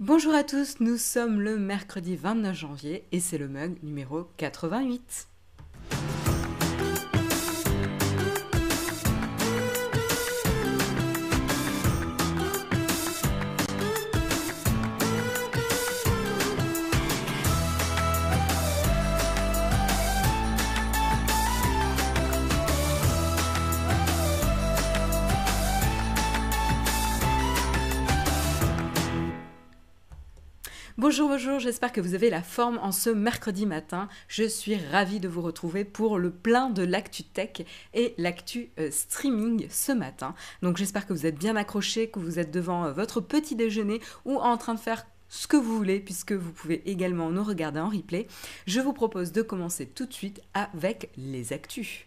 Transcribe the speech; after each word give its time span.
Bonjour 0.00 0.34
à 0.34 0.42
tous, 0.42 0.80
nous 0.80 0.96
sommes 0.96 1.40
le 1.40 1.56
mercredi 1.56 2.16
29 2.16 2.56
janvier 2.56 3.04
et 3.12 3.20
c'est 3.20 3.38
le 3.38 3.46
mug 3.46 3.80
numéro 3.84 4.24
88. 4.38 5.28
Bonjour, 31.06 31.28
bonjour, 31.28 31.58
j'espère 31.58 31.92
que 31.92 32.00
vous 32.00 32.14
avez 32.14 32.30
la 32.30 32.42
forme 32.42 32.78
en 32.78 32.90
ce 32.90 33.10
mercredi 33.10 33.66
matin. 33.66 34.08
Je 34.26 34.42
suis 34.42 34.74
ravie 34.74 35.20
de 35.20 35.28
vous 35.28 35.42
retrouver 35.42 35.84
pour 35.84 36.18
le 36.18 36.30
plein 36.30 36.70
de 36.70 36.82
l'actu 36.82 37.24
tech 37.24 37.60
et 37.92 38.14
l'actu 38.16 38.70
euh, 38.80 38.90
streaming 38.90 39.66
ce 39.68 39.92
matin. 39.92 40.34
Donc 40.62 40.78
j'espère 40.78 41.06
que 41.06 41.12
vous 41.12 41.26
êtes 41.26 41.38
bien 41.38 41.56
accrochés, 41.56 42.08
que 42.08 42.20
vous 42.20 42.38
êtes 42.38 42.50
devant 42.50 42.86
euh, 42.86 42.92
votre 42.92 43.20
petit 43.20 43.54
déjeuner 43.54 44.00
ou 44.24 44.38
en 44.38 44.56
train 44.56 44.72
de 44.72 44.80
faire 44.80 45.04
ce 45.28 45.46
que 45.46 45.58
vous 45.58 45.76
voulez 45.76 46.00
puisque 46.00 46.32
vous 46.32 46.52
pouvez 46.52 46.80
également 46.90 47.28
nous 47.28 47.44
regarder 47.44 47.80
en 47.80 47.90
replay. 47.90 48.26
Je 48.66 48.80
vous 48.80 48.94
propose 48.94 49.30
de 49.30 49.42
commencer 49.42 49.84
tout 49.84 50.06
de 50.06 50.12
suite 50.14 50.40
avec 50.54 51.10
les 51.18 51.52
actus. 51.52 52.06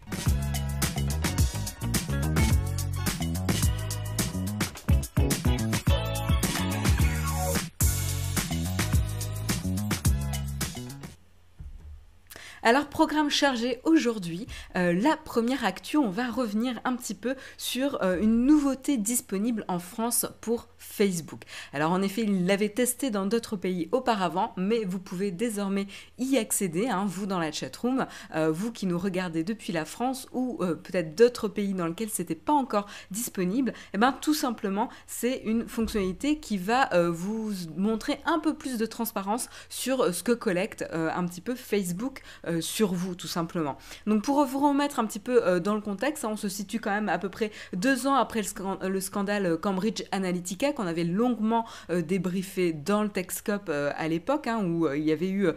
Alors, 12.62 12.88
programme 12.88 13.30
chargé 13.30 13.80
aujourd'hui. 13.84 14.46
Euh, 14.76 14.92
la 14.92 15.16
première 15.16 15.64
actu, 15.64 15.96
on 15.96 16.10
va 16.10 16.28
revenir 16.28 16.80
un 16.84 16.96
petit 16.96 17.14
peu 17.14 17.36
sur 17.56 18.02
euh, 18.02 18.20
une 18.20 18.46
nouveauté 18.46 18.96
disponible 18.96 19.64
en 19.68 19.78
France 19.78 20.26
pour 20.40 20.68
Facebook. 20.78 21.42
Alors, 21.72 21.92
en 21.92 22.02
effet, 22.02 22.22
il 22.22 22.46
l'avait 22.46 22.68
testé 22.68 23.10
dans 23.10 23.26
d'autres 23.26 23.56
pays 23.56 23.88
auparavant, 23.92 24.54
mais 24.56 24.84
vous 24.84 24.98
pouvez 24.98 25.30
désormais 25.30 25.86
y 26.18 26.36
accéder, 26.36 26.88
hein, 26.88 27.04
vous 27.06 27.26
dans 27.26 27.38
la 27.38 27.52
chatroom, 27.52 28.06
euh, 28.34 28.50
vous 28.50 28.72
qui 28.72 28.86
nous 28.86 28.98
regardez 28.98 29.44
depuis 29.44 29.72
la 29.72 29.84
France 29.84 30.26
ou 30.32 30.58
peut-être 30.58 31.14
d'autres 31.14 31.48
pays 31.48 31.74
dans 31.74 31.86
lesquels 31.86 32.10
c'était 32.10 32.34
pas 32.34 32.52
encore 32.52 32.86
disponible. 33.10 33.70
Et 33.70 33.74
eh 33.94 33.98
bien, 33.98 34.12
tout 34.12 34.34
simplement, 34.34 34.88
c'est 35.06 35.42
une 35.44 35.68
fonctionnalité 35.68 36.38
qui 36.40 36.58
va 36.58 36.88
vous 37.10 37.52
montrer 37.76 38.20
un 38.24 38.38
peu 38.38 38.54
plus 38.54 38.78
de 38.78 38.86
transparence 38.86 39.48
sur 39.68 40.12
ce 40.12 40.22
que 40.22 40.32
collecte 40.32 40.84
un 40.92 41.24
petit 41.26 41.40
peu 41.40 41.54
Facebook 41.54 42.22
euh, 42.48 42.60
sur 42.60 42.94
vous, 42.94 43.14
tout 43.14 43.26
simplement. 43.26 43.76
Donc 44.06 44.22
pour 44.22 44.44
vous 44.44 44.58
remettre 44.58 44.98
un 44.98 45.06
petit 45.06 45.18
peu 45.18 45.46
euh, 45.46 45.60
dans 45.60 45.74
le 45.74 45.80
contexte, 45.80 46.24
hein, 46.24 46.30
on 46.32 46.36
se 46.36 46.48
situe 46.48 46.80
quand 46.80 46.90
même 46.90 47.08
à 47.08 47.18
peu 47.18 47.28
près 47.28 47.50
deux 47.74 48.06
ans 48.06 48.14
après 48.14 48.42
le, 48.82 49.00
scandale 49.00 49.58
Cambridge 49.58 50.02
Analytica 50.12 50.72
qu'on 50.72 50.86
avait 50.86 51.04
longuement 51.04 51.66
euh, 51.90 52.02
débriefé 52.02 52.72
dans 52.72 53.02
le 53.02 53.08
Techscope 53.08 53.70
à 53.70 54.08
l'époque, 54.08 54.46
hein, 54.46 54.64
où 54.64 54.88
il 54.92 55.02
y 55.02 55.12
avait 55.12 55.28
eu 55.28 55.48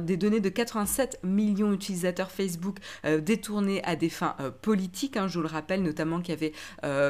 des 0.00 0.16
données 0.16 0.40
de 0.40 0.48
87 0.48 1.20
millions 1.22 1.70
d'utilisateurs 1.70 2.30
Facebook 2.30 2.78
détournés 3.04 3.82
à 3.84 3.96
des 3.96 4.08
fins 4.08 4.36
politiques, 4.62 5.16
hein, 5.16 5.28
je 5.28 5.38
vous 5.38 5.42
le 5.42 5.48
rappelle, 5.48 5.82
notamment 5.82 6.20
qui 6.20 6.32
avaient 6.32 6.52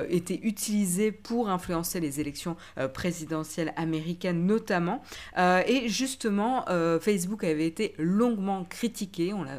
été 0.09 0.41
utilisés 0.43 1.13
pour 1.13 1.49
influencer 1.49 2.01
les 2.01 2.21
élections 2.21 2.57
présidentielles 2.95 3.73
américaines 3.77 4.47
notamment. 4.47 5.03
et 5.39 5.89
justement, 5.89 6.65
Facebook 7.01 7.45
avait 7.45 7.67
été 7.67 7.95
longuement 7.99 8.65
critiqué 8.65 9.00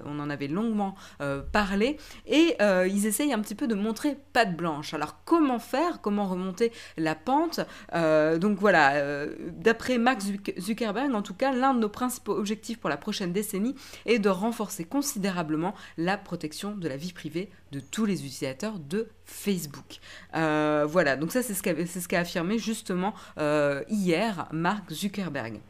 on, 0.06 0.20
en 0.20 0.30
avait 0.30 0.48
longuement 0.48 0.96
euh, 1.22 1.42
parlé, 1.42 1.98
et 2.28 2.56
euh, 2.62 2.88
ils 2.88 3.06
essayent 3.06 3.34
un 3.34 3.40
petit 3.40 3.56
peu 3.56 3.68
de 3.68 3.76
montrer 3.76 4.18
patte 4.34 4.56
blanche. 4.56 4.94
Alors 4.94 5.24
comment 5.24 5.60
faire, 5.60 6.02
comment 6.02 6.28
remonter 6.28 6.72
la 6.98 7.16
pente? 7.16 7.62
Euh, 7.94 8.38
Donc 8.38 8.60
voilà, 8.60 9.26
d'après 9.52 9.98
Mark 9.98 10.22
Zuckerberg, 10.60 11.14
en 11.14 11.22
tout 11.22 11.34
cas, 11.34 11.52
l'un 11.52 11.74
de 11.74 11.80
nos 11.80 11.90
principaux 11.90 12.34
objectifs 12.34 12.80
pour 12.80 12.90
la 12.90 12.98
prochaine 12.98 13.34
décennie 13.34 13.76
est 14.06 14.20
de 14.20 14.30
renforcer 14.30 14.84
considérablement 14.84 15.74
la 15.98 16.18
protection 16.18 16.76
de 16.76 16.88
la 16.88 16.98
vie 16.98 17.14
privée 17.14 17.50
de 17.72 17.80
tous 17.80 18.06
les 18.06 18.26
utilisateurs 18.26 18.80
de 18.80 19.08
Facebook. 19.26 20.00
voilà, 20.34 21.16
donc 21.16 21.32
ça 21.32 21.42
c'est 21.42 21.54
ce 21.54 22.08
qu'a 22.08 22.20
affirmé 22.20 22.58
justement 22.58 23.14
hier 23.90 24.48
Mark 24.52 24.92
Zuckerberg. 24.92 25.62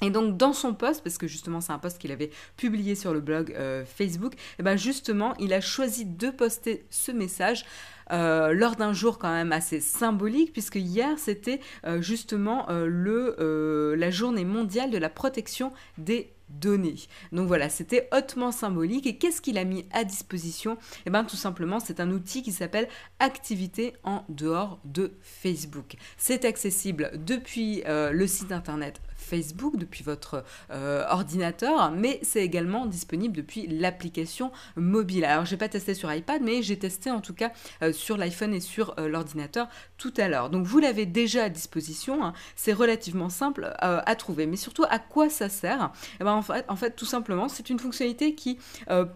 Et 0.00 0.10
donc 0.10 0.36
dans 0.36 0.52
son 0.52 0.74
post, 0.74 1.02
parce 1.02 1.18
que 1.18 1.26
justement 1.26 1.60
c'est 1.60 1.72
un 1.72 1.78
post 1.78 1.98
qu'il 1.98 2.12
avait 2.12 2.30
publié 2.56 2.94
sur 2.94 3.12
le 3.12 3.20
blog 3.20 3.52
euh, 3.56 3.84
Facebook, 3.84 4.34
et 4.34 4.38
eh 4.60 4.62
ben 4.62 4.76
justement 4.76 5.34
il 5.38 5.52
a 5.52 5.60
choisi 5.60 6.04
de 6.04 6.30
poster 6.30 6.86
ce 6.90 7.10
message 7.10 7.64
euh, 8.12 8.52
lors 8.52 8.76
d'un 8.76 8.92
jour 8.92 9.18
quand 9.18 9.32
même 9.32 9.52
assez 9.52 9.80
symbolique, 9.80 10.52
puisque 10.52 10.76
hier 10.76 11.18
c'était 11.18 11.60
euh, 11.84 12.00
justement 12.00 12.66
le, 12.70 13.94
la 13.96 14.10
journée 14.10 14.44
mondiale 14.44 14.90
de 14.90 14.98
la 14.98 15.10
protection 15.10 15.72
des 15.98 16.32
données. 16.48 16.94
Donc 17.32 17.46
voilà, 17.46 17.68
c'était 17.68 18.08
hautement 18.10 18.52
symbolique. 18.52 19.06
Et 19.06 19.18
qu'est-ce 19.18 19.42
qu'il 19.42 19.58
a 19.58 19.64
mis 19.64 19.84
à 19.92 20.04
disposition? 20.04 20.78
Eh 21.04 21.10
bien 21.10 21.24
tout 21.24 21.36
simplement, 21.36 21.78
c'est 21.78 22.00
un 22.00 22.10
outil 22.10 22.42
qui 22.42 22.52
s'appelle 22.52 22.88
Activité 23.18 23.94
en 24.02 24.24
dehors 24.30 24.80
de 24.84 25.12
Facebook. 25.20 25.96
C'est 26.16 26.46
accessible 26.46 27.10
depuis 27.14 27.82
le 27.86 28.26
site 28.26 28.52
internet 28.52 29.02
Facebook 29.28 29.76
depuis 29.76 30.02
votre 30.02 30.44
euh, 30.70 31.04
ordinateur, 31.08 31.92
mais 31.92 32.18
c'est 32.22 32.42
également 32.42 32.86
disponible 32.86 33.36
depuis 33.36 33.66
l'application 33.66 34.50
mobile. 34.76 35.24
Alors 35.24 35.44
j'ai 35.44 35.56
pas 35.56 35.68
testé 35.68 35.94
sur 35.94 36.12
iPad, 36.12 36.42
mais 36.42 36.62
j'ai 36.62 36.78
testé 36.78 37.10
en 37.10 37.20
tout 37.20 37.34
cas 37.34 37.52
euh, 37.82 37.92
sur 37.92 38.16
l'iPhone 38.16 38.54
et 38.54 38.60
sur 38.60 38.94
euh, 38.98 39.08
l'ordinateur 39.08 39.68
tout 39.98 40.14
à 40.16 40.28
l'heure. 40.28 40.50
Donc 40.50 40.66
vous 40.66 40.78
l'avez 40.78 41.06
déjà 41.06 41.44
à 41.44 41.48
disposition, 41.48 42.24
hein. 42.24 42.32
c'est 42.56 42.72
relativement 42.72 43.28
simple 43.28 43.74
à 43.80 44.14
trouver, 44.16 44.46
mais 44.46 44.56
surtout 44.56 44.84
à 44.88 44.98
quoi 44.98 45.28
ça 45.28 45.48
sert? 45.48 45.92
Eh 46.20 46.24
ben, 46.24 46.40
en, 46.68 46.76
fait, 46.76 46.96
tout 46.96 47.04
simplement, 47.04 47.48
c'est 47.48 47.68
une 47.68 47.78
fonctionnalité 47.78 48.34
qui 48.34 48.58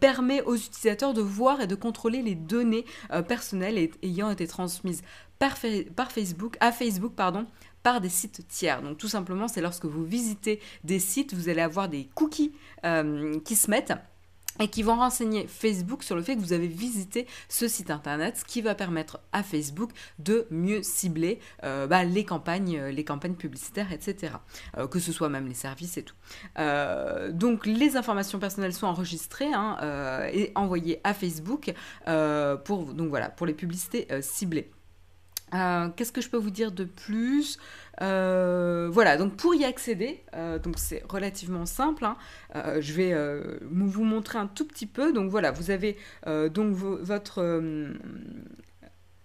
permet 0.01 0.43
aux 0.43 0.57
utilisateurs 0.57 1.15
de 1.15 1.23
voir 1.23 1.61
et 1.61 1.67
de 1.67 1.75
contrôler 1.75 2.23
les 2.23 2.35
données 2.35 2.85
personnelles 3.29 3.91
ayant 4.03 4.31
été 4.31 4.47
transmises 4.47 5.03
par 5.97 6.13
Facebook, 6.13 6.57
à 6.61 6.71
Facebook 6.73 7.13
pardon, 7.17 7.47
par 7.83 8.01
des 8.01 8.09
sites 8.09 8.47
tiers. 8.49 8.83
Donc 8.83 8.99
tout 8.99 9.09
simplement, 9.09 9.49
c'est 9.49 9.61
lorsque 9.61 9.85
vous 9.85 10.05
visitez 10.05 10.61
des 10.85 10.99
sites, 10.99 11.35
vous 11.35 11.49
allez 11.49 11.63
avoir 11.63 11.89
des 11.89 12.09
cookies 12.15 12.53
euh, 12.85 13.39
qui 13.45 13.57
se 13.57 13.71
mettent 13.71 13.95
et 14.61 14.69
qui 14.69 14.83
vont 14.83 14.97
renseigner 14.97 15.47
Facebook 15.47 16.03
sur 16.03 16.15
le 16.15 16.23
fait 16.23 16.37
que 16.37 16.41
vous 16.41 16.53
avez 16.53 16.67
visité 16.67 17.27
ce 17.49 17.69
site 17.69 17.91
internet, 17.91 18.37
ce 18.37 18.45
qui 18.45 18.61
va 18.61 18.75
permettre 18.75 19.19
à 19.33 19.43
Facebook 19.43 19.91
de 20.19 20.47
mieux 20.51 20.83
cibler 20.83 21.41
euh, 21.65 21.87
bah, 21.87 22.05
les 22.05 22.25
campagnes, 22.25 22.77
euh, 22.77 22.91
les 22.91 23.03
campagnes 23.03 23.35
publicitaires, 23.35 23.91
etc. 23.93 24.35
que 24.91 24.99
ce 24.99 25.11
soit 25.11 25.31
même 25.31 25.49
les 25.49 25.55
services 25.55 25.97
et 25.97 26.03
tout. 26.03 26.15
donc 27.31 27.65
les 27.65 27.97
informations 27.97 28.39
personnelles 28.39 28.75
sont 28.75 28.87
enregistrées 28.87 29.53
hein, 29.53 29.79
et 30.33 30.53
envoyées 30.55 31.01
à 31.03 31.15
Facebook 31.15 31.73
pour 32.65 32.85
voilà 32.85 33.31
pour 33.31 33.47
les 33.47 33.55
publicités 33.55 34.07
ciblées. 34.21 34.71
Euh, 35.55 35.89
qu'est-ce 35.97 36.13
que 36.13 36.21
je 36.21 36.31
peux 36.31 36.39
vous 36.39 36.51
dire 36.51 36.73
de 36.73 36.85
plus? 36.85 37.59
Euh, 38.01 38.89
Voilà, 38.91 39.17
donc 39.17 39.37
pour 39.37 39.55
y 39.55 39.65
accéder, 39.65 40.23
euh, 40.35 40.59
c'est 40.77 41.03
relativement 41.09 41.67
simple. 41.67 42.05
Hein. 42.05 42.17
je 42.81 42.93
vais 42.93 43.15
vous 43.71 44.05
montrer 44.05 44.39
un 44.39 44.47
tout 44.47 44.67
petit 44.67 44.87
peu. 44.87 45.13
Donc 45.13 45.31
voilà, 45.31 45.51
vous 45.53 45.71
avez 45.71 45.97
donc 46.27 46.75
votre 46.75 47.41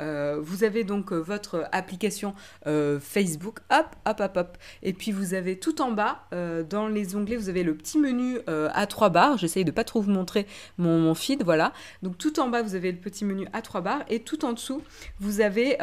euh, 0.02 0.40
vous 0.42 0.64
avez 0.64 0.84
donc 0.84 1.12
euh, 1.12 1.18
votre 1.18 1.68
application 1.72 2.36
euh, 2.68 3.00
Facebook, 3.00 3.60
hop, 3.72 3.88
hop, 4.06 4.20
hop, 4.20 4.38
hop. 4.38 4.58
Et 4.84 4.94
puis 4.94 5.12
vous 5.12 5.34
avez 5.34 5.58
tout 5.60 5.82
en 5.82 5.92
bas, 5.92 6.28
dans 6.70 6.88
les 6.88 7.16
onglets, 7.16 7.36
vous 7.36 7.50
avez 7.50 7.64
le 7.64 7.76
petit 7.76 7.98
menu 7.98 8.40
à 8.48 8.88
trois 8.88 9.10
barres. 9.10 9.38
J'essaye 9.38 9.66
de 9.66 9.72
pas 9.72 9.84
trop 9.84 10.02
vous 10.02 10.12
montrer 10.12 10.46
mon, 10.78 11.14
feed, 11.16 11.44
voilà. 11.44 11.74
Donc 12.04 12.18
tout 12.18 12.40
en 12.40 12.50
bas, 12.50 12.62
vous 12.62 12.76
avez 12.76 12.92
le 12.92 12.98
petit 12.98 13.26
menu 13.26 13.48
à 13.54 13.62
trois 13.62 13.82
barres. 13.82 14.04
Et 14.10 14.20
tout 14.20 14.46
en 14.46 14.54
dessous, 14.54 14.82
vous 15.20 15.42
avez 15.42 15.78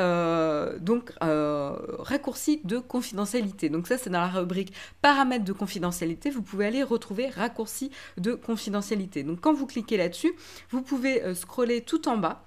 donc 0.81 1.13
raccourci 1.21 2.61
de 2.65 2.79
confidentialité. 2.79 3.69
Donc 3.69 3.87
ça, 3.87 3.99
c'est 3.99 4.11
dans 4.11 4.21
la 4.21 4.29
rubrique 4.29 4.73
paramètres 5.03 5.45
de 5.45 5.53
confidentialité. 5.53 6.31
Vous 6.31 6.43
pouvez 6.43 6.67
aller 6.67 6.83
retrouver 6.83 7.29
raccourci 7.29 7.91
de 8.19 8.35
confidentialité. 8.35 9.23
Donc 9.23 9.41
quand 9.41 9.53
vous 9.53 9.67
cliquez 9.67 9.97
là-dessus, 9.97 10.33
vous 10.71 10.83
pouvez 10.83 11.35
scroller 11.35 11.81
tout 11.81 12.09
en 12.09 12.17
bas 12.17 12.45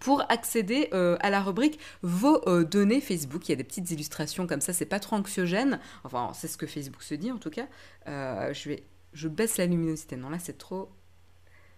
pour 0.00 0.24
accéder 0.30 0.88
euh, 0.92 1.16
à 1.20 1.30
la 1.30 1.40
rubrique 1.40 1.78
vos 2.02 2.46
euh, 2.48 2.64
données 2.64 3.00
Facebook. 3.00 3.48
Il 3.48 3.52
y 3.52 3.54
a 3.54 3.56
des 3.56 3.64
petites 3.64 3.90
illustrations 3.90 4.46
comme 4.46 4.60
ça, 4.60 4.72
c'est 4.72 4.86
pas 4.86 5.00
trop 5.00 5.16
anxiogène. 5.16 5.80
Enfin, 6.04 6.32
c'est 6.34 6.48
ce 6.48 6.56
que 6.56 6.66
Facebook 6.66 7.02
se 7.02 7.14
dit 7.14 7.30
en 7.30 7.38
tout 7.38 7.50
cas. 7.50 7.66
Euh, 8.08 8.52
je 8.52 8.72
je 9.12 9.28
baisse 9.28 9.58
la 9.58 9.66
luminosité. 9.66 10.16
Non, 10.16 10.30
là 10.30 10.38
c'est 10.38 10.56
trop. 10.56 10.90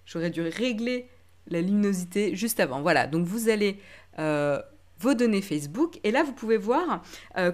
J'aurais 0.06 0.30
dû 0.30 0.42
régler 0.42 1.08
la 1.48 1.60
luminosité 1.60 2.36
juste 2.36 2.60
avant. 2.60 2.80
Voilà, 2.80 3.06
donc 3.06 3.26
vous 3.26 3.48
allez 3.48 3.80
vos 5.00 5.14
données 5.14 5.42
Facebook. 5.42 5.98
Et 6.04 6.12
là, 6.12 6.22
vous 6.22 6.32
pouvez 6.32 6.56
voir, 6.56 7.02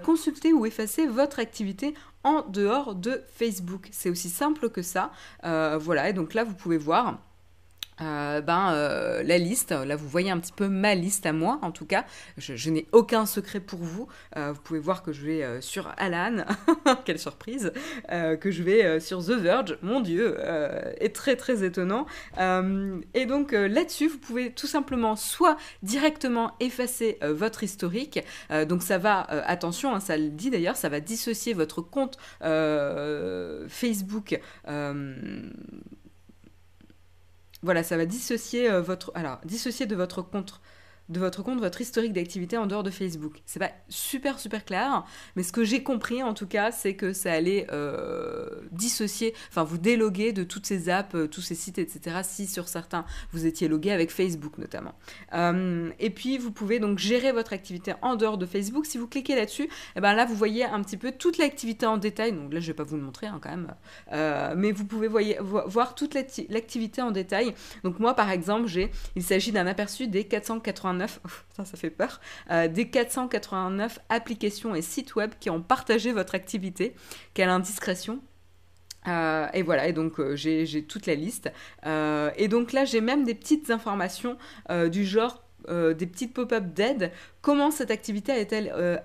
consulter 0.05 0.53
ou 0.53 0.67
effacer 0.67 1.07
votre 1.07 1.39
activité 1.39 1.95
en 2.23 2.43
dehors 2.43 2.95
de 2.95 3.23
Facebook. 3.33 3.89
C'est 3.91 4.11
aussi 4.11 4.29
simple 4.29 4.69
que 4.69 4.83
ça. 4.83 5.11
voilà, 5.43 6.11
et 6.11 6.13
donc 6.13 6.35
là, 6.35 6.45
vous 6.45 6.55
pouvez 6.55 6.77
voir 6.77 7.19
euh, 8.03 8.41
ben, 8.41 8.73
euh, 8.73 9.23
la 9.23 9.39
liste, 9.39 9.73
là 9.73 9.97
vous 9.97 10.09
voyez 10.09 10.31
un 10.31 10.39
petit 10.39 10.53
peu 10.53 10.69
ma 10.69 10.95
liste 10.95 11.27
à 11.27 11.33
moi 11.33 11.59
en 11.63 11.71
tout 11.71 11.85
cas, 11.85 12.05
je, 12.39 12.71
n'ai 12.71 12.87
aucun 12.93 13.27
secret 13.27 13.61
pour 13.61 13.81
vous, 13.81 14.09
euh, 14.37 14.53
vous 14.53 14.61
pouvez 14.63 14.81
voir 14.81 15.03
que 15.03 15.13
je 15.13 15.27
vais 15.27 15.61
sur 15.61 15.93
Alan, 15.99 16.45
quelle 17.05 17.19
surprise, 17.19 17.73
que 18.09 18.51
je 18.51 18.63
vais 18.63 19.01
sur 19.01 19.25
The 19.25 19.33
Verge, 19.33 19.79
mon 19.83 20.01
dieu, 20.01 20.39
est 20.99 21.15
très 21.15 21.37
très 21.37 21.65
étonnant, 21.65 22.07
et 22.39 23.27
donc 23.27 23.53
là-dessus 23.53 24.09
vous 24.09 24.19
pouvez 24.19 24.53
tout 24.53 24.67
simplement 24.67 25.17
soit 25.17 25.57
directement 25.83 26.55
effacer 26.61 27.19
votre 27.23 27.63
historique, 27.63 28.21
donc 28.69 28.83
ça 28.83 28.99
va, 28.99 29.21
attention, 29.21 29.95
hein, 29.95 30.01
ça 30.01 30.17
le 30.17 30.31
dit 30.31 30.51
d'ailleurs, 30.51 30.77
ça 30.77 30.89
va 30.89 31.01
dissocier 31.01 31.53
votre 31.53 31.83
compte 31.83 32.17
Facebook 33.69 34.41
voilà, 37.63 37.83
ça 37.83 37.97
va 37.97 38.07
dissocier 38.07 38.71
euh, 38.71 38.81
votre, 38.81 39.13
alors 39.15 39.39
dissocier 39.45 39.87
de 39.87 39.95
votre 39.97 40.23
compte 40.23 40.61
de 41.11 41.19
votre 41.19 41.43
compte, 41.43 41.61
votre 41.61 41.81
historique 41.81 42.13
d'activité 42.13 42.57
en 42.57 42.67
dehors 42.67 42.83
de 42.83 42.91
Facebook. 42.91 43.43
C'est 43.45 43.59
pas 43.59 43.73
super 43.89 44.39
super 44.39 44.65
clair, 44.65 45.05
mais 45.35 45.43
ce 45.43 45.53
que 45.53 45.65
j'ai 45.65 45.83
compris 45.83 46.23
en 46.23 46.35
tout 46.35 46.47
cas, 46.47 46.71
c'est 46.71 46.95
que 46.95 47.13
ça 47.13 47.33
allait 47.33 47.67
euh, 47.73 48.49
dissocier, 48.71 49.35
enfin 49.49 49.65
vous 49.65 49.79
déloguer 49.79 50.33
de 50.33 50.45
toutes 50.45 50.67
ces 50.67 50.89
apps, 50.89 51.15
euh, 51.15 51.27
tous 51.27 51.41
ces 51.41 51.57
sites, 51.57 51.79
etc. 51.79 52.21
Si 52.23 52.47
sur 52.47 52.69
certains 52.69 53.05
vous 53.33 53.45
étiez 53.45 53.67
logué 53.67 53.91
avec 53.91 54.11
Facebook 54.11 54.57
notamment. 54.59 54.95
Euh, 55.35 55.91
et 55.99 56.11
puis 56.11 56.39
vous 56.39 56.53
pouvez 56.53 56.79
donc 56.79 56.99
gérer 56.99 57.33
votre 57.33 57.53
activité 57.53 57.95
en 58.03 58.15
dehors 58.15 58.39
de 58.39 58.47
Facebook. 58.47 58.87
Si 58.87 58.97
vous 58.97 59.09
cliquez 59.09 59.35
là-dessus, 59.35 59.65
et 59.65 59.69
eh 59.97 60.01
ben 60.01 60.15
là 60.15 60.27
vous 60.27 60.37
voyez 60.37 60.65
un 60.65 60.81
petit 60.83 60.97
peu 60.97 61.11
toute 61.11 61.39
l'activité 61.39 61.87
en 61.87 61.97
détail. 61.97 62.33
Donc 62.33 62.53
là 62.55 62.61
je 62.61 62.69
vais 62.69 62.75
pas 62.75 62.85
vous 62.85 62.97
le 62.97 63.03
montrer 63.03 63.27
hein, 63.27 63.41
quand 63.43 63.51
même, 63.51 63.75
mais 64.57 64.71
vous 64.71 64.85
pouvez 64.85 65.09
voir 65.09 65.97
toute 65.97 66.15
l'activité 66.15 67.03
en 67.03 67.11
détail. 67.11 67.53
Donc 67.83 67.99
moi 67.99 68.15
par 68.15 68.31
exemple, 68.31 68.69
j'ai, 68.69 68.93
il 69.17 69.25
s'agit 69.25 69.51
d'un 69.51 69.67
aperçu 69.67 70.07
des 70.07 70.23
489 70.25 71.00
ça, 71.09 71.65
ça 71.65 71.77
fait 71.77 71.91
peur, 71.91 72.21
euh, 72.51 72.69
des 72.69 72.89
489 72.89 74.01
applications 74.09 74.75
et 74.75 74.83
sites 74.83 75.15
web 75.15 75.33
qui 75.41 75.51
ont 75.51 75.63
partagé 75.63 76.13
votre 76.13 76.35
activité. 76.35 76.95
Quelle 77.35 77.49
indiscrétion 77.49 78.21
euh, 79.09 79.47
et 79.55 79.63
voilà, 79.63 79.89
et 79.89 79.95
donc 79.95 80.21
euh, 80.21 80.37
j'ai 80.37 80.85
toute 80.85 81.07
la 81.07 81.15
liste. 81.15 81.51
et 81.87 82.49
donc 82.49 82.73
là, 82.73 82.85
j'ai 82.85 83.01
même 83.01 83.25
des 83.25 83.35
petites 83.35 83.71
informations 83.71 84.37
du 84.91 85.07
genre 85.07 85.43
des 85.69 86.07
petites 86.07 86.35
pop-up 86.35 86.65
d'aide. 86.75 87.11
Comment 87.41 87.71
cette 87.71 87.91
activité 87.91 88.33
a-t-elle 88.33 89.01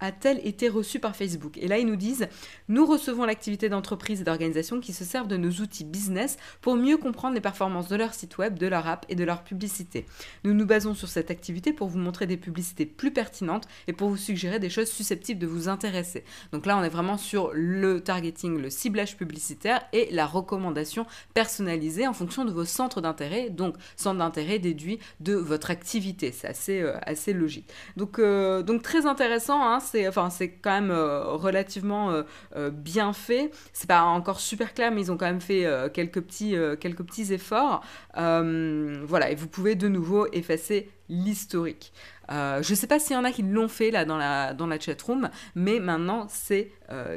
a-t-elle 0.00 0.46
été 0.46 0.68
reçue 0.68 0.98
par 0.98 1.16
Facebook 1.16 1.56
Et 1.58 1.68
là, 1.68 1.78
ils 1.78 1.86
nous 1.86 1.96
disent, 1.96 2.28
nous 2.68 2.84
recevons 2.84 3.24
l'activité 3.24 3.68
d'entreprise 3.68 4.20
et 4.20 4.24
d'organisation 4.24 4.80
qui 4.80 4.92
se 4.92 5.04
servent 5.04 5.28
de 5.28 5.36
nos 5.36 5.50
outils 5.50 5.84
business 5.84 6.36
pour 6.60 6.76
mieux 6.76 6.96
comprendre 6.96 7.34
les 7.34 7.40
performances 7.40 7.88
de 7.88 7.96
leur 7.96 8.14
site 8.14 8.38
web, 8.38 8.58
de 8.58 8.66
leur 8.66 8.86
app 8.86 9.06
et 9.08 9.14
de 9.14 9.24
leur 9.24 9.42
publicité. 9.42 10.06
Nous 10.44 10.52
nous 10.52 10.66
basons 10.66 10.94
sur 10.94 11.08
cette 11.08 11.30
activité 11.30 11.72
pour 11.72 11.88
vous 11.88 11.98
montrer 11.98 12.26
des 12.26 12.36
publicités 12.36 12.86
plus 12.86 13.12
pertinentes 13.12 13.68
et 13.86 13.92
pour 13.92 14.08
vous 14.08 14.16
suggérer 14.16 14.58
des 14.58 14.70
choses 14.70 14.90
susceptibles 14.90 15.40
de 15.40 15.46
vous 15.46 15.68
intéresser. 15.68 16.24
Donc 16.52 16.66
là, 16.66 16.76
on 16.76 16.82
est 16.82 16.88
vraiment 16.88 17.16
sur 17.16 17.50
le 17.54 18.00
targeting, 18.00 18.58
le 18.58 18.70
ciblage 18.70 19.16
publicitaire 19.16 19.84
et 19.92 20.08
la 20.10 20.26
recommandation 20.26 21.06
personnalisée 21.34 22.06
en 22.06 22.12
fonction 22.12 22.44
de 22.44 22.50
vos 22.50 22.64
centres 22.64 23.00
d'intérêt, 23.00 23.50
donc 23.50 23.76
centre 23.96 24.18
d'intérêt 24.18 24.58
déduit 24.58 24.98
de 25.20 25.34
votre 25.34 25.70
activité. 25.70 26.32
C'est 26.32 26.48
assez, 26.48 26.80
euh, 26.80 26.96
assez 27.02 27.32
logique. 27.32 27.68
Donc, 27.96 28.18
euh, 28.18 28.62
donc 28.62 28.82
très 28.82 29.06
intéressant, 29.06 29.62
hein, 29.62 29.80
c'est 29.94 30.08
enfin, 30.08 30.28
quand 30.62 30.72
même 30.72 30.90
euh, 30.90 31.24
relativement 31.24 32.10
euh, 32.10 32.22
euh, 32.56 32.70
bien 32.70 33.12
fait. 33.12 33.50
C'est 33.72 33.86
pas 33.88 34.02
encore 34.02 34.40
super 34.40 34.74
clair, 34.74 34.90
mais 34.90 35.02
ils 35.02 35.12
ont 35.12 35.16
quand 35.16 35.26
même 35.26 35.40
fait 35.40 35.66
quelques, 35.92 36.20
petits, 36.20 36.56
quelques 36.80 37.02
petits 37.02 37.32
efforts. 37.32 37.84
voilà, 38.14 39.30
et 39.30 39.34
vous 39.34 39.48
pouvez 39.48 39.74
de 39.74 39.88
nouveau 39.88 40.26
effacer 40.32 40.90
l'historique. 41.08 41.92
je 42.28 42.68
ne 42.68 42.74
sais 42.74 42.86
pas 42.86 42.98
s'il 42.98 43.14
y 43.14 43.18
en 43.18 43.24
a 43.24 43.32
qui 43.32 43.42
l'ont 43.42 43.68
fait 43.68 43.90
là 43.90 44.04
dans 44.04 44.16
la, 44.16 44.54
dans 44.54 44.66
la 44.66 44.78
chatroom, 44.78 45.30
mais 45.54 45.80
maintenant 45.80 46.26
c'est 46.28 46.70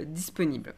disponible. 0.05 0.73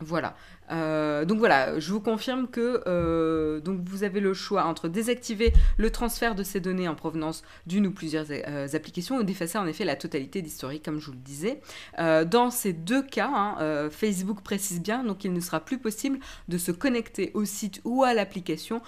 Voilà. 0.00 0.34
Euh, 0.70 1.24
donc 1.24 1.38
voilà, 1.38 1.78
je 1.78 1.92
vous 1.92 2.00
confirme 2.00 2.48
que 2.48 2.82
euh, 2.86 3.60
vous 3.64 4.04
avez 4.04 4.20
le 4.20 4.34
choix 4.34 4.64
entre 4.64 4.88
désactiver 4.88 5.52
le 5.76 5.90
transfert 5.90 6.34
de 6.34 6.42
ces 6.42 6.60
données 6.60 6.88
en 6.88 6.94
provenance 6.94 7.42
d'une 7.66 7.86
ou 7.86 7.92
plusieurs 7.92 8.26
euh, 8.30 8.68
applications 8.72 9.16
ou 9.16 9.22
d'effacer 9.22 9.58
en 9.58 9.66
effet 9.66 9.84
la 9.84 9.96
totalité 9.96 10.42
d'historique, 10.42 10.84
comme 10.84 11.00
je 11.00 11.06
vous 11.06 11.12
le 11.12 11.18
disais. 11.18 11.60
dans 11.98 12.50
ces 12.50 12.72
deux 12.72 13.02
cas, 13.02 13.30
hein, 13.32 13.88
Facebook 13.90 14.42
précise 14.42 14.80
bien 14.80 15.04
donc 15.04 15.24
il 15.24 15.32
ne 15.32 15.40
sera 15.40 15.60
plus 15.60 15.78
possible 15.78 16.18
de 16.48 16.58
se 16.58 16.72
connecter 16.72 17.30
au 17.34 17.44
site 17.44 17.80
ou 17.84 18.04
à 18.04 18.14
l'application 18.14 18.82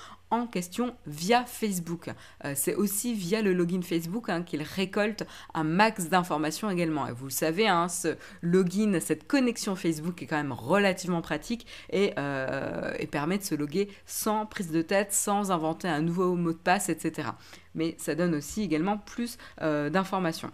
question 0.50 0.94
via 1.06 1.44
Facebook. 1.44 2.10
Euh, 2.44 2.52
c'est 2.56 2.74
aussi 2.74 3.14
via 3.14 3.42
le 3.42 3.52
login 3.52 3.82
Facebook 3.82 4.28
hein, 4.28 4.42
qu'il 4.42 4.62
récolte 4.62 5.24
un 5.54 5.64
max 5.64 6.08
d'informations 6.08 6.70
également. 6.70 7.06
Et 7.06 7.12
vous 7.12 7.26
le 7.26 7.30
savez, 7.30 7.68
hein, 7.68 7.88
ce 7.88 8.16
login, 8.40 8.98
cette 9.00 9.26
connexion 9.26 9.76
Facebook 9.76 10.22
est 10.22 10.26
quand 10.26 10.36
même 10.36 10.52
relativement 10.52 11.22
pratique 11.22 11.66
et, 11.90 12.12
euh, 12.18 12.92
permet 13.10 13.36
de 13.36 13.42
se 13.42 13.54
loguer 13.54 13.90
sans 14.06 14.46
prise 14.46 14.70
de 14.70 14.80
tête, 14.80 15.12
sans 15.12 15.50
inventer 15.50 15.86
un 15.86 16.00
nouveau 16.00 16.34
mot 16.34 16.52
de 16.52 16.58
passe, 16.58 16.88
etc. 16.88 17.28
Mais 17.74 17.94
ça 17.98 18.14
donne 18.14 18.34
aussi 18.34 18.62
également 18.62 18.96
plus 18.96 19.36
euh, 19.60 19.90
d'informations. 19.90 20.50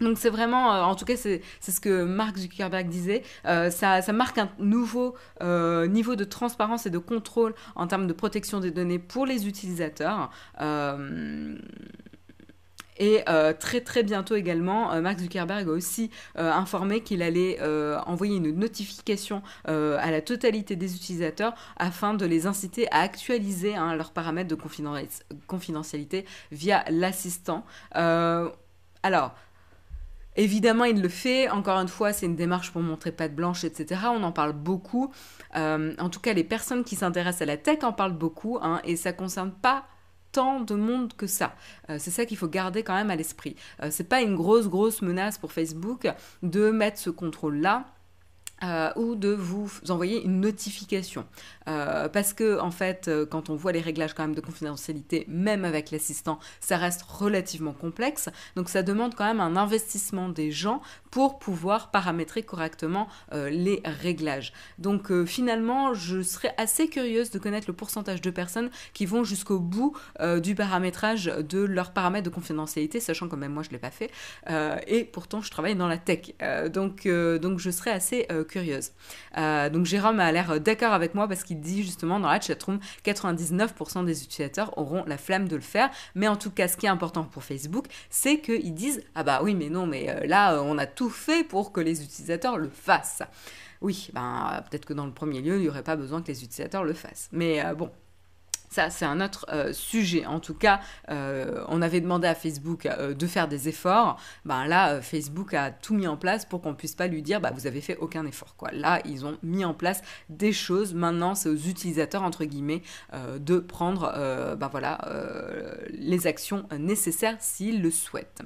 Donc 0.00 0.18
c'est 0.18 0.30
vraiment, 0.30 0.74
euh, 0.74 0.82
en 0.82 0.94
tout 0.94 1.04
cas 1.04 1.16
c'est 1.16 1.40
ce 1.60 1.80
que 1.80 2.04
Mark 2.04 2.36
Zuckerberg 2.36 2.88
disait, 2.88 3.22
euh, 3.46 3.70
ça, 3.70 4.00
marque 4.12 4.38
un 4.38 4.50
nouveau 4.58 5.14
euh, 5.42 5.86
niveau 5.86 6.16
de 6.16 6.24
transparence 6.24 6.86
et 6.86 6.90
de 6.90 6.98
contrôle 6.98 7.54
en 7.76 7.86
termes 7.86 8.06
de 8.06 8.12
protection 8.12 8.60
des 8.60 8.70
données 8.70 8.98
pour 8.98 9.26
les 9.26 9.46
utilisateurs. 9.46 10.30
Et 13.00 13.24
très 13.58 13.80
très 13.80 14.04
bientôt 14.04 14.36
également, 14.36 15.00
Mark 15.00 15.18
Zuckerberg 15.18 15.68
a 15.68 15.72
aussi 15.72 16.10
informé 16.36 17.00
qu'il 17.00 17.22
allait 17.22 17.60
envoyer 18.06 18.36
une 18.36 18.52
notification 18.52 19.42
à 19.64 20.10
la 20.10 20.20
totalité 20.20 20.76
des 20.76 20.94
utilisateurs 20.94 21.54
afin 21.76 22.14
de 22.14 22.24
les 22.24 22.46
inciter 22.46 22.90
à 22.92 23.00
actualiser 23.00 23.74
hein, 23.74 23.96
leurs 23.96 24.12
paramètres 24.12 24.48
de 24.48 24.56
confidentialité 25.46 26.24
via 26.52 26.84
l'assistant. 26.88 27.64
alors, 27.90 29.34
Évidemment, 30.36 30.84
il 30.84 31.00
le 31.00 31.08
fait. 31.08 31.48
Encore 31.48 31.78
une 31.78 31.88
fois, 31.88 32.12
c'est 32.12 32.26
une 32.26 32.36
démarche 32.36 32.72
pour 32.72 32.82
montrer 32.82 33.12
patte 33.12 33.34
blanche, 33.34 33.64
etc. 33.64 34.00
On 34.10 34.22
en 34.22 34.32
parle 34.32 34.52
beaucoup. 34.52 35.12
Euh, 35.56 35.94
en 35.98 36.10
tout 36.10 36.20
cas, 36.20 36.32
les 36.32 36.44
personnes 36.44 36.84
qui 36.84 36.96
s'intéressent 36.96 37.42
à 37.42 37.46
la 37.46 37.56
tech 37.56 37.78
en 37.82 37.92
parlent 37.92 38.18
beaucoup, 38.18 38.58
hein, 38.60 38.80
et 38.84 38.96
ça 38.96 39.12
concerne 39.12 39.52
pas 39.52 39.84
tant 40.32 40.60
de 40.60 40.74
monde 40.74 41.12
que 41.16 41.28
ça. 41.28 41.54
Euh, 41.88 41.96
c'est 42.00 42.10
ça 42.10 42.26
qu'il 42.26 42.36
faut 42.36 42.48
garder 42.48 42.82
quand 42.82 42.94
même 42.94 43.10
à 43.10 43.16
l'esprit. 43.16 43.54
Euh, 43.82 43.88
c'est 43.90 44.08
pas 44.08 44.20
une 44.20 44.34
grosse 44.34 44.68
grosse 44.68 45.00
menace 45.00 45.38
pour 45.38 45.52
Facebook 45.52 46.08
de 46.42 46.70
mettre 46.70 46.98
ce 46.98 47.10
contrôle 47.10 47.58
là. 47.58 47.86
Ou 48.96 49.14
de 49.14 49.30
vous 49.30 49.70
envoyer 49.88 50.24
une 50.24 50.40
notification. 50.40 51.26
Euh, 51.68 52.08
parce 52.08 52.32
que, 52.32 52.60
en 52.60 52.70
fait, 52.70 53.08
euh, 53.08 53.26
quand 53.26 53.50
on 53.50 53.56
voit 53.56 53.72
les 53.72 53.80
réglages 53.80 54.14
quand 54.14 54.22
même 54.22 54.34
de 54.34 54.40
confidentialité, 54.40 55.24
même 55.28 55.64
avec 55.64 55.90
l'assistant, 55.90 56.38
ça 56.60 56.76
reste 56.76 57.02
relativement 57.02 57.72
complexe. 57.72 58.28
Donc, 58.56 58.68
ça 58.68 58.82
demande 58.82 59.14
quand 59.14 59.24
même 59.24 59.40
un 59.40 59.56
investissement 59.56 60.28
des 60.28 60.50
gens 60.50 60.82
pour 61.10 61.38
pouvoir 61.38 61.90
paramétrer 61.90 62.42
correctement 62.42 63.08
euh, 63.32 63.48
les 63.48 63.80
réglages. 63.84 64.52
Donc, 64.78 65.12
finalement, 65.24 65.94
je 65.94 66.22
serais 66.22 66.54
assez 66.58 66.88
curieuse 66.88 67.30
de 67.30 67.38
connaître 67.38 67.66
le 67.68 67.74
pourcentage 67.74 68.20
de 68.20 68.30
personnes 68.30 68.70
qui 68.92 69.06
vont 69.06 69.24
jusqu'au 69.24 69.58
bout 69.58 69.96
du 70.42 70.54
paramétrage 70.54 71.26
de 71.26 71.58
leurs 71.58 71.92
paramètres 71.92 72.24
de 72.24 72.34
confidentialité, 72.34 73.00
sachant 73.00 73.28
que 73.28 73.36
même 73.36 73.52
moi, 73.52 73.62
je 73.62 73.68
ne 73.68 73.72
l'ai 73.74 73.78
pas 73.78 73.90
fait. 73.90 74.10
et 74.86 75.04
pourtant, 75.04 75.40
je 75.40 75.50
travaille 75.50 75.76
dans 75.76 75.88
la 75.88 75.98
tech. 75.98 76.32
donc, 76.72 77.06
donc, 77.06 77.58
je 77.58 77.70
serais 77.70 77.90
assez 77.90 78.26
curieuse. 78.48 78.53
Donc, 78.54 79.86
Jérôme 79.86 80.20
a 80.20 80.30
l'air 80.32 80.60
d'accord 80.60 80.92
avec 80.92 81.14
moi 81.14 81.28
parce 81.28 81.44
qu'il 81.44 81.60
dit 81.60 81.82
justement 81.82 82.20
dans 82.20 82.28
la 82.28 82.40
chatroom 82.40 82.78
99% 83.04 84.04
des 84.04 84.24
utilisateurs 84.24 84.76
auront 84.78 85.04
la 85.06 85.18
flamme 85.18 85.48
de 85.48 85.56
le 85.56 85.62
faire. 85.62 85.90
Mais 86.14 86.28
en 86.28 86.36
tout 86.36 86.50
cas, 86.50 86.68
ce 86.68 86.76
qui 86.76 86.86
est 86.86 86.90
important 86.90 87.24
pour 87.24 87.44
Facebook, 87.44 87.86
c'est 88.10 88.40
qu'ils 88.40 88.74
disent 88.74 89.02
Ah 89.14 89.22
bah 89.22 89.40
oui, 89.42 89.54
mais 89.54 89.68
non, 89.68 89.86
mais 89.86 90.08
euh, 90.08 90.26
là, 90.26 90.54
euh, 90.54 90.62
on 90.64 90.78
a 90.78 90.86
tout 90.86 91.10
fait 91.10 91.44
pour 91.44 91.72
que 91.72 91.80
les 91.80 92.02
utilisateurs 92.02 92.58
le 92.58 92.68
fassent. 92.68 93.22
Oui, 93.80 94.08
ben, 94.14 94.62
peut-être 94.70 94.86
que 94.86 94.94
dans 94.94 95.06
le 95.06 95.12
premier 95.12 95.40
lieu, 95.40 95.56
il 95.56 95.62
n'y 95.62 95.68
aurait 95.68 95.82
pas 95.82 95.96
besoin 95.96 96.22
que 96.22 96.28
les 96.28 96.42
utilisateurs 96.42 96.84
le 96.84 96.94
fassent. 96.94 97.28
Mais 97.32 97.64
euh, 97.64 97.74
bon, 97.74 97.90
Ça, 98.74 98.90
c'est 98.90 99.04
un 99.04 99.20
autre 99.20 99.46
sujet. 99.72 100.26
En 100.26 100.40
tout 100.40 100.54
cas, 100.54 100.80
on 101.08 101.80
avait 101.80 102.00
demandé 102.00 102.26
à 102.26 102.34
Facebook 102.34 102.88
de 102.88 103.26
faire 103.28 103.46
des 103.46 103.68
efforts. 103.68 104.20
Ben 104.44 104.66
là, 104.66 105.00
Facebook 105.00 105.54
a 105.54 105.70
tout 105.70 105.94
mis 105.94 106.08
en 106.08 106.16
place 106.16 106.44
pour 106.44 106.60
qu'on 106.60 106.74
puisse 106.74 106.96
pas 106.96 107.06
lui 107.06 107.22
dire, 107.22 107.40
bah, 107.40 107.52
vous 107.54 107.68
avez 107.68 107.80
fait 107.80 107.96
aucun 107.98 108.26
effort. 108.26 108.56
Quoi. 108.56 108.70
Là, 108.72 109.00
ils 109.04 109.24
ont 109.24 109.38
mis 109.44 109.64
en 109.64 109.74
place 109.74 110.02
des 110.28 110.52
choses. 110.52 110.92
Maintenant, 110.92 111.36
c'est 111.36 111.48
aux 111.48 111.54
utilisateurs, 111.54 112.24
entre 112.24 112.44
guillemets, 112.44 112.82
de 113.38 113.58
prendre 113.60 114.12
ben 114.56 114.66
voilà, 114.66 114.98
les 115.90 116.26
actions 116.26 116.66
nécessaires 116.76 117.36
s'ils 117.38 117.80
le 117.80 117.92
souhaitent. 117.92 118.42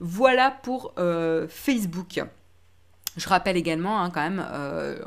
Voilà 0.00 0.50
pour 0.50 0.94
Facebook. 1.50 2.18
Je 3.16 3.28
rappelle 3.28 3.56
également, 3.56 4.00
hein, 4.00 4.10
quand 4.10 4.20
même, 4.20 4.46
euh, 4.50 4.98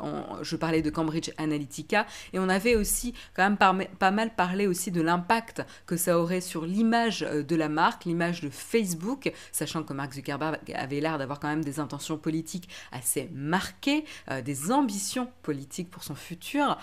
je 0.42 0.56
parlais 0.56 0.82
de 0.82 0.90
Cambridge 0.90 1.30
Analytica, 1.38 2.06
et 2.32 2.38
on 2.38 2.48
avait 2.48 2.74
aussi 2.74 3.14
quand 3.34 3.42
même 3.42 3.56
pas 3.56 4.10
mal 4.10 4.34
parlé 4.34 4.66
aussi 4.66 4.90
de 4.90 5.00
l'impact 5.00 5.62
que 5.86 5.96
ça 5.96 6.18
aurait 6.18 6.40
sur 6.40 6.64
l'image 6.64 7.22
euh, 7.22 7.42
de 7.42 7.56
la 7.56 7.68
marque, 7.68 8.04
l'image 8.04 8.40
de 8.40 8.50
Facebook, 8.50 9.32
sachant 9.52 9.84
que 9.84 9.92
Mark 9.92 10.12
Zuckerberg 10.12 10.58
avait 10.74 11.00
l'air 11.00 11.18
d'avoir 11.18 11.38
quand 11.38 11.48
même 11.48 11.64
des 11.64 11.78
intentions 11.78 12.18
politiques 12.18 12.68
assez 12.92 13.30
marquées, 13.32 14.04
euh, 14.30 14.42
des 14.42 14.72
ambitions 14.72 15.28
politiques 15.42 15.90
pour 15.90 16.02
son 16.02 16.14
futur, 16.14 16.78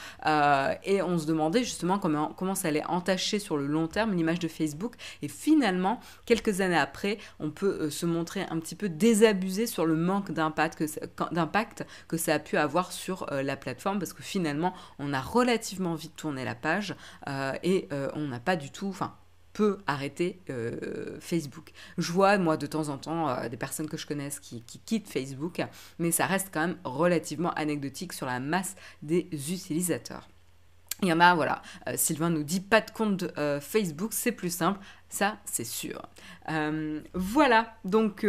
et 0.84 1.02
on 1.02 1.18
se 1.18 1.26
demandait 1.26 1.64
justement 1.64 2.00
comment, 2.00 2.34
comment 2.36 2.56
ça 2.56 2.68
allait 2.70 2.86
entacher 2.86 3.40
sur 3.40 3.58
le 3.58 3.68
long 3.68 3.88
terme 3.88 4.14
l'image 4.14 4.40
de 4.40 4.48
Facebook, 4.48 4.96
et 5.22 5.28
finalement, 5.28 6.00
quelques 6.26 6.62
années 6.62 6.78
après, 6.78 7.18
on 7.40 7.50
peut 7.50 7.90
se 7.90 8.06
montrer 8.06 8.46
un 8.50 8.60
petit 8.60 8.76
peu 8.76 8.90
désabusé 8.90 9.68
sur 9.68 9.86
le 9.86 9.96
manque 9.96 10.32
d'impact 10.32 10.78
que, 10.78 10.86
d'impact 11.32 11.86
que 12.08 12.18
ça 12.18 12.36
a 12.36 12.40
pu 12.40 12.58
avoir 12.58 12.92
sur 12.92 13.32
euh, 13.32 13.42
la 13.42 13.58
plateforme 13.58 14.00
parce 14.00 14.14
que 14.14 14.24
finalement 14.24 14.74
on 15.00 15.14
a 15.14 15.22
relativement 15.22 15.96
vite 15.96 16.16
tourné 16.16 16.46
la 16.46 16.56
page 16.56 16.96
euh, 17.28 17.54
et 17.64 17.88
euh, 17.92 18.10
on 18.14 18.28
n'a 18.28 18.40
pas 18.40 18.56
du 18.56 18.72
tout, 18.72 18.88
enfin 18.88 19.16
peut 19.54 19.80
arrêter 19.88 20.40
Facebook. 21.20 21.72
Je 21.98 22.12
vois, 22.12 22.38
moi, 22.38 22.58
de 22.58 22.68
temps 22.68 22.90
en 22.90 23.00
temps, 23.00 23.50
des 23.50 23.58
personnes 23.58 23.90
que 23.90 23.98
je 23.98 24.06
connaisse 24.06 24.40
qui, 24.40 24.62
qui, 24.62 24.78
quittent 24.78 25.10
Facebook, 25.10 25.64
mais 25.98 26.12
ça 26.12 26.28
reste 26.28 26.50
quand 26.54 26.60
même 26.60 26.78
relativement 26.84 27.50
anecdotique 27.54 28.14
sur 28.14 28.28
la 28.28 28.40
masse 28.40 28.76
des 29.02 29.28
utilisateurs. 29.32 30.28
Il 31.02 31.08
y 31.08 31.14
en 31.14 31.20
a, 31.20 31.34
voilà, 31.34 31.64
Sylvain 31.96 32.30
nous 32.30 32.44
dit 32.44 32.60
pas 32.60 32.82
de 32.82 32.92
compte 32.92 33.26
Facebook, 33.60 34.14
c'est 34.14 34.32
plus 34.32 34.56
simple, 34.56 34.80
ça 35.10 35.38
c'est 35.46 35.66
sûr. 35.66 36.02
voilà, 37.14 37.74
donc 37.86 38.24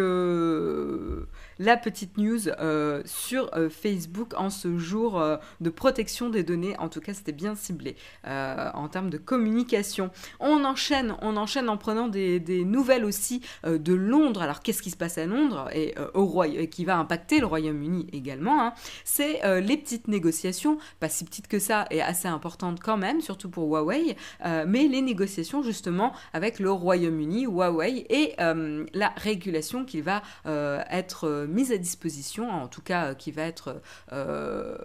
la 1.58 1.76
petite 1.76 2.18
news 2.18 2.48
euh, 2.48 3.02
sur 3.04 3.50
euh, 3.54 3.68
Facebook 3.68 4.34
en 4.36 4.50
ce 4.50 4.78
jour 4.78 5.20
euh, 5.20 5.36
de 5.60 5.70
protection 5.70 6.30
des 6.30 6.42
données. 6.42 6.76
En 6.78 6.88
tout 6.88 7.00
cas, 7.00 7.14
c'était 7.14 7.32
bien 7.32 7.54
ciblé 7.54 7.96
en 8.24 8.88
termes 8.88 9.10
de 9.10 9.18
communication. 9.18 10.10
On 10.40 10.64
enchaîne, 10.64 11.16
on 11.22 11.36
enchaîne 11.36 11.68
en 11.68 11.76
prenant 11.76 12.08
des, 12.08 12.40
nouvelles 12.64 13.04
aussi 13.04 13.42
de 13.64 13.94
Londres. 13.94 14.42
Alors, 14.42 14.60
qu'est-ce 14.60 14.82
qui 14.82 14.90
se 14.90 14.96
passe 14.96 15.18
à 15.18 15.26
Londres 15.26 15.68
et 15.72 15.94
au 16.14 16.24
Royaume, 16.24 16.66
qui 16.68 16.84
va 16.84 16.98
impacter 16.98 17.40
le 17.40 17.46
Royaume-Uni 17.46 18.08
également 18.12 18.62
hein? 18.62 18.74
C'est 19.04 19.40
les 19.60 19.76
petites 19.76 20.08
négociations, 20.08 20.78
pas 21.00 21.08
si 21.08 21.24
petites 21.24 21.48
que 21.48 21.58
ça 21.58 21.86
et 21.90 22.02
assez 22.02 22.28
importantes 22.28 22.80
quand 22.80 22.96
même, 22.96 23.20
surtout 23.20 23.48
pour 23.48 23.64
Huawei, 23.64 24.16
mais 24.44 24.88
les 24.88 25.00
négociations 25.00 25.62
justement 25.62 26.12
avec 26.32 26.58
le 26.58 26.67
Royaume-Uni, 26.70 27.44
Huawei 27.46 28.06
et 28.08 28.34
la 28.38 29.12
régulation 29.16 29.84
qui 29.84 30.00
va 30.00 30.22
être 30.44 31.46
mise 31.48 31.72
à 31.72 31.78
disposition, 31.78 32.50
en 32.50 32.68
tout 32.68 32.82
cas 32.82 33.08
euh, 33.08 33.14
qui 33.14 33.32
va 33.32 33.42
être 33.42 33.80
euh, 34.12 34.76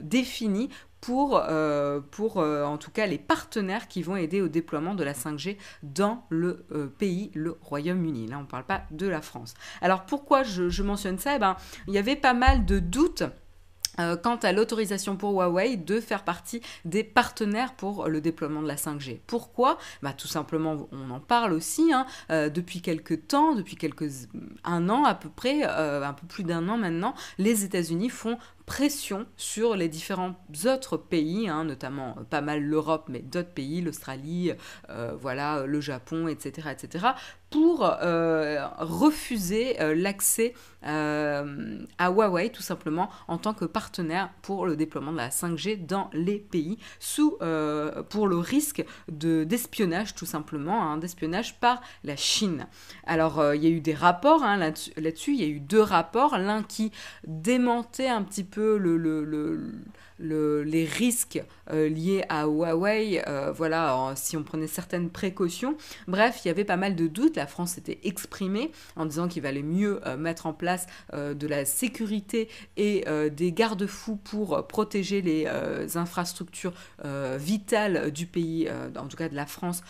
définie 0.00 0.70
pour, 1.00 1.36
euh, 1.36 2.00
pour 2.00 2.36
en 2.36 2.78
tout 2.78 2.92
cas 2.92 3.06
les 3.06 3.18
partenaires 3.18 3.88
qui 3.88 4.02
vont 4.02 4.14
aider 4.14 4.40
au 4.40 4.46
déploiement 4.46 4.94
de 4.94 5.02
la 5.02 5.14
5G 5.14 5.56
dans 5.82 6.24
le 6.28 6.64
pays, 6.96 7.32
le 7.34 7.58
Royaume-Uni. 7.60 8.28
Là, 8.28 8.38
on 8.38 8.42
ne 8.42 8.46
parle 8.46 8.64
pas 8.64 8.84
de 8.92 9.08
la 9.08 9.20
France. 9.20 9.54
Alors 9.80 10.06
pourquoi 10.06 10.44
je, 10.44 10.82
mentionne 10.82 11.18
ça? 11.18 11.34
Eh 11.34 11.38
ben, 11.40 11.56
Il 11.88 11.94
y 11.94 11.98
avait 11.98 12.14
pas 12.14 12.34
mal 12.34 12.64
de 12.66 12.78
doutes 12.78 13.24
euh, 13.98 14.16
quant 14.16 14.36
à 14.36 14.52
l'autorisation 14.52 15.16
pour 15.16 15.32
Huawei 15.32 15.76
de 15.76 16.00
faire 16.00 16.24
partie 16.24 16.62
des 16.84 17.04
partenaires 17.04 17.74
pour 17.74 18.08
le 18.08 18.20
déploiement 18.20 18.62
de 18.62 18.68
la 18.68 18.76
5G. 18.76 19.20
Pourquoi? 19.26 19.78
Bah, 20.02 20.12
Tout 20.12 20.28
simplement, 20.28 20.88
on 20.92 21.10
en 21.10 21.20
parle 21.20 21.52
aussi 21.52 21.92
hein, 21.92 22.06
euh, 22.30 22.48
depuis 22.48 22.80
quelques 22.80 23.28
temps, 23.28 23.54
depuis 23.54 23.76
quelques 23.76 24.10
un 24.64 24.88
an 24.88 25.04
à 25.04 25.14
peu 25.14 25.28
près, 25.28 25.62
euh, 25.64 26.02
un 26.02 26.12
peu 26.14 26.26
plus 26.26 26.44
d'un 26.44 26.68
an 26.68 26.78
maintenant, 26.78 27.14
les 27.38 27.64
États-Unis 27.64 28.08
font 28.08 28.38
pression 28.72 29.26
sur 29.36 29.76
les 29.76 29.90
différents 29.90 30.34
autres 30.64 30.96
pays, 30.96 31.46
hein, 31.46 31.64
notamment 31.64 32.16
pas 32.30 32.40
mal 32.40 32.62
l'Europe, 32.62 33.04
mais 33.10 33.18
d'autres 33.18 33.52
pays, 33.52 33.82
l'Australie, 33.82 34.52
voilà, 35.20 35.66
le 35.66 35.80
Japon, 35.82 36.26
etc., 36.26 36.68
etc., 36.72 37.12
pour 37.52 37.84
euh, 37.84 38.66
refuser 38.78 39.80
euh, 39.80 39.94
l'accès 39.94 40.54
euh, 40.84 41.78
à 41.98 42.10
Huawei 42.10 42.48
tout 42.48 42.62
simplement 42.62 43.10
en 43.28 43.38
tant 43.38 43.52
que 43.52 43.66
partenaire 43.66 44.30
pour 44.40 44.66
le 44.66 44.74
déploiement 44.74 45.12
de 45.12 45.18
la 45.18 45.28
5G 45.28 45.86
dans 45.86 46.10
les 46.12 46.38
pays 46.38 46.78
sous 46.98 47.38
pour 48.08 48.26
le 48.26 48.38
risque 48.38 48.84
de 49.10 49.44
d'espionnage 49.44 50.14
tout 50.14 50.26
simplement 50.26 50.82
hein, 50.82 50.96
d'espionnage 50.96 51.60
par 51.60 51.82
la 52.02 52.16
Chine. 52.16 52.66
Alors 53.06 53.54
il 53.54 53.62
y 53.62 53.66
a 53.66 53.70
eu 53.70 53.80
des 53.80 53.94
rapports 53.94 54.42
hein, 54.42 54.56
là-dessus, 54.56 55.34
il 55.34 55.40
y 55.40 55.44
a 55.44 55.48
eu 55.48 55.60
deux 55.60 55.82
rapports, 55.82 56.38
l'un 56.38 56.62
qui 56.62 56.90
démentait 57.26 58.08
un 58.08 58.22
petit 58.22 58.44
peu 58.44 58.61
le, 58.62 58.96
le, 58.96 59.24
le 59.24 59.60
les 60.22 60.84
risques 60.84 61.42
euh, 61.70 61.88
liés 61.88 62.24
à 62.28 62.46
Huawei, 62.46 63.22
euh, 63.26 63.52
voilà, 63.52 64.12
si 64.16 64.36
on 64.36 64.42
prenait 64.42 64.66
certaines 64.66 65.10
précautions. 65.10 65.76
Bref, 66.06 66.40
il 66.44 66.48
y 66.48 66.50
avait 66.50 66.64
pas 66.64 66.76
mal 66.76 66.94
de 66.94 67.06
doutes. 67.06 67.36
La 67.36 67.46
France 67.46 67.72
s'était 67.72 67.98
exprimée 68.04 68.70
en 68.96 69.06
disant 69.06 69.28
qu'il 69.28 69.42
valait 69.42 69.62
mieux 69.62 70.00
euh, 70.06 70.16
mettre 70.16 70.46
en 70.46 70.52
place 70.52 70.86
de 71.12 71.46
la 71.46 71.64
sécurité 71.64 72.48
et 72.76 73.04
des 73.30 73.52
garde-fous 73.52 74.16
pour 74.16 74.66
protéger 74.66 75.20
les 75.20 75.46
infrastructures 75.96 76.72
vitales 77.36 78.10
du 78.10 78.26
pays, 78.26 78.68
en 78.96 79.06
tout 79.08 79.16
cas 79.16 79.28
de 79.28 79.34
la 79.34 79.46
France, 79.46 79.82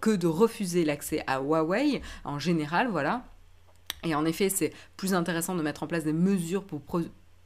que 0.00 0.10
de 0.10 0.26
refuser 0.26 0.84
l'accès 0.84 1.22
à 1.26 1.40
Huawei 1.40 2.02
en 2.24 2.38
général, 2.38 2.88
voilà. 2.88 3.24
Et 4.04 4.14
en 4.14 4.24
effet, 4.24 4.48
c'est 4.48 4.72
plus 4.96 5.14
intéressant 5.14 5.54
de 5.54 5.62
mettre 5.62 5.82
en 5.82 5.86
place 5.86 6.04
des 6.04 6.12
mesures 6.12 6.64
pour, 6.64 6.80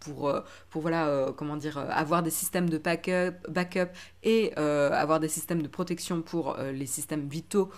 pour, 0.06 0.28
euh, 0.28 0.40
pour 0.70 0.82
voilà, 0.82 1.08
euh, 1.08 1.32
comment 1.32 1.56
dire, 1.56 1.78
euh, 1.78 1.88
avoir 1.90 2.22
des 2.22 2.30
systèmes 2.30 2.70
de 2.70 2.78
backup, 2.78 3.34
backup 3.48 3.88
et 4.26 4.54
avoir 4.56 5.20
des 5.20 5.28
systèmes 5.28 5.62
de 5.62 5.68
protection 5.68 6.20
pour 6.20 6.56
les 6.58 6.86
systèmes 6.86 7.28
vitaux 7.28 7.70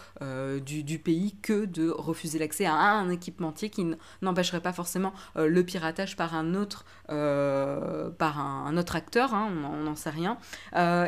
du, 0.64 0.82
du, 0.82 0.98
pays 0.98 1.36
que 1.42 1.66
de 1.66 1.90
refuser 1.90 2.38
l'accès 2.38 2.64
à 2.64 2.74
un 2.74 3.10
équipementier 3.10 3.70
qui 3.70 3.86
n'empêcherait 4.22 4.60
pas 4.60 4.72
forcément 4.72 5.12
le 5.36 5.62
piratage 5.62 6.16
par 6.16 6.34
un 6.34 6.54
autre, 6.54 6.84
par 7.06 8.40
un, 8.40 8.76
autre 8.76 8.96
acteur, 8.96 9.34
hein, 9.34 9.52
on 9.72 9.84
n'en 9.84 9.94
sait 9.94 10.10
rien. 10.10 10.38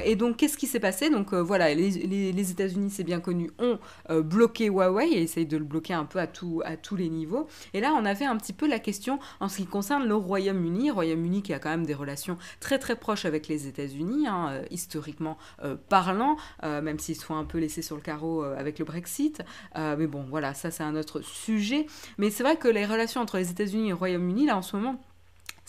et 0.05 0.17
donc, 0.17 0.37
qu'est-ce 0.37 0.59
qui 0.59 0.67
s'est 0.67 0.81
passé? 0.81 1.11
Donc, 1.11 1.33
voilà, 1.33 1.75
les, 1.75 2.51
États-Unis, 2.51 2.91
c'est 2.91 3.05
bien 3.05 3.21
connu, 3.21 3.51
ont 3.59 3.79
bloqué 4.09 4.67
Huawei 4.67 5.09
et 5.09 5.23
essayent 5.23 5.47
de 5.47 5.57
le 5.57 5.65
bloquer 5.65 5.95
un 5.95 6.05
peu 6.05 6.19
à, 6.19 6.29
à 6.65 6.77
tous 6.77 6.97
les 6.97 7.09
niveaux. 7.09 7.49
Et 7.73 7.81
là, 7.81 7.93
on 7.97 8.05
avait 8.05 8.27
un 8.27 8.37
petit 8.37 8.53
peu 8.53 8.67
la 8.67 8.79
question 8.79 9.19
en 9.41 9.49
ce 9.49 9.57
qui 9.59 9.67
concerne 9.67 10.07
le 10.07 10.15
Royaume-Uni. 10.15 10.91
Royaume-Uni 10.91 11.43
qui 11.43 11.53
a 11.53 11.59
quand 11.59 11.71
même 11.71 11.87
des 11.87 11.95
relations 11.95 12.39
très 12.61 12.79
très 12.79 12.97
proches 12.97 13.25
avec 13.25 13.49
les 13.49 13.67
États-Unis, 13.67 14.27
hein, 14.27 14.49
euh, 14.51 14.65
historiquement 14.71 15.30
euh, 15.63 15.77
parlant, 15.89 16.37
euh, 16.63 16.81
même 16.81 16.99
s'ils 16.99 17.17
sont 17.17 17.35
un 17.35 17.45
peu 17.45 17.59
laissés 17.59 17.83
sur 17.83 17.97
le 17.97 18.03
carreau 18.03 18.43
avec 18.43 18.79
le 18.79 18.85
Brexit. 18.85 19.43
mais 19.77 20.07
bon, 20.07 20.25
voilà, 20.29 20.55
ça 20.55 20.71
c'est 20.71 20.83
un 20.83 20.97
autre 20.97 21.21
sujet. 21.21 21.87
Mais 22.19 22.31
c'est 22.31 22.43
vrai 22.43 22.57
que 22.57 22.69
les 22.69 22.87
relations 22.87 23.21
entre 23.21 23.39
les 23.39 23.51
États-Unis 23.51 23.87
et 23.87 23.91
le 23.91 23.95
Royaume-Uni, 23.95 24.47
là 24.47 24.57
en 24.57 24.63
ce 24.63 24.77
moment, 24.77 25.01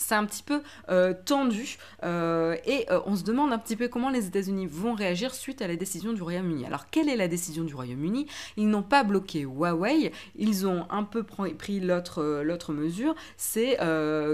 c'est 0.02 0.14
un 0.14 0.24
petit 0.26 0.42
peu 0.42 0.62
euh, 0.90 1.14
tendu 1.24 1.78
euh, 2.02 2.56
et 2.66 2.86
euh, 2.90 3.00
on 3.06 3.16
se 3.16 3.22
demande 3.22 3.52
un 3.52 3.58
petit 3.58 3.76
peu 3.76 3.88
comment 3.88 4.10
les 4.10 4.26
États-Unis 4.26 4.66
vont 4.66 4.94
réagir 4.94 5.34
suite 5.34 5.62
à 5.62 5.68
la 5.68 5.76
décision 5.76 6.12
du 6.12 6.22
Royaume-Uni. 6.22 6.66
Alors 6.66 6.90
quelle 6.90 7.08
est 7.08 7.16
la 7.16 7.28
décision 7.28 7.64
du 7.64 7.74
Royaume-Uni? 7.74 8.26
Ils 8.56 8.68
n'ont 8.68 8.82
pas 8.82 9.04
bloqué 9.04 9.42
Huawei, 9.42 10.12
ils 10.36 10.66
ont 10.66 10.86
un 10.90 11.04
peu 11.04 11.22
pris 11.22 11.80
l'autre 11.80 12.72
mesure, 12.72 13.14
c'est 13.36 13.78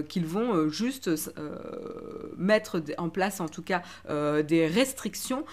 qu'ils 0.08 0.26
vont 0.26 0.68
juste 0.68 1.10
mettre 2.36 2.82
en 2.96 3.08
place 3.08 3.40
en 3.40 3.48
tout 3.48 3.62
cas 3.62 3.82
des 4.42 4.66
restrictions 4.66 5.44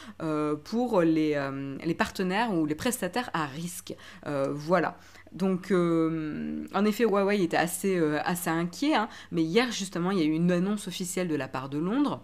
pour 0.63 1.01
les, 1.01 1.49
les, 1.83 1.93
partenaires 1.93 2.53
ou 2.53 2.65
les 2.65 2.75
prestataires 2.75 3.29
à 3.33 3.45
risque. 3.45 3.95
voilà. 4.25 4.97
Donc, 5.35 5.71
euh, 5.71 6.65
en 6.73 6.85
effet, 6.85 7.03
Huawei 7.03 7.43
était 7.43 7.57
assez, 7.57 7.97
euh, 7.97 8.19
inquiet, 8.47 8.95
hein. 8.95 9.09
mais 9.31 9.43
hier, 9.43 9.69
justement, 9.71 10.11
il 10.11 10.19
y 10.19 10.21
a 10.21 10.25
eu 10.25 10.31
une 10.31 10.51
annonce 10.51 10.87
officielle 10.87 11.27
de 11.27 11.35
la 11.35 11.49
part 11.49 11.67
de 11.67 11.77
Londres. 11.77 12.21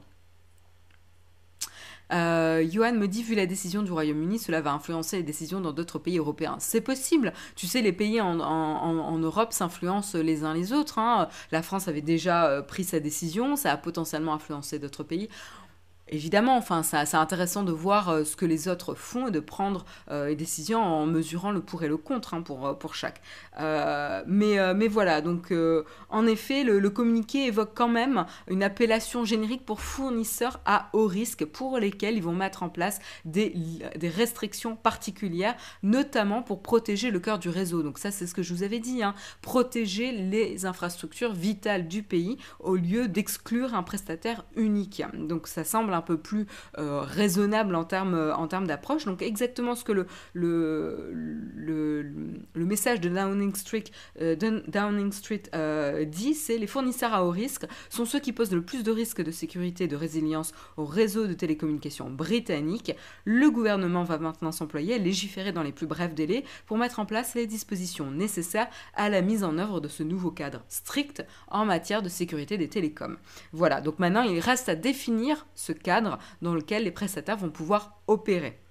Euh, 2.14 2.66
Johan 2.70 2.94
me 2.94 3.08
dit, 3.08 3.24
vu 3.24 3.36
la 3.36 3.46
décision 3.46 3.84
du 3.84 3.92
Royaume-Uni, 3.92 4.40
cela 4.40 4.62
va 4.62 4.72
influencer 4.72 5.18
les 5.18 5.24
décisions 5.24 5.60
dans 5.60 5.74
d'autres 5.74 6.00
pays 6.00 6.18
européens. 6.18 6.56
C'est 6.60 6.82
possible. 6.82 7.34
Tu 7.56 7.68
sais, 7.68 7.82
les 7.82 7.94
pays 7.94 8.22
en, 8.22 9.18
Europe 9.18 9.54
s'influencent 9.54 10.18
les 10.18 10.44
uns 10.44 10.54
les 10.54 10.72
autres. 10.72 10.98
Hein. 11.00 11.28
La 11.52 11.62
France 11.62 11.88
avait 11.88 12.02
déjà 12.02 12.62
pris 12.64 12.84
sa 12.86 13.00
décision, 13.00 13.56
ça 13.56 13.72
a 13.72 13.78
potentiellement 13.78 14.34
influencé 14.34 14.80
d'autres 14.80 15.04
pays 15.04 15.30
évidemment, 16.12 16.58
enfin, 16.58 16.84
c'est 16.84 17.16
intéressant 17.16 17.64
de 17.64 17.72
voir 17.72 18.26
ce 18.26 18.36
que 18.36 18.46
les 18.46 18.68
autres 18.68 18.96
font 18.96 19.28
et 19.28 19.32
de 19.32 19.40
prendre 19.40 19.86
des 20.10 20.36
décisions 20.36 20.82
en 20.82 21.06
mesurant 21.06 21.52
le 21.52 21.62
pour 21.62 21.84
et 21.84 21.88
le 21.88 21.98
contre 21.98 22.34
hein, 22.34 22.42
pour, 22.42 22.78
pour 22.78 22.96
chaque. 22.96 23.22
mais, 23.60 24.74
mais 24.74 24.88
voilà, 24.88 25.22
donc 25.22 25.54
en 26.10 26.28
effet, 26.28 26.64
le, 26.64 26.80
le, 26.80 26.90
communiqué 26.90 27.46
évoque 27.48 27.72
quand 27.74 27.88
même 27.88 28.26
une 28.48 28.64
appellation 28.64 29.26
générique 29.26 29.66
pour 29.66 29.82
fournisseurs 29.82 30.60
à 30.66 30.90
haut 30.94 31.08
risque 31.08 31.46
pour 31.46 31.78
lesquels 31.80 32.16
ils 32.16 32.24
vont 32.24 32.34
mettre 32.34 32.64
en 32.64 32.70
place 32.70 33.00
des, 33.26 33.54
des 33.98 34.10
restrictions 34.10 34.76
particulières, 34.76 35.56
notamment 35.84 36.42
pour 36.42 36.62
protéger 36.62 37.12
le 37.12 37.20
cœur 37.20 37.40
du 37.40 37.50
réseau. 37.50 37.84
Donc 37.84 37.98
ça, 37.98 38.12
c'est 38.12 38.28
ce 38.28 38.34
que 38.34 38.44
je 38.44 38.54
vous 38.54 38.64
avais 38.64 38.80
dit, 38.80 39.04
hein, 39.04 39.16
protéger 39.42 40.12
les 40.12 40.66
infrastructures 40.66 41.34
vitales 41.34 41.88
du 41.88 42.04
pays 42.04 42.38
au 42.60 42.76
lieu 42.76 43.08
d'exclure 43.08 43.74
un 43.74 43.84
prestataire 43.84 44.46
unique. 44.56 45.04
Donc 45.14 45.48
ça 45.48 45.64
semble 45.64 45.94
un 46.02 46.04
peu 46.04 46.18
plus 46.18 46.48
euh, 46.80 47.02
raisonnable 47.02 47.76
en 47.76 47.84
termes 47.84 48.34
en 48.36 48.48
termes 48.48 48.66
d'approche. 48.66 49.06
Donc 49.06 49.22
exactement 49.22 49.76
ce 49.76 49.84
que 49.84 49.92
le, 49.92 50.08
le, 50.34 51.12
le, 52.54 52.66
message 52.66 53.00
de 53.02 53.10
Downing 53.10 53.54
Street, 53.56 53.84
euh, 54.20 54.36
Downing 54.36 55.12
Street 55.12 55.44
euh, 55.54 56.06
dit, 56.06 56.34
c'est 56.34 56.58
les 56.58 56.68
fournisseurs 56.68 57.14
à 57.14 57.24
haut 57.24 57.30
risque 57.30 57.66
sont 57.90 58.06
ceux 58.06 58.20
qui 58.20 58.34
posent 58.34 58.52
le 58.52 58.64
plus 58.64 58.84
de 58.84 58.92
risques 58.92 59.22
de 59.22 59.32
sécurité 59.32 59.84
et 59.84 59.88
de 59.88 59.96
résilience 59.96 60.54
au 60.78 60.86
réseau 60.86 61.28
de 61.28 61.34
télécommunications 61.34 62.10
britannique. 62.10 62.96
Le 63.26 63.52
gouvernement 63.52 64.04
va 64.04 64.18
maintenant 64.18 64.52
s'employer 64.52 64.96
à 64.96 64.98
légiférer 64.98 65.52
dans 65.52 65.64
les 65.64 65.72
plus 65.72 65.88
brefs 65.88 66.16
délais 66.16 66.44
pour 66.66 66.78
mettre 66.78 67.00
en 67.00 67.06
place 67.06 67.36
les 67.36 67.46
dispositions 67.46 68.10
nécessaires 68.10 68.70
à 68.96 69.10
la 69.10 69.22
mise 69.22 69.44
en 69.44 69.58
œuvre 69.58 69.82
de 69.82 69.88
ce 69.88 70.04
nouveau 70.04 70.32
cadre 70.32 70.64
strict 70.68 71.24
en 71.50 71.66
matière 71.66 72.02
de 72.02 72.10
sécurité 72.10 72.58
des 72.58 72.70
télécoms. 72.70 73.18
Voilà, 73.52 73.82
donc 73.82 74.00
maintenant 74.00 74.24
il 74.24 74.40
reste 74.40 74.70
à 74.70 74.76
définir 74.76 75.46
ce 75.56 75.74
cadre 75.74 75.91
dans 76.42 76.54
lequel 76.54 76.84
les 76.84 76.92
prestataires 76.92 77.38
vont 77.38 77.50
pouvoir 77.50 78.02
opérer. 78.08 78.62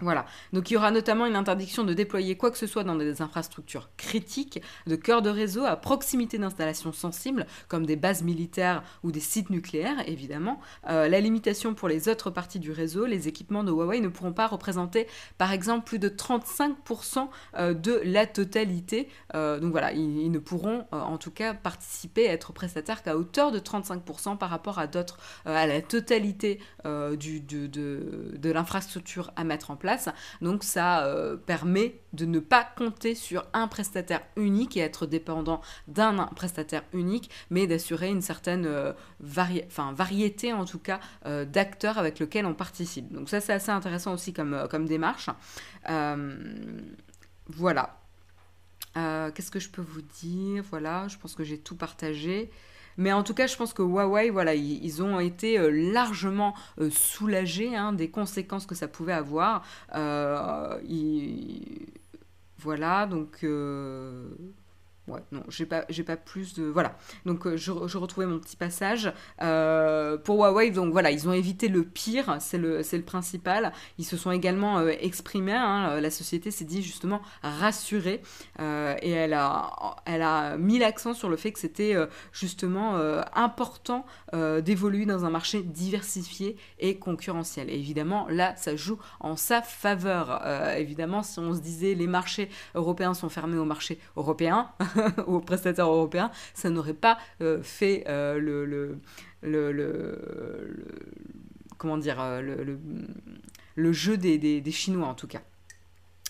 Voilà. 0.00 0.26
Donc 0.52 0.70
il 0.70 0.74
y 0.74 0.76
aura 0.76 0.90
notamment 0.90 1.26
une 1.26 1.36
interdiction 1.36 1.84
de 1.84 1.92
déployer 1.92 2.36
quoi 2.36 2.50
que 2.50 2.58
ce 2.58 2.66
soit 2.66 2.84
dans 2.84 2.96
des 2.96 3.22
infrastructures 3.22 3.90
critiques, 3.96 4.62
de 4.86 4.96
cœur 4.96 5.22
de 5.22 5.30
réseau 5.30 5.64
à 5.64 5.76
proximité 5.76 6.38
d'installations 6.38 6.92
sensibles, 6.92 7.46
comme 7.68 7.86
des 7.86 7.96
bases 7.96 8.22
militaires 8.22 8.82
ou 9.02 9.12
des 9.12 9.20
sites 9.20 9.50
nucléaires, 9.50 10.08
évidemment. 10.08 10.60
Euh, 10.88 11.08
la 11.08 11.20
limitation 11.20 11.74
pour 11.74 11.88
les 11.88 12.08
autres 12.08 12.30
parties 12.30 12.58
du 12.58 12.72
réseau, 12.72 13.06
les 13.06 13.28
équipements 13.28 13.64
de 13.64 13.70
Huawei 13.70 14.00
ne 14.00 14.08
pourront 14.08 14.32
pas 14.32 14.46
représenter, 14.46 15.06
par 15.38 15.52
exemple, 15.52 15.84
plus 15.84 15.98
de 15.98 16.08
35% 16.08 17.28
euh, 17.56 17.74
de 17.74 18.00
la 18.04 18.26
totalité. 18.26 19.08
Euh, 19.34 19.58
donc 19.60 19.72
voilà, 19.72 19.92
ils, 19.92 20.30
ne 20.30 20.38
pourront 20.38 20.86
en 20.92 21.18
tout 21.18 21.30
cas 21.30 21.54
participer, 21.54 22.24
être 22.24 22.52
prestataires 22.52 23.02
qu'à 23.02 23.16
hauteur 23.16 23.50
de 23.52 23.58
35% 23.58 24.38
par 24.38 24.48
rapport 24.48 24.78
à 24.78 24.86
d'autres, 24.86 25.18
à 25.44 25.66
la 25.66 25.82
totalité 25.82 26.60
de 26.84 28.50
l'infrastructure 28.52 29.32
à 29.36 29.44
mettre 29.44 29.70
en 29.70 29.76
place. 29.76 29.89
Donc 30.40 30.64
ça 30.64 31.04
euh, 31.06 31.36
permet 31.36 32.00
de 32.12 32.24
ne 32.24 32.40
pas 32.40 32.64
compter 32.76 33.14
sur 33.14 33.46
un 33.52 33.68
prestataire 33.68 34.22
unique 34.36 34.76
et 34.76 34.80
être 34.80 35.06
dépendant 35.06 35.60
d'un 35.88 36.26
prestataire 36.26 36.82
unique, 36.92 37.30
mais 37.50 37.66
d'assurer 37.66 38.08
une 38.08 38.22
certaine 38.22 38.66
euh, 38.66 38.92
variété 39.20 40.52
en 40.52 40.64
tout 40.64 40.78
cas 40.78 41.00
euh, 41.26 41.44
d'acteurs 41.44 41.98
avec 41.98 42.18
lesquels 42.18 42.46
on 42.46 42.54
participe. 42.54 43.12
Donc 43.12 43.28
ça 43.28 43.40
c'est 43.40 43.52
assez 43.52 43.70
intéressant 43.70 44.14
aussi 44.14 44.32
comme, 44.32 44.66
comme 44.70 44.86
démarche. 44.86 45.28
voilà. 47.48 47.96
Qu'est-ce 48.94 49.50
que 49.50 49.60
je 49.60 49.70
peux 49.70 49.82
vous 49.82 50.02
dire? 50.02 50.64
Voilà, 50.70 51.06
je 51.08 51.16
pense 51.16 51.34
que 51.34 51.44
j'ai 51.44 51.58
tout 51.58 51.76
partagé. 51.76 52.50
Mais 52.96 53.12
en 53.12 53.22
tout 53.22 53.34
cas, 53.34 53.46
je 53.46 53.56
pense 53.56 53.72
que 53.72 53.82
Huawei, 53.82 54.30
voilà, 54.30 54.54
ils, 54.54 55.02
ont 55.02 55.20
été 55.20 55.58
euh, 55.58 55.70
largement 55.92 56.54
euh, 56.80 56.90
soulagés 56.90 57.76
hein, 57.76 57.92
des 57.92 58.10
conséquences 58.10 58.66
que 58.66 58.74
ça 58.74 58.88
pouvait 58.88 59.12
avoir. 59.12 59.62
Euh, 59.94 60.78
voilà, 62.58 63.06
donc 63.06 63.44
Non, 65.32 65.42
j'ai 65.48 65.66
pas, 65.66 65.84
j'ai 65.88 66.02
pas 66.02 66.16
plus 66.16 66.54
de. 66.54 66.64
Voilà. 66.64 66.96
Donc, 67.26 67.46
euh, 67.46 67.56
je, 67.56 67.70
retrouvais 67.72 68.26
mon 68.26 68.38
petit 68.38 68.56
passage. 68.56 69.12
Euh, 69.42 70.16
pour 70.16 70.36
Huawei, 70.36 70.70
donc 70.70 70.92
voilà, 70.92 71.10
ils 71.10 71.28
ont 71.28 71.32
évité 71.32 71.68
le 71.68 71.84
pire, 71.84 72.36
c'est 72.40 72.58
le, 72.58 72.78
le 72.78 73.02
principal. 73.02 73.72
Ils 73.98 74.04
se 74.04 74.16
sont 74.16 74.30
également 74.30 74.78
euh, 74.78 74.92
exprimés. 75.00 75.52
Hein, 75.52 76.00
la 76.00 76.10
société 76.10 76.50
s'est 76.50 76.64
dit 76.64 76.82
justement 76.82 77.20
rassurée. 77.42 78.22
et 78.58 79.10
elle 79.10 79.34
a, 79.34 79.96
elle 80.04 80.22
a 80.22 80.56
mis 80.56 80.78
l'accent 80.78 81.14
sur 81.14 81.28
le 81.28 81.36
fait 81.36 81.52
que 81.52 81.58
c'était 81.58 81.96
justement 82.32 82.96
important 83.34 84.04
d'évoluer 84.32 85.06
dans 85.06 85.24
un 85.24 85.30
marché 85.30 85.62
diversifié 85.62 86.56
et 86.78 86.98
concurrentiel. 86.98 87.70
Et 87.70 87.74
évidemment, 87.74 88.26
là, 88.28 88.54
ça 88.56 88.76
joue 88.76 88.98
en 89.20 89.36
sa 89.36 89.62
faveur. 89.62 90.46
évidemment, 90.76 91.22
si 91.22 91.38
on 91.38 91.54
se 91.54 91.60
disait 91.60 91.94
les 91.94 92.06
marchés 92.06 92.48
européens 92.74 93.14
sont 93.14 93.28
fermés 93.28 93.58
aux 93.58 93.64
marchés 93.64 93.98
européens, 94.16 94.70
aux 95.26 95.40
prestataires 95.40 95.88
européens, 95.88 96.30
ça 96.54 96.70
n'aurait 96.70 96.94
pas 96.94 97.18
euh, 97.40 97.62
fait 97.62 98.04
euh, 98.08 98.38
le, 98.38 99.00
comment 101.78 101.98
dire 101.98 102.20
euh, 102.20 102.76
le, 103.76 103.92
jeu 103.92 104.16
des, 104.16 104.70
Chinois 104.70 105.06
en 105.08 105.14
tout 105.14 105.26
cas. 105.26 105.42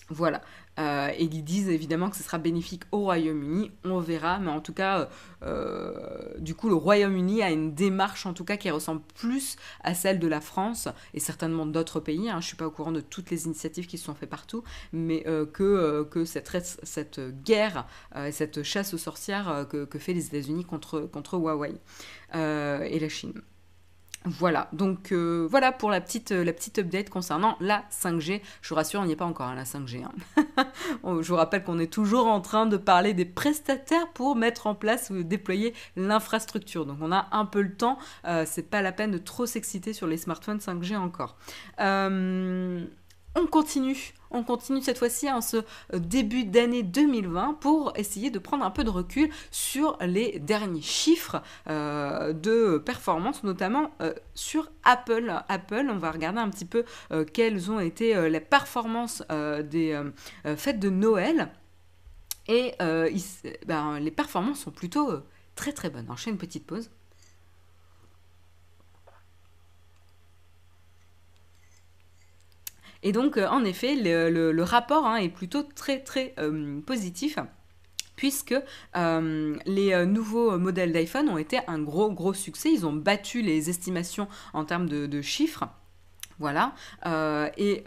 Voilà. 0.09 0.41
Euh, 0.79 1.09
et 1.17 1.23
ils 1.23 1.43
disent 1.43 1.69
évidemment 1.69 2.09
que 2.09 2.15
ce 2.15 2.23
sera 2.23 2.37
bénéfique 2.37 2.83
au 2.91 2.99
Royaume-Uni, 2.99 3.71
on 3.83 3.99
verra, 3.99 4.39
mais 4.39 4.51
en 4.51 4.61
tout 4.61 4.73
cas, 4.73 5.09
euh, 5.43 5.93
du 6.39 6.55
coup, 6.55 6.69
le 6.69 6.75
Royaume-Uni 6.75 7.43
a 7.43 7.51
une 7.51 7.73
démarche 7.73 8.25
en 8.25 8.33
tout 8.33 8.45
cas 8.45 8.57
qui 8.57 8.69
ressemble 8.69 9.01
plus 9.15 9.57
à 9.83 9.93
celle 9.93 10.19
de 10.19 10.27
la 10.27 10.41
France 10.41 10.87
et 11.13 11.19
certainement 11.19 11.65
d'autres 11.65 11.99
pays. 11.99 12.29
Hein. 12.29 12.33
Je 12.33 12.37
ne 12.37 12.41
suis 12.41 12.57
pas 12.57 12.67
au 12.67 12.71
courant 12.71 12.91
de 12.91 13.01
toutes 13.01 13.29
les 13.31 13.45
initiatives 13.45 13.87
qui 13.87 13.97
se 13.97 14.05
sont 14.05 14.15
faites 14.15 14.29
partout, 14.29 14.63
mais 14.93 15.23
euh, 15.27 15.45
que, 15.45 16.25
cette, 16.25 16.79
cette 16.83 17.19
guerre 17.43 17.85
et 18.15 18.31
cette 18.31 18.63
chasse 18.63 18.93
aux 18.93 18.97
sorcières 18.97 19.65
que, 19.69 19.85
que 19.85 19.99
fait 19.99 20.13
les 20.13 20.27
États-Unis 20.27 20.65
contre 20.65 21.37
Huawei 21.37 21.73
et 22.33 22.99
la 22.99 23.09
Chine. 23.09 23.41
Voilà, 24.25 24.69
donc 24.71 25.11
euh, 25.11 25.47
voilà 25.49 25.71
pour 25.71 25.89
la 25.89 25.99
petite, 25.99 26.31
euh, 26.31 26.43
la 26.43 26.51
update 26.51 27.09
concernant 27.09 27.57
la 27.59 27.83
5G. 27.91 28.41
Je 28.61 28.69
vous 28.69 28.75
rassure, 28.75 29.01
on 29.01 29.05
n'y 29.05 29.13
est 29.13 29.15
pas 29.15 29.25
encore 29.25 29.47
à 29.47 29.55
la 29.55 29.63
5G. 29.63 30.03
Hein. 30.03 30.67
je 31.03 31.27
vous 31.27 31.35
rappelle 31.35 31.63
qu'on 31.63 31.79
est 31.79 31.91
toujours 31.91 32.27
en 32.27 32.39
train 32.39 32.67
de 32.67 32.77
parler 32.77 33.15
des 33.15 33.25
prestataires 33.25 34.09
pour 34.13 34.35
mettre 34.35 34.67
en 34.67 34.75
place 34.75 35.09
ou 35.09 35.23
déployer 35.23 35.73
l'infrastructure. 35.95 36.85
Donc 36.85 36.97
on 37.01 37.11
a 37.11 37.29
un 37.31 37.45
peu 37.45 37.63
le 37.63 37.73
temps, 37.73 37.97
euh, 38.25 38.43
c'est 38.45 38.69
pas 38.69 38.83
la 38.83 38.91
peine 38.91 39.09
de 39.09 39.17
trop 39.17 39.47
s'exciter 39.47 39.91
sur 39.91 40.05
les 40.05 40.17
smartphones 40.17 40.59
5G 40.59 40.95
encore. 40.97 41.35
on 41.79 43.47
continue 43.49 44.13
on 44.31 44.43
continue 44.43 44.81
cette 44.81 44.97
fois-ci 44.97 45.31
en 45.31 45.41
ce 45.41 45.57
euh, 45.57 45.99
début 45.99 46.43
d'année 46.43 46.83
2020 46.83 47.57
pour 47.59 47.93
essayer 47.95 48.31
de 48.31 48.39
prendre 48.39 48.65
un 48.65 48.71
peu 48.71 48.83
de 48.83 48.89
recul 48.89 49.29
sur 49.51 49.97
les 50.01 50.39
derniers 50.39 50.81
chiffres 50.81 51.41
euh, 51.69 52.33
de 52.33 52.77
performance, 52.77 53.43
notamment 53.43 53.91
euh, 54.01 54.13
sur 54.33 54.71
Apple. 54.83 55.33
Apple, 55.49 55.87
on 55.89 55.97
va 55.97 56.11
regarder 56.11 56.39
un 56.39 56.49
petit 56.49 56.65
peu 56.65 56.85
quelles 57.33 57.71
ont 57.71 57.79
été 57.79 58.29
les 58.29 58.39
performances 58.39 59.23
des 59.29 59.99
fêtes 60.57 60.79
de 60.79 60.89
Noël. 60.89 61.49
Et 62.47 62.73
ben, 63.67 63.99
les 63.99 64.11
performances 64.11 64.61
sont 64.61 64.71
plutôt 64.71 65.11
très 65.55 65.71
très 65.71 65.89
bonnes. 65.89 66.05
Alors 66.05 66.17
je 66.17 66.23
fais 66.23 66.31
une 66.31 66.37
petite 66.37 66.65
pause. 66.65 66.89
Et 73.03 73.11
donc, 73.11 73.37
euh, 73.37 73.47
en 73.47 73.63
effet, 73.63 73.95
le, 73.95 74.63
rapport 74.63 75.05
hein, 75.05 75.17
est 75.17 75.29
plutôt 75.29 75.63
très, 75.63 75.99
très 75.99 76.33
euh, 76.39 76.81
positif 76.81 77.37
puisque 78.15 78.53
euh, 78.95 79.55
les 79.65 80.05
nouveaux 80.05 80.59
modèles 80.59 80.91
d'iPhone 80.91 81.27
ont 81.27 81.39
été 81.39 81.59
un 81.65 81.79
gros, 81.79 82.11
gros 82.11 82.35
succès. 82.35 82.71
Ils 82.71 82.85
ont 82.85 82.93
battu 82.93 83.41
les 83.41 83.71
estimations 83.71 84.27
en 84.53 84.63
termes 84.63 84.87
de, 84.87 85.21
chiffres. 85.21 85.63
Voilà. 86.37 86.75
et 87.57 87.81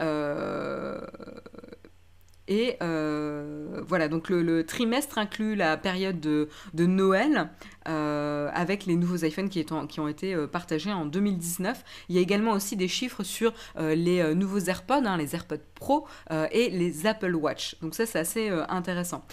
voilà, 2.81 4.07
donc 4.09 4.27
le, 4.27 4.65
trimestre 4.65 5.19
inclut 5.19 5.55
la 5.55 5.77
période 5.77 6.19
de, 6.19 6.49
de 6.73 6.85
Noël 6.85 7.49
euh, 7.87 8.49
avec 8.53 8.85
les 8.85 8.95
nouveaux 8.95 9.17
iPhones 9.17 9.49
qui, 9.49 9.65
ont 9.99 10.07
été 10.07 10.33
euh, 10.33 10.47
partagés 10.47 10.91
en 10.91 11.05
2019. 11.05 11.83
Il 12.09 12.15
y 12.15 12.19
a 12.19 12.21
également 12.21 12.51
aussi 12.51 12.75
des 12.75 12.87
chiffres 12.87 13.23
sur 13.23 13.53
euh, 13.77 13.93
les 13.93 14.33
nouveaux 14.33 14.59
AirPods, 14.59 15.05
hein, 15.05 15.17
les 15.17 15.35
AirPods 15.35 15.57
Pro 15.75 16.07
et 16.51 16.69
les 16.69 17.05
Apple 17.05 17.35
Watch. 17.35 17.75
Donc 17.81 17.95
ça, 17.95 18.05
c'est 18.05 18.19
assez 18.19 18.49
intéressant. 18.69 19.25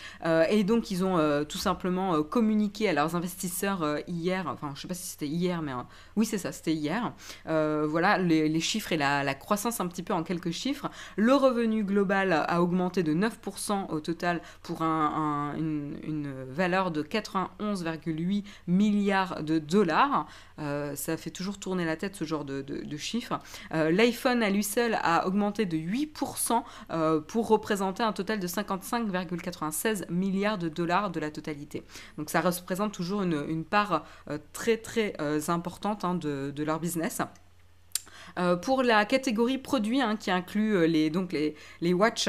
et 0.51 0.65
donc, 0.65 0.91
ils 0.91 1.05
ont 1.05 1.45
tout 1.45 1.59
simplement 1.59 2.23
communiqué 2.23 2.89
à 2.89 2.93
leurs 2.93 3.15
investisseurs 3.15 3.99
hier, 4.09 4.47
enfin, 4.49 4.69
je 4.75 4.79
ne 4.79 4.83
sais 4.83 4.89
pas 4.89 4.95
si 4.95 5.07
c'était 5.07 5.29
hier, 5.29 5.63
mais 5.63 5.73
oui, 6.17 6.27
c'est 6.27 6.39
ça, 6.39 6.51
c'était 6.51 6.75
hier. 6.75 7.13
voilà, 7.47 8.19
les, 8.19 8.61
chiffres 8.61 8.93
et 8.93 8.97
la, 8.97 9.35
croissance 9.35 9.81
un 9.81 9.87
petit 9.87 10.03
peu 10.03 10.13
en 10.13 10.25
quelques 10.25 10.51
chiffres. 10.51 10.91
Le 11.17 11.35
revenu 11.35 11.85
global 11.85 12.33
a 12.33 12.61
augmenté 12.61 13.03
de 13.03 13.15
9% 13.15 13.91
au 13.91 14.01
total 14.01 14.41
pour 14.63 14.83
un, 14.83 15.55
une, 15.57 15.97
une 16.03 16.45
valeur 16.51 16.91
de 16.91 17.03
91,8 17.03 18.42
8 18.69 18.91
milliards 18.93 19.43
de 19.43 19.59
dollars. 19.59 20.27
ça 20.59 21.17
fait 21.17 21.31
toujours 21.31 21.59
tourner 21.59 21.85
la 21.85 21.97
tête 21.97 22.17
ce 22.17 22.25
genre 22.25 22.45
de, 22.45 22.97
chiffres. 22.97 23.39
L'iPhone 23.73 24.43
à 24.43 24.51
lui 24.51 24.63
seul 24.63 24.99
a 25.03 25.27
augmenté 25.27 25.67
de 25.67 25.77
8% 25.77 26.63
pour 27.27 27.49
représenter 27.49 28.03
un 28.03 28.13
total 28.13 28.39
de 28.39 28.47
55,96 28.47 30.11
milliards 30.11 30.59
de 30.59 30.69
dollars 30.69 31.11
de 31.11 31.21
la 31.21 31.31
totalité. 31.31 31.83
Donc 32.19 32.31
ça 32.31 32.41
représente 32.41 32.93
toujours 32.93 33.23
une, 33.23 33.65
part 33.65 34.05
très 34.53 34.77
très 34.77 35.15
importante 35.49 36.05
hein, 36.05 36.15
de, 36.15 36.63
leur 36.63 36.81
business. 36.81 37.21
pour 38.63 38.83
la 38.83 39.05
catégorie 39.05 39.59
produits 39.59 40.01
hein, 40.01 40.17
qui 40.17 40.31
inclut 40.31 40.87
les, 40.87 41.11
donc 41.11 41.33
les, 41.33 41.55
les 41.81 41.93
watch, 41.93 42.29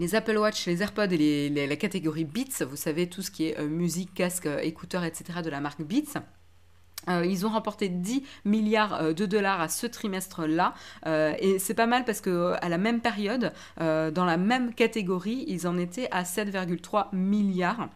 les 0.00 0.14
Apple 0.14 0.38
Watch, 0.38 0.66
les 0.66 0.82
AirPods 0.82 1.12
et 1.12 1.50
la 1.50 1.76
catégorie 1.76 2.24
Beats, 2.24 2.64
vous 2.64 2.76
savez 2.76 3.06
tout 3.06 3.20
ce 3.20 3.30
qui 3.30 3.48
est 3.48 3.58
euh, 3.60 3.68
musique, 3.68 4.14
casque, 4.14 4.46
euh, 4.46 4.58
écouteurs, 4.60 5.04
etc. 5.04 5.42
de 5.44 5.50
la 5.50 5.60
marque 5.60 5.82
Beats. 5.82 6.18
Euh, 7.08 7.24
ils 7.26 7.44
ont 7.46 7.50
remporté 7.50 7.90
10 7.90 8.22
milliards 8.46 9.14
de 9.14 9.26
dollars 9.26 9.60
à 9.60 9.68
ce 9.68 9.86
trimestre-là. 9.86 10.74
et 11.06 11.58
c'est 11.58 11.74
pas 11.74 11.86
mal 11.86 12.04
parce 12.04 12.20
que 12.20 12.54
à 12.60 12.68
la 12.68 12.76
même 12.76 13.00
période, 13.00 13.52
dans 13.78 14.24
la 14.26 14.36
même 14.36 14.74
catégorie, 14.74 15.44
ils 15.48 15.66
en 15.66 15.78
étaient 15.78 16.08
à 16.10 16.24
7,3 16.24 17.06
milliards 17.14 17.88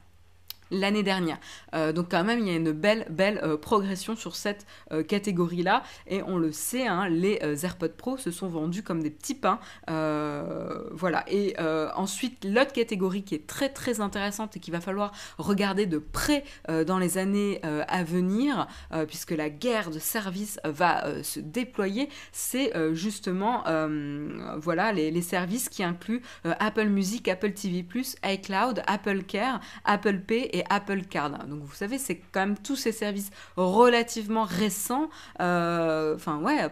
l'année 0.70 1.02
dernière. 1.02 1.38
Euh, 1.74 1.92
donc 1.92 2.10
quand 2.10 2.24
même, 2.24 2.40
il 2.40 2.46
y 2.46 2.50
a 2.50 2.56
une 2.56 2.72
belle, 2.72 3.06
belle 3.10 3.40
euh, 3.42 3.56
progression 3.56 4.16
sur 4.16 4.36
cette 4.36 4.66
euh, 4.92 5.02
catégorie-là. 5.02 5.82
Et 6.06 6.22
on 6.22 6.38
le 6.38 6.52
sait, 6.52 6.86
hein, 6.86 7.08
les 7.08 7.38
AirPods 7.64 7.88
Pro 7.96 8.16
se 8.16 8.30
sont 8.30 8.48
vendus 8.48 8.82
comme 8.82 9.02
des 9.02 9.10
petits 9.10 9.34
pains. 9.34 9.58
voilà. 9.86 11.24
Et 11.28 11.56
ensuite, 11.96 12.44
l'autre 12.44 12.72
catégorie 12.72 13.22
qui 13.22 13.34
est 13.34 13.46
très, 13.46 13.68
très 13.68 14.00
intéressante 14.00 14.56
et 14.56 14.60
qu'il 14.60 14.72
va 14.72 14.80
falloir 14.80 15.12
regarder 15.38 15.86
de 15.86 15.98
près 15.98 16.44
dans 16.86 16.98
les 16.98 17.18
années 17.18 17.60
à 17.62 18.04
venir, 18.04 18.66
puisque 19.06 19.30
la 19.30 19.50
guerre 19.50 19.90
de 19.90 19.98
services 19.98 20.58
va 20.64 21.22
se 21.22 21.40
déployer, 21.40 22.08
c'est 22.32 22.72
justement 22.94 23.64
voilà, 24.56 24.92
les, 24.92 25.10
les, 25.10 25.22
services 25.22 25.68
qui 25.68 25.82
incluent 25.82 26.22
Apple 26.44 26.88
Music, 26.88 27.28
Apple 27.28 27.52
TV+, 27.52 27.84
iCloud, 28.24 28.82
Apple 28.86 29.22
Care, 29.22 29.60
Apple 29.84 30.20
Pay 30.20 30.50
et 30.54 30.64
Apple 30.70 31.02
Card. 31.02 31.46
Donc 31.46 31.62
vous 31.62 31.74
savez, 31.74 31.98
c'est 31.98 32.16
quand 32.16 32.40
même 32.40 32.56
tous 32.56 32.76
ces 32.76 32.92
services 32.92 33.30
relativement 33.56 34.44
récents, 34.44 35.10
euh, 35.40 36.16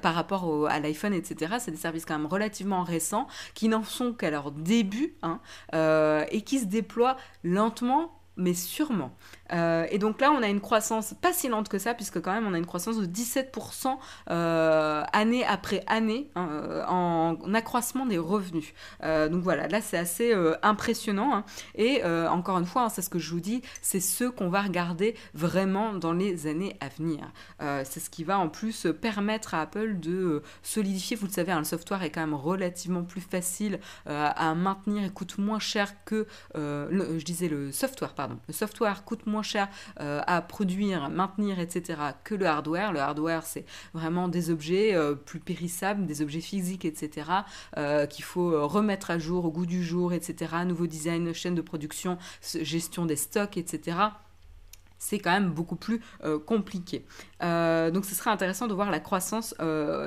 par 0.01 0.15
rapport 0.15 0.69
à 0.69 0.79
l'iPhone, 0.81 1.13
etc. 1.13 1.57
C'est 1.59 1.73
des 1.73 1.77
services 1.77 2.05
quand 2.07 2.17
même 2.17 2.27
relativement 2.27 2.85
récents 2.85 3.27
qui 3.55 3.69
n'en 3.69 3.83
sont 3.83 4.13
qu'à 4.13 4.31
leur 4.31 4.53
début 4.53 5.15
hein, 5.23 5.41
euh, 5.75 6.25
et 6.31 6.43
qui 6.43 6.61
se 6.61 6.67
déploient 6.67 7.17
lentement 7.43 8.22
mais 8.37 8.55
sûrement. 8.55 9.15
Euh, 9.53 9.87
et 9.91 9.99
donc 9.99 10.21
là, 10.21 10.33
on 10.33 10.43
a 10.43 10.49
une 10.49 10.61
croissance 10.61 11.15
pas 11.21 11.33
si 11.33 11.49
lente 11.49 11.69
que 11.69 11.79
ça, 11.79 11.95
puisque 11.95 12.21
quand 12.21 12.33
même 12.33 12.47
on 12.47 12.55
a 12.55 12.59
une 12.59 12.67
croissance 12.67 12.97
de 12.97 13.07
17% 13.07 13.97
euh, 14.31 15.03
année 15.13 15.45
après 15.45 15.83
année 15.87 16.31
hein, 16.35 16.49
euh, 16.51 16.85
en, 16.87 17.37
accroissement 17.55 18.07
des 18.07 18.19
revenus. 18.19 18.73
donc 19.03 19.43
voilà, 19.43 19.69
là 19.69 19.81
c'est 19.81 19.99
assez 19.99 20.35
impressionnant. 20.63 21.35
Hein. 21.35 21.45
Et 21.75 22.03
encore 22.05 22.59
une 22.59 22.65
fois, 22.65 22.85
hein, 22.85 22.89
c'est 22.89 23.03
ce 23.03 23.11
que 23.11 23.19
je 23.19 23.31
vous 23.31 23.41
dis, 23.41 23.63
c'est 23.83 24.01
ce 24.01 24.25
qu'on 24.25 24.49
va 24.49 24.63
regarder 24.63 25.15
vraiment 25.35 25.93
dans 25.93 26.13
les 26.13 26.47
années 26.47 26.77
à 26.81 26.89
venir. 26.89 27.31
c'est 27.85 28.01
ce 28.01 28.11
qui 28.11 28.25
va 28.25 28.39
en 28.39 28.49
plus 28.49 28.87
permettre 29.01 29.55
à 29.55 29.63
Apple 29.63 29.99
de 29.99 30.43
solidifier. 30.63 31.17
Vous 31.17 31.27
le 31.27 31.33
savez, 31.33 31.55
le 31.55 31.65
software 31.65 32.03
est 32.03 32.11
quand 32.11 32.21
même 32.21 32.35
relativement 32.35 33.03
plus 33.03 33.21
facile 33.21 33.81
à 34.07 34.55
maintenir 34.55 35.05
et 35.05 35.11
coûte 35.11 35.39
moins 35.39 35.59
cher 35.59 36.05
que, 36.05 36.27
je 36.55 37.25
disais 37.25 37.49
le 37.49 37.71
software, 37.73 38.15
le 38.47 38.53
software 38.53 39.05
coûte 39.05 39.27
moins 39.27 39.43
cher 39.43 39.69
euh, 40.01 40.21
à 40.27 40.43
produire, 40.43 41.11
maintenir, 41.11 41.59
etc. 41.59 42.01
que 42.25 42.35
le 42.35 42.47
hardware. 42.47 42.93
Le 42.93 43.01
hardware, 43.01 43.45
c'est 43.45 43.65
vraiment 43.95 44.29
des 44.29 44.51
objets 44.51 44.95
euh, 44.95 45.15
plus 45.15 45.41
périssables, 45.41 46.07
des 46.07 46.23
objets 46.23 46.41
physiques, 46.41 46.85
etc. 46.85 47.31
Euh, 47.77 48.07
qu'il 48.07 48.25
faut 48.25 48.67
remettre 48.67 49.11
à 49.11 49.19
jour 49.19 49.45
au 49.45 49.51
goût 49.51 49.67
du 49.67 49.83
jour, 49.83 50.13
etc. 50.13 50.55
Nouveau 50.67 50.87
design, 50.87 51.33
chaîne 51.33 51.55
de 51.55 51.63
production, 51.63 52.19
gestion 52.43 53.07
des 53.07 53.17
stocks, 53.17 53.57
etc 53.57 53.97
c'est 55.03 55.19
quand 55.19 55.33
même 55.33 55.51
beaucoup 55.51 55.77
plus 55.77 56.01
compliqué. 56.47 57.05
donc 57.41 58.05
ce 58.05 58.15
serait 58.15 58.31
intéressant 58.31 58.67
de 58.67 58.75
voir 58.75 58.91
la 58.91 59.01
croissance 59.01 59.55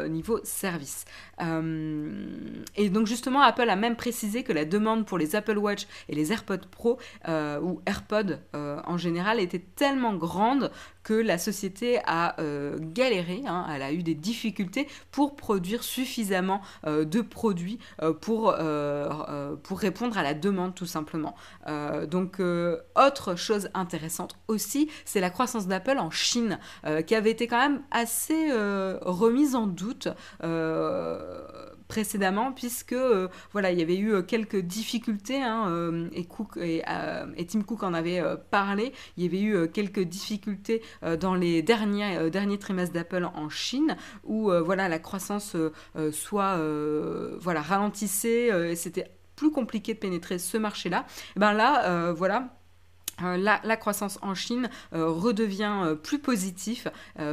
niveau 0.10 0.40
service. 0.44 1.06
et 1.40 2.90
donc 2.90 3.08
justement, 3.08 3.42
Apple 3.42 3.70
a 3.70 3.76
même 3.76 3.96
précisé 3.96 4.44
que 4.44 4.54
la 4.54 4.66
demande 4.66 5.06
pour 5.06 5.18
les 5.18 5.36
Apple 5.36 5.58
Watch 5.58 5.88
et 6.10 6.16
les 6.16 6.32
AirPods 6.32 6.68
Pro 6.72 6.98
ou 7.28 7.82
AirPods 7.86 8.38
en 8.54 8.98
général 8.98 9.40
était 9.40 9.64
tellement 9.76 10.16
grande 10.16 10.72
que 11.06 11.14
la 11.14 11.38
société 11.38 12.00
a 12.06 12.40
euh, 12.42 12.78
galéré, 12.82 13.44
hein, 13.46 13.68
elle 13.74 13.84
a 13.84 13.94
eu 13.94 14.02
des 14.02 14.16
difficultés 14.16 14.88
pour 15.12 15.36
produire 15.36 15.84
suffisamment 15.84 16.62
euh, 16.88 17.06
de 17.06 17.22
produits 17.22 17.78
euh, 18.02 18.12
pour 18.12 19.80
répondre 19.80 20.18
à 20.18 20.24
la 20.24 20.34
demande 20.34 20.74
tout 20.74 20.88
simplement. 20.88 21.36
donc 22.10 22.40
autre 22.96 23.36
chose 23.36 23.70
intéressante 23.74 24.36
aussi, 24.48 24.85
c'est 25.06 25.19
la 25.19 25.30
croissance 25.30 25.67
d'Apple 25.67 25.98
en 25.98 26.10
Chine, 26.10 26.60
qui 27.06 27.15
avait 27.15 27.32
été 27.32 27.48
quand 27.48 27.60
même 27.60 27.82
assez 27.91 28.52
remise 28.52 29.56
en 29.56 29.67
doute 29.67 30.10
précédemment 31.88 32.52
puisque 32.52 32.93
euh, 32.93 33.28
voilà 33.52 33.71
il 33.71 33.80
y 33.80 33.82
avait 33.82 33.98
eu 33.98 34.13
euh, 34.13 34.21
quelques 34.21 34.60
difficultés 34.60 35.41
hein, 35.41 35.67
euh, 35.69 36.10
et, 36.13 37.45
Tim 37.45 37.62
Cook 37.62 37.84
en 37.84 37.93
avait 37.93 38.21
parlé. 38.50 38.93
Il 39.17 39.24
y 39.24 39.28
avait 39.28 39.41
eu 39.41 39.69
quelques 39.69 40.02
difficultés 40.02 40.82
dans 41.19 41.36
les 41.36 41.62
derniers, 41.62 42.58
trimestres 42.60 42.93
d'Apple 42.93 43.26
en 43.34 43.50
Chine 43.50 43.95
où 44.24 44.52
voilà 44.63 44.89
la 44.89 45.00
croissance 45.00 45.56
soit 46.12 46.60
voilà 47.39 47.62
ralentissait 47.62 48.76
c'était 48.76 49.12
plus 49.36 49.52
compliqué 49.52 49.93
de 49.93 50.00
pénétrer 50.00 50.39
ce 50.39 50.58
marché 50.58 50.89
là 50.89 51.06
et 51.36 51.39
ben 51.39 51.54
là 51.54 52.12
voilà 52.13 52.50
euh, 53.21 53.38
la, 53.38 53.78
croissance 53.78 54.19
en 54.21 54.36
Chine 54.36 54.69
euh, 54.93 55.10
redevient 55.10 55.82
euh, 55.84 55.95
plus 55.95 56.19
positif, 56.19 56.88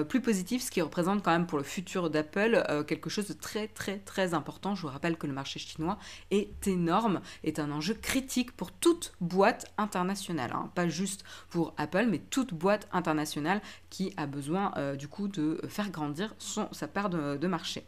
plus 0.08 0.20
positif, 0.20 0.62
ce 0.62 0.70
qui 0.70 0.80
représente 0.80 1.22
quand 1.22 1.30
même 1.30 1.46
pour 1.46 1.58
le 1.58 1.64
futur 1.64 2.10
d'Apple 2.10 2.84
quelque 2.86 3.10
chose 3.10 3.28
de 3.28 3.32
très 3.32 3.68
très 3.68 3.98
très 3.98 4.34
important. 4.34 4.74
Je 4.74 4.82
vous 4.82 4.88
rappelle 4.88 5.16
que 5.16 5.26
le 5.26 5.32
marché 5.32 5.58
chinois 5.58 5.98
est 6.30 6.66
énorme, 6.66 7.20
est 7.44 7.58
un 7.58 7.70
enjeu 7.70 7.94
critique 7.94 8.52
pour 8.52 8.72
toute 8.72 9.12
boîte 9.20 9.72
internationale, 9.78 10.52
hein. 10.54 10.70
pas 10.74 10.88
juste 10.88 11.24
pour 11.50 11.74
Apple, 11.76 12.06
mais 12.08 12.18
toute 12.18 12.54
boîte 12.54 12.88
internationale 12.92 13.60
qui 13.90 14.12
a 14.16 14.26
besoin 14.26 14.72
du 14.96 15.08
coup 15.08 15.28
de 15.28 15.60
faire 15.68 15.90
grandir 15.90 16.34
sa 16.38 16.88
part 16.88 17.10
de 17.10 17.46
marché 17.46 17.84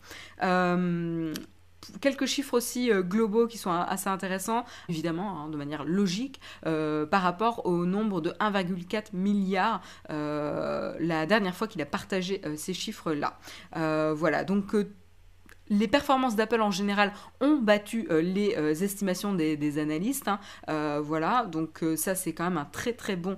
quelques 2.00 2.26
chiffres 2.26 2.54
aussi 2.54 2.90
euh, 2.90 3.02
globaux 3.02 3.46
qui 3.46 3.58
sont 3.58 3.70
assez 3.70 4.08
intéressants, 4.08 4.64
évidemment, 4.88 5.40
hein, 5.40 5.48
de 5.48 5.56
manière 5.56 5.84
logique, 5.84 6.40
euh, 6.66 7.06
par 7.06 7.22
rapport 7.22 7.66
au 7.66 7.86
nombre 7.86 8.20
de 8.20 8.30
1,4 8.40 9.14
milliard 9.14 9.80
euh, 10.10 10.94
la 11.00 11.26
dernière 11.26 11.54
fois 11.54 11.68
qu'il 11.68 11.82
a 11.82 11.86
partagé 11.86 12.40
ces 12.56 12.74
chiffres-là. 12.74 13.38
voilà, 14.14 14.44
donc 14.44 14.74
les 15.68 15.88
performances 15.88 16.36
d'Apple 16.36 16.60
en 16.60 16.70
général 16.70 17.12
ont 17.40 17.56
battu 17.56 18.06
euh, 18.10 18.20
les 18.20 18.54
euh, 18.56 18.74
estimations 18.74 19.34
des, 19.34 19.78
analystes. 19.78 20.28
Hein. 20.28 20.38
Euh, 20.68 21.00
voilà, 21.02 21.46
donc 21.46 21.84
ça 21.96 22.14
c'est 22.14 22.32
quand 22.32 22.44
même 22.44 22.58
un 22.58 22.64
très 22.64 22.92
très 22.92 23.16
bon 23.16 23.36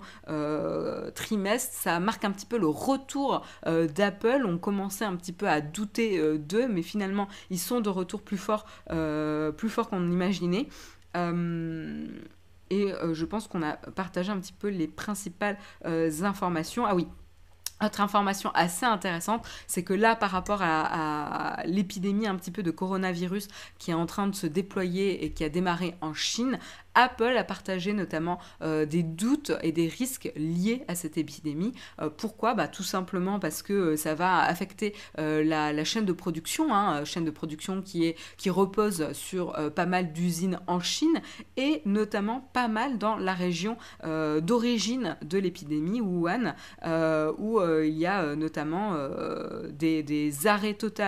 trimestre. 1.15 1.73
Ça 1.73 2.01
marque 2.01 2.25
un 2.25 2.31
petit 2.31 2.47
peu 2.47 2.59
le 2.59 2.67
retour 2.67 3.45
d'Apple. 3.65 4.43
On 4.45 4.59
commençait 4.59 5.05
un 5.05 5.17
petit 5.17 5.33
peu 5.33 5.49
à 5.49 5.61
douter 5.61 6.39
d'eux, 6.39 6.69
mais 6.69 6.83
finalement 6.83 7.29
ils 7.51 7.59
sont 7.59 7.81
de 7.81 7.89
retour 7.89 8.23
plus 8.23 8.39
fort, 8.39 8.67
plus 8.87 9.69
fort 9.69 9.89
qu'on 9.89 10.11
imaginait. 10.11 10.69
et 11.15 12.93
je 13.13 13.25
pense 13.25 13.49
qu'on 13.49 13.63
a 13.63 13.77
partagé 13.77 14.33
un 14.33 14.41
petit 14.41 14.53
peu 14.53 14.69
les 14.69 14.89
principales 14.89 15.59
informations. 15.85 16.85
Ah 16.87 16.95
oui, 16.95 17.07
autre 17.85 18.01
information 18.01 18.51
assez 18.55 18.87
intéressante, 18.87 19.47
c'est 19.67 19.83
que 19.83 19.93
là, 19.93 20.17
par 20.17 20.31
rapport 20.31 20.61
à, 20.63 21.63
l'épidémie 21.67 22.27
un 22.27 22.37
petit 22.37 22.51
peu 22.51 22.63
de 22.63 22.71
coronavirus 22.71 23.49
qui 23.79 23.91
est 23.91 23.95
en 23.95 24.07
train 24.07 24.27
de 24.27 24.35
se 24.35 24.47
déployer 24.47 25.25
et 25.25 25.33
qui 25.33 25.45
a 25.45 25.49
démarré 25.49 25.95
en 26.01 26.15
Chine, 26.15 26.59
Apple 26.97 27.37
a 27.37 27.45
partagé 27.45 27.93
notamment 27.93 28.41
euh, 28.63 28.87
des 28.87 29.03
doutes 29.03 29.53
et 29.63 29.71
des 29.71 29.87
risques 29.87 30.33
liés 30.35 30.83
à 30.89 30.95
cette 30.95 31.19
épidémie. 31.19 31.73
Euh, 32.01 32.11
pourquoi? 32.11 32.55
Bah, 32.55 32.67
Tout 32.67 32.83
simplement 32.83 33.39
parce 33.39 33.63
que 33.63 33.73
euh, 33.73 33.97
ça 33.97 34.15
va 34.15 34.41
affecter 34.41 34.95
la, 35.19 35.85
chaîne 35.85 36.07
de 36.07 36.13
production, 36.13 36.75
hein, 36.75 37.05
chaîne 37.05 37.25
de 37.25 37.31
production 37.31 37.83
qui, 37.83 38.07
est, 38.07 38.17
qui 38.39 38.49
repose 38.49 39.13
sur 39.13 39.53
pas 39.75 39.85
mal 39.85 40.13
d'usines 40.13 40.59
en 40.67 40.81
Chine 40.81 41.21
et 41.57 41.83
notamment 41.85 42.49
pas 42.55 42.67
mal 42.67 42.97
dans 42.97 43.17
la 43.17 43.35
région 43.35 43.77
d'origine 44.03 45.19
de 45.23 45.39
l'épidémie, 45.39 46.01
Wuhan, 46.01 46.55
où 47.39 47.61
il 47.61 47.97
y 47.97 48.07
a 48.07 48.35
notamment 48.35 48.97
des, 49.71 50.47
arrêts 50.47 50.75
totaux 50.75 51.03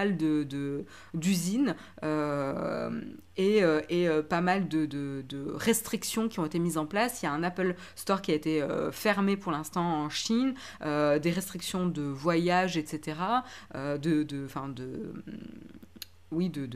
d'usines. 1.14 1.74
De, 2.02 3.18
et, 3.38 4.08
pas 4.28 4.40
mal 4.40 4.68
de, 4.68 5.54
restrictions 5.54 6.28
qui 6.28 6.40
ont 6.40 6.46
été 6.46 6.58
mises 6.58 6.78
en 6.78 6.86
place. 6.86 7.22
Il 7.22 7.26
y 7.26 7.28
a 7.28 7.32
un 7.32 7.42
Apple 7.42 7.74
Store 7.96 8.20
qui 8.20 8.32
a 8.32 8.34
été 8.34 8.66
fermé 8.92 9.36
pour 9.36 9.52
l'instant 9.52 10.04
en 10.04 10.10
Chine, 10.10 10.54
des 10.82 11.30
restrictions 11.30 11.86
de 11.86 12.02
voyage, 12.02 12.76
etc. 12.76 13.16
de, 13.74 13.96
de, 13.96 14.24
de, 14.24 15.12
oui, 16.30 16.50
de, 16.50 16.66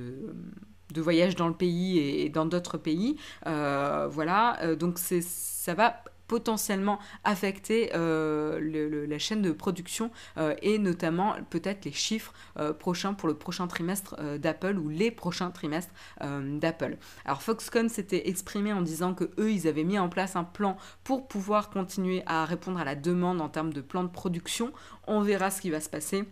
de 0.93 1.01
voyage 1.01 1.35
dans 1.37 1.49
le 1.49 1.55
pays 1.55 1.99
et 1.99 2.29
dans 2.29 2.47
d'autres 2.47 2.79
pays. 2.79 3.17
Euh, 3.47 4.09
voilà, 4.11 4.63
euh, 4.63 4.77
donc 4.77 4.99
ça 4.99 5.75
va 5.75 6.03
potentiellement 6.33 6.99
affecter 7.25 7.91
euh, 7.95 9.07
la 9.07 9.19
chaîne 9.19 9.43
de 9.43 9.53
production 9.53 10.11
et 10.63 10.79
notamment 10.79 11.35
peut-être 11.51 11.85
les 11.85 11.93
chiffres 11.93 12.33
prochains 12.79 13.13
pour 13.13 13.29
le 13.29 13.35
prochain 13.35 13.67
trimestre 13.67 14.17
d'Apple 14.39 14.79
ou 14.79 14.89
les 14.89 15.11
prochains 15.11 15.51
trimestres 15.51 15.93
d'Apple. 16.21 16.97
Alors 17.27 17.43
Foxconn 17.43 17.91
s'était 17.91 18.31
exprimé 18.31 18.73
en 18.73 18.81
disant 18.81 19.13
que 19.13 19.25
eux 19.39 19.53
ils 19.53 19.69
avaient 19.69 19.85
mis 19.85 19.99
en 19.99 20.09
place 20.09 20.37
un 20.37 20.45
plan 20.45 20.79
pour 21.05 21.29
pouvoir 21.29 21.69
continuer 21.69 22.23
à 22.25 22.47
répondre 22.47 22.81
à 22.81 22.85
la 22.85 22.95
demande 22.95 23.43
en 23.43 23.51
termes 23.51 23.75
de 23.75 23.83
plan 23.83 24.03
de 24.03 24.09
production. 24.09 24.73
On 25.07 25.21
verra 25.21 25.51
ce 25.51 25.61
qui 25.61 25.71
va 25.71 25.81
se 25.81 25.91
passer 25.91 26.25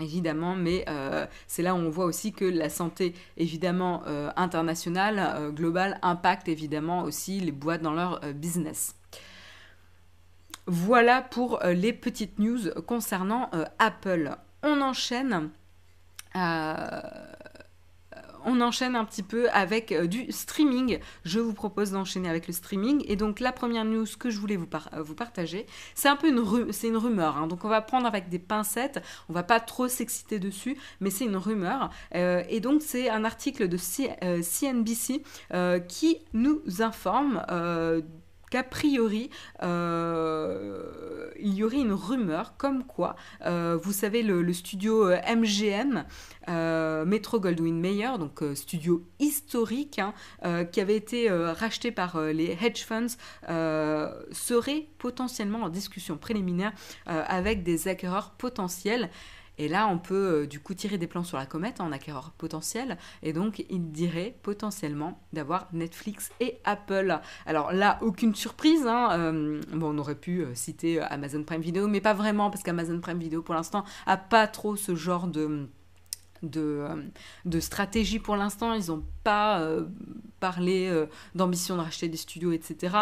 évidemment, 0.00 0.56
mais 0.56 0.84
euh, 0.88 1.26
c'est 1.46 1.62
là 1.62 1.74
où 1.74 1.78
on 1.78 1.90
voit 1.90 2.04
aussi 2.04 2.32
que 2.32 2.44
la 2.44 2.68
santé, 2.68 3.14
évidemment, 3.36 4.02
euh, 4.06 4.30
internationale, 4.36 5.18
euh, 5.18 5.50
globale, 5.50 5.98
impacte 6.02 6.48
évidemment 6.48 7.02
aussi 7.02 7.40
les 7.40 7.52
boîtes 7.52 7.82
dans 7.82 7.92
leur 7.92 8.20
business. 8.34 8.96
Voilà 10.66 11.20
pour 11.20 11.60
les 11.62 11.92
petites 11.92 12.38
news 12.38 12.70
concernant 12.86 13.50
Apple. 13.78 14.34
On 14.62 14.80
enchaîne 14.80 15.50
on 18.44 18.60
enchaîne 18.60 18.96
un 18.96 19.04
petit 19.04 19.22
peu 19.22 19.48
avec 19.50 19.92
euh, 19.92 20.06
du 20.06 20.30
streaming. 20.30 20.98
Je 21.24 21.40
vous 21.40 21.54
propose 21.54 21.92
d'enchaîner 21.92 22.28
avec 22.28 22.46
le 22.46 22.52
streaming. 22.52 23.04
Et 23.08 23.16
donc 23.16 23.40
la 23.40 23.52
première 23.52 23.84
news 23.84 24.06
que 24.18 24.30
je 24.30 24.38
voulais 24.38 24.56
vous, 24.56 24.68
euh, 24.92 25.04
partager, 25.16 25.66
c'est 25.94 26.08
un 26.08 26.16
peu 26.16 26.28
une, 26.28 26.42
une 26.82 26.96
rumeur. 26.96 27.36
Hein. 27.36 27.46
Donc 27.46 27.64
on 27.64 27.68
va 27.68 27.80
prendre 27.80 28.06
avec 28.06 28.28
des 28.28 28.38
pincettes, 28.38 29.02
on 29.28 29.32
va 29.32 29.42
pas 29.42 29.60
trop 29.60 29.88
s'exciter 29.88 30.38
dessus, 30.38 30.76
mais 31.00 31.10
c'est 31.10 31.24
une 31.24 31.36
rumeur. 31.36 31.90
Euh, 32.14 32.42
et 32.48 32.60
donc 32.60 32.82
c'est 32.82 33.08
un 33.08 33.24
article 33.24 33.68
de 33.68 33.76
CNBC 33.76 35.22
qui 35.88 36.18
nous 36.32 36.60
informe 36.80 37.42
qu'a 38.54 38.62
priori, 38.62 39.30
euh, 39.64 41.28
il 41.40 41.54
y 41.54 41.64
aurait 41.64 41.80
une 41.80 41.92
rumeur 41.92 42.56
comme 42.56 42.84
quoi, 42.84 43.16
euh, 43.44 43.76
vous 43.82 43.90
savez, 43.90 44.22
le, 44.22 44.52
studio 44.52 45.08
MGM, 45.08 46.04
euh, 46.48 47.04
Metro 47.04 47.40
Goldwyn 47.40 47.80
Mayer, 47.80 48.16
donc 48.16 48.44
studio 48.54 49.04
historique, 49.18 49.98
hein, 49.98 50.14
qui 50.66 50.80
avait 50.80 50.94
été 50.94 51.28
racheté 51.28 51.90
par 51.90 52.20
les 52.20 52.56
hedge 52.62 52.84
funds, 52.84 53.16
serait 54.30 54.86
potentiellement 54.98 55.62
en 55.62 55.68
discussion 55.68 56.16
préliminaire 56.16 56.72
avec 57.06 57.64
des 57.64 57.88
acquéreurs 57.88 58.30
potentiels. 58.38 59.10
Et 59.58 59.68
là, 59.68 59.88
on 59.88 59.98
peut 59.98 60.42
euh, 60.42 60.46
du 60.46 60.60
coup 60.60 60.74
tirer 60.74 60.98
des 60.98 61.06
plans 61.06 61.24
sur 61.24 61.38
la 61.38 61.46
comète 61.46 61.80
en 61.80 61.92
acquéreur 61.92 62.32
potentiel. 62.32 62.98
Et 63.22 63.32
donc, 63.32 63.64
il 63.70 63.90
dirait 63.92 64.36
potentiellement 64.42 65.20
d'avoir 65.32 65.68
Netflix 65.72 66.30
et 66.40 66.58
Apple. 66.64 67.18
Alors 67.46 67.72
là, 67.72 67.98
aucune 68.02 68.34
surprise. 68.34 68.86
Hein, 68.86 69.10
euh, 69.12 69.60
bon, 69.72 69.94
on 69.94 69.98
aurait 69.98 70.14
pu 70.14 70.40
euh, 70.40 70.54
citer 70.54 71.00
Amazon 71.00 71.44
Prime 71.44 71.60
Video, 71.60 71.88
mais 71.88 72.00
pas 72.00 72.14
vraiment, 72.14 72.50
parce 72.50 72.62
qu'Amazon 72.62 73.00
Prime 73.00 73.18
Video, 73.18 73.42
pour 73.42 73.54
l'instant, 73.54 73.84
a 74.06 74.16
pas 74.16 74.46
trop 74.46 74.76
ce 74.76 74.94
genre 74.94 75.26
de 75.26 75.68
de, 76.50 76.60
euh, 76.60 77.02
de 77.44 77.60
stratégie 77.60 78.18
pour 78.18 78.36
l'instant. 78.36 78.72
Ils 78.74 78.88
n'ont 78.88 79.04
pas 79.22 79.60
euh, 79.60 79.86
parlé 80.40 80.88
euh, 80.88 81.06
d'ambition 81.34 81.76
de 81.76 81.80
racheter 81.80 82.08
des 82.08 82.16
studios, 82.16 82.52
etc. 82.52 82.96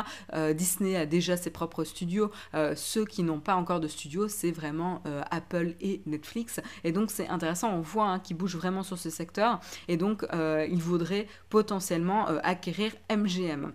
Disney 0.55 0.97
a 0.97 1.07
déjà 1.07 1.37
ses 1.37 1.51
propres 1.51 1.85
studios. 1.85 2.31
ceux 2.77 3.05
qui 3.05 3.23
n'ont 3.23 3.41
pas 3.41 3.55
encore 3.55 3.81
de 3.81 3.89
studios, 3.89 4.29
c'est 4.29 4.51
vraiment 4.53 5.03
Apple 5.31 5.75
et 5.81 6.03
Netflix. 6.07 6.61
Et 6.85 6.93
donc 6.93 7.11
c'est 7.11 7.29
intéressant, 7.29 7.73
on 7.73 7.81
voit 7.81 8.09
hein, 8.09 8.19
qu'ils 8.19 8.37
bougent 8.37 8.57
vraiment 8.57 8.83
sur 8.83 8.99
ce 8.99 9.11
secteur. 9.11 9.61
Et 9.89 9.97
donc 9.97 10.25
ils 10.33 10.83
voudraient 10.83 11.27
potentiellement 11.49 12.27
acquérir 12.43 12.93
MGM. 13.11 13.73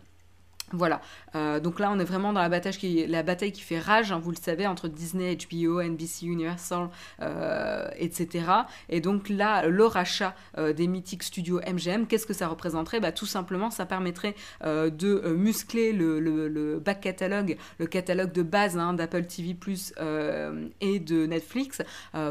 Voilà, 0.74 1.00
euh, 1.34 1.62
donc 1.62 1.80
là 1.80 1.90
on 1.94 1.98
est 1.98 2.04
vraiment 2.04 2.34
dans 2.34 2.42
la 2.42 2.50
bataille 2.50 2.76
qui, 2.76 3.08
la 3.08 3.24
bataille 3.24 3.54
qui 3.54 3.62
fait 3.62 3.80
rage, 3.80 4.12
hein, 4.12 4.20
vous 4.22 4.32
le 4.32 4.38
savez, 4.38 4.68
entre 4.68 4.90
Disney, 4.90 5.38
HBO, 5.38 5.82
NBC, 5.82 6.26
Universal, 6.26 6.90
euh, 7.22 7.88
etc. 7.96 8.46
Et 8.90 9.00
donc 9.00 9.30
là, 9.30 9.66
le 9.66 9.86
rachat 9.86 10.36
euh, 10.58 10.74
des 10.74 10.88
mythiques 10.88 11.24
studios 11.24 11.62
MGM, 11.62 12.06
qu'est-ce 12.06 12.26
que 12.26 12.34
ça 12.34 12.50
représenterait? 12.50 13.00
Bah, 13.00 13.14
Tout 13.14 13.26
simplement, 13.26 13.72
ça 13.72 13.86
permettrait 13.86 14.36
de 14.62 15.34
muscler 15.38 15.94
le, 15.94 16.82
back 16.84 17.00
catalogue, 17.00 17.56
le 17.80 17.88
catalogue 17.88 18.34
de 18.34 18.44
base 18.44 18.78
hein, 18.78 18.94
d'Apple 18.94 19.24
TV⁇ 19.24 19.54
et 20.82 21.00
de 21.00 21.26
Netflix. 21.28 21.82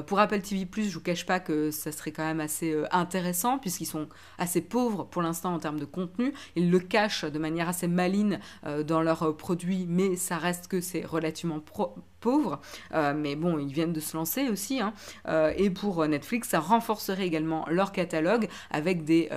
pour 0.07 0.19
Apple 0.19 0.41
TV⁇ 0.41 0.65
je 0.89 0.95
vous 0.95 1.01
cache 1.01 1.25
pas 1.25 1.41
que 1.41 1.71
ça 1.71 1.91
serait 1.91 2.13
quand 2.13 2.25
même 2.25 2.41
assez 2.41 2.77
intéressant, 2.91 3.59
puisqu'ils 3.59 3.87
sont 3.87 4.09
assez 4.39 4.61
pauvres 4.61 5.05
pour 5.05 5.23
l'instant 5.23 5.55
en 5.55 5.59
termes 5.59 5.81
de 5.81 5.87
contenu. 5.87 6.35
Ils 6.55 6.71
le 6.71 6.81
cachent 6.81 7.25
de 7.25 7.39
manière 7.39 7.69
assez 7.69 7.89
maligne 7.89 8.26
euh, 8.65 8.83
dans 8.83 9.03
leurs 9.03 9.37
produits, 9.37 9.87
mais 9.89 10.17
ça 10.17 10.37
reste 10.37 10.69
que 10.69 10.81
c'est 10.81 11.05
relativement 11.05 11.61
pauvre. 12.21 12.61
Euh, 12.93 13.15
mais 13.17 13.37
bon, 13.37 13.59
ils 13.59 13.73
viennent 13.73 13.93
de 13.93 14.01
se 14.01 14.17
lancer 14.17 14.49
aussi. 14.49 14.81
Hein. 14.81 14.93
Euh, 15.29 15.53
et 15.57 15.71
pour 15.71 16.07
Netflix, 16.07 16.49
ça 16.49 16.61
renforcerait 16.61 17.27
également 17.27 17.67
leur 17.69 17.93
catalogue 17.93 18.49
avec 18.71 19.05
des, 19.05 19.29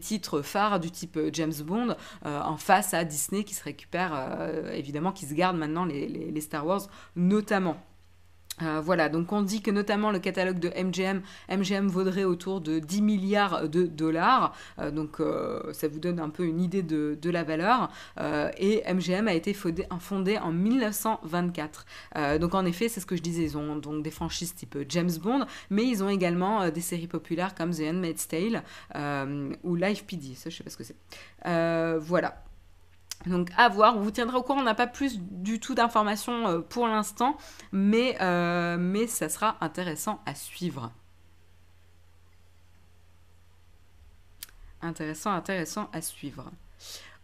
titres 0.00 0.42
phares 0.42 0.80
du 0.80 0.90
type 0.90 1.18
James 1.32 1.52
Bond 1.64 1.96
en 2.24 2.56
face 2.56 2.94
à 2.94 3.04
Disney 3.04 3.44
qui 3.44 3.54
se 3.54 3.64
récupère, 3.64 4.12
évidemment, 4.72 5.12
qui 5.12 5.26
se 5.26 5.34
garde 5.34 5.56
maintenant 5.56 5.84
les 5.84 6.40
Star 6.40 6.66
Wars 6.66 6.88
notamment. 7.16 7.76
Euh, 8.60 8.80
voilà, 8.80 9.08
donc 9.08 9.32
on 9.32 9.42
dit 9.42 9.62
que 9.62 9.70
notamment 9.70 10.10
le 10.10 10.18
catalogue 10.18 10.58
de 10.58 10.68
MGM, 10.68 11.22
MGM 11.48 11.88
vaudrait 11.88 12.24
autour 12.24 12.60
de 12.60 12.78
10 12.78 13.02
milliards 13.02 13.68
de 13.68 13.84
dollars, 13.86 14.54
euh, 14.78 14.90
donc 14.90 15.20
euh, 15.20 15.72
ça 15.72 15.88
vous 15.88 15.98
donne 15.98 16.20
un 16.20 16.28
peu 16.28 16.44
une 16.44 16.60
idée 16.60 16.82
de, 16.82 17.30
la 17.30 17.44
valeur, 17.44 17.88
et 18.58 18.82
MGM 18.92 19.26
a 19.26 19.32
été 19.32 19.54
fondé, 19.54 19.86
en 20.38 20.52
1924. 20.52 21.86
donc 22.40 22.54
en 22.54 22.66
effet, 22.66 22.90
c'est 22.90 23.00
ce 23.00 23.06
que 23.06 23.16
je 23.16 23.22
disais, 23.22 23.42
ils 23.42 23.56
ont 23.56 23.76
donc 23.76 24.02
des 24.02 24.10
franchises 24.10 24.54
type 24.54 24.76
James 24.90 25.10
Bond, 25.22 25.46
mais 25.70 25.86
ils 25.86 26.04
ont 26.04 26.10
également 26.10 26.68
des 26.68 26.82
séries 26.82 27.06
populaires 27.06 27.54
comme 27.54 27.70
The 27.70 27.80
Handmaid's 27.80 28.28
Tale 28.28 28.62
ou 29.62 29.74
Life 29.76 30.04
PD, 30.04 30.34
ça 30.34 30.50
je 30.50 30.58
sais 30.58 30.64
pas 30.64 30.70
ce 30.70 30.76
que 30.76 30.84
c'est. 30.84 30.96
voilà. 32.06 32.44
Donc 33.26 33.50
à 33.56 33.68
voir, 33.68 33.96
on 33.96 34.00
vous 34.00 34.10
tiendra 34.10 34.38
au 34.38 34.42
courant, 34.42 34.60
on 34.60 34.64
n'a 34.64 34.74
pas 34.74 34.86
plus 34.86 35.20
du 35.20 35.60
tout 35.60 35.74
d'informations 35.74 36.48
euh, 36.48 36.58
pour 36.60 36.88
l'instant, 36.88 37.36
mais, 37.70 38.16
euh, 38.20 38.76
mais 38.78 39.06
ça 39.06 39.28
sera 39.28 39.56
intéressant 39.60 40.20
à 40.26 40.34
suivre. 40.34 40.92
Intéressant, 44.80 45.32
intéressant 45.32 45.88
à 45.92 46.00
suivre. 46.02 46.50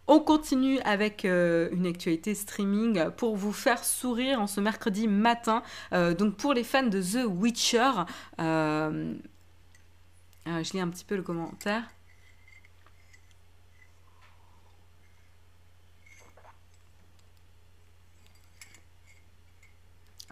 On 0.07 0.21
continue 0.21 0.79
avec 0.79 1.25
euh, 1.25 1.69
une 1.71 1.85
actualité 1.85 2.33
streaming 2.33 3.11
pour 3.11 3.35
vous 3.35 3.51
faire 3.51 3.83
sourire 3.83 4.39
en 4.41 4.47
ce 4.47 4.61
mercredi 4.61 5.07
matin. 5.07 5.61
donc 5.91 6.37
pour 6.37 6.53
les 6.53 6.63
fans 6.63 6.83
de 6.83 7.01
The 7.01 7.25
Witcher, 7.27 7.91
je 8.39 9.13
lis 10.73 10.79
un 10.79 10.87
petit 10.87 11.05
peu 11.05 11.15
le 11.15 11.21
commentaire. 11.23 11.83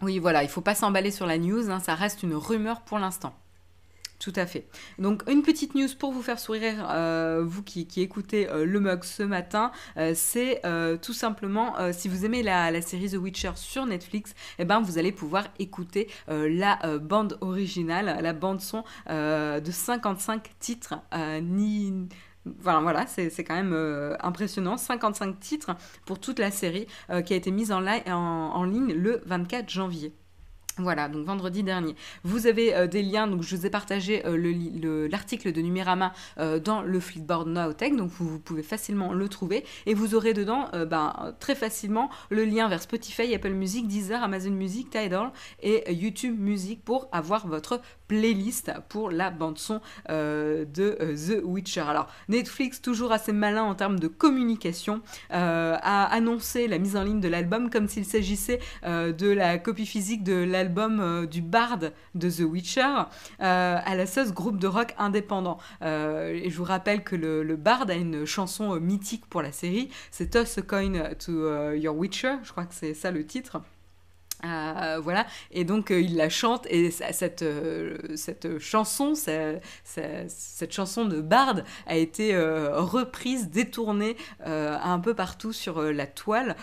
Oui, 0.01 0.19
voilà, 0.19 0.43
il 0.43 0.47
ne 0.47 0.51
faut 0.51 0.62
pas 0.62 0.75
s'emballer 0.75 1.12
sur 1.12 1.25
la 1.25 1.38
news, 1.38 1.69
hein, 1.69 1.79
ça 1.79 1.95
reste 1.95 2.23
une 2.23 2.36
rumeur 2.36 2.81
pour 2.81 2.99
l'instant. 2.99 3.33
Tout 4.19 4.33
à 4.36 4.47
fait. 4.47 4.67
Donc 4.97 5.21
une 5.29 5.43
petite 5.43 5.75
news 5.75 5.88
pour 5.99 6.12
vous 6.12 6.23
faire 6.23 6.39
sourire, 6.39 6.88
euh, 6.89 7.43
vous 7.45 7.62
qui, 7.62 7.88
écoutez 7.97 8.49
euh, 8.49 8.65
le 8.65 8.79
mug 8.79 9.03
ce 9.03 9.21
matin, 9.21 9.71
euh, 9.97 10.13
c'est 10.15 10.62
tout 11.01 11.13
simplement 11.13 11.75
si 11.91 12.07
vous 12.07 12.25
aimez 12.25 12.41
la, 12.41 12.81
série 12.81 13.10
The 13.10 13.15
Witcher 13.15 13.51
sur 13.55 13.86
Netflix, 13.86 14.33
eh 14.57 14.65
ben 14.65 14.81
vous 14.81 14.97
allez 14.97 15.12
pouvoir 15.12 15.45
écouter 15.60 16.10
la 16.27 16.79
bande 16.99 17.38
originale, 17.41 18.17
la 18.21 18.33
bande 18.33 18.62
son 18.62 18.83
de 19.07 19.71
55 19.71 20.49
titres, 20.60 20.95
voilà, 22.60 22.79
voilà 22.79 23.05
c'est 23.07 23.43
quand 23.43 23.55
même 23.55 23.73
euh, 23.73 24.15
impressionnant. 24.21 24.77
55 24.77 25.39
titres 25.39 25.75
pour 26.05 26.19
toute 26.19 26.39
la 26.39 26.51
série 26.51 26.88
euh, 27.10 27.21
qui 27.21 27.33
a 27.33 27.36
été 27.36 27.51
mise 27.51 27.71
en, 27.71 27.81
ligne 28.63 28.93
le 28.93 29.21
24 29.25 29.69
janvier. 29.69 30.13
Voilà, 30.79 31.10
donc 31.10 31.25
vendredi 31.25 31.63
dernier. 31.63 31.95
Vous 32.23 32.45
avez 32.45 32.75
euh, 32.75 32.86
des 32.86 33.01
liens, 33.01 33.25
donc 33.25 33.41
je 33.41 33.55
vous 33.55 33.65
ai 33.65 33.71
partagé 33.71 34.21
l'article 35.10 35.51
de 35.51 35.62
Numérama 35.62 36.13
dans 36.38 36.83
le 36.83 36.99
Flipboard 36.99 37.47
Nowtech, 37.47 37.95
donc 37.95 38.12
vous, 38.12 38.39
pouvez 38.39 38.62
facilement 38.62 39.12
le 39.12 39.27
trouver. 39.27 39.65
Et 39.88 39.95
vous 39.95 40.13
aurez 40.13 40.33
dedans 40.33 40.69
ben, 40.88 41.33
très 41.39 41.55
facilement 41.55 42.10
le 42.29 42.45
lien 42.45 42.67
vers 42.67 42.81
Spotify, 42.81 43.33
Apple 43.33 43.53
Music, 43.53 43.88
Deezer, 43.88 44.21
Amazon 44.21 44.51
Music, 44.51 44.89
Tidal 44.91 45.31
et 45.63 45.91
YouTube 45.93 46.39
Music 46.39 46.83
pour 46.83 47.07
avoir 47.12 47.47
votre 47.47 47.81
playlist 48.08 48.72
pour 48.89 49.12
la 49.12 49.30
bande 49.30 49.58
son 49.58 49.82
de 50.10 50.98
The 51.00 51.41
Witcher. 51.43 51.82
Alors 51.82 52.08
Netflix, 52.30 52.82
toujours 52.82 53.12
assez 53.12 53.34
malin 53.34 53.63
en 53.63 53.76
termes 53.76 54.00
de 54.00 54.08
communication, 54.08 55.02
a 55.30 56.04
annoncé 56.06 56.67
la 56.67 56.78
mise 56.78 56.96
en 56.96 57.04
ligne 57.04 57.20
de 57.20 57.28
l'album 57.28 57.70
comme 57.70 57.88
s'il 57.88 58.06
s'agissait 58.06 58.60
de 58.84 59.30
la 59.30 59.58
copie 59.58 59.86
physique 59.86 60.24
de 60.24 60.34
l'album 60.34 61.26
du 61.28 61.41
Bard 61.41 61.80
de 62.15 62.30
The 62.30 62.41
Witcher 62.41 63.04
à 63.39 63.96
la 63.96 64.06
sauce 64.06 64.34
groupe 64.34 64.58
de 64.60 64.67
rock 64.67 64.93
indépendant. 64.98 65.58
et 65.82 66.50
je 66.50 66.58
vous 66.58 66.63
rappelle 66.63 67.04
que 67.04 67.15
le, 67.15 67.43
le 67.43 67.56
Bard 67.56 67.86
a 67.89 67.96
une 67.96 68.26
chanson 68.26 68.80
mythique 68.80 69.26
pour 69.30 69.41
la 69.41 69.52
série, 69.52 69.89
c'est 70.12 70.32
Toss 70.32 70.58
a 70.58 70.62
Coin 70.62 71.13
to 71.15 71.74
Your 71.74 71.96
Witcher, 71.96 72.36
je 72.43 72.52
crois 72.52 72.65
que 72.65 72.74
c'est 72.74 72.93
ça 72.93 73.12
le 73.12 73.26
titre. 73.26 73.62
Euh, 74.45 75.00
voilà, 75.02 75.26
et 75.52 75.63
donc 75.63 75.89
euh, 75.89 76.00
il 76.00 76.15
la 76.15 76.30
chante, 76.30 76.67
et 76.69 76.91
cette, 76.91 77.41
euh, 77.41 77.97
cette 78.15 78.60
chanson, 78.60 79.15
cette, 79.15 79.63
cette, 79.84 80.71
chanson 80.71 81.06
de 81.06 81.21
Bard 81.21 81.62
a 81.88 81.95
été 81.95 82.38
reprise, 82.38 83.50
détournée 83.50 84.15
un 84.45 85.00
peu 85.00 85.13
partout 85.13 85.54
sur 85.54 85.82
la 85.82 86.08
toile. 86.08 86.56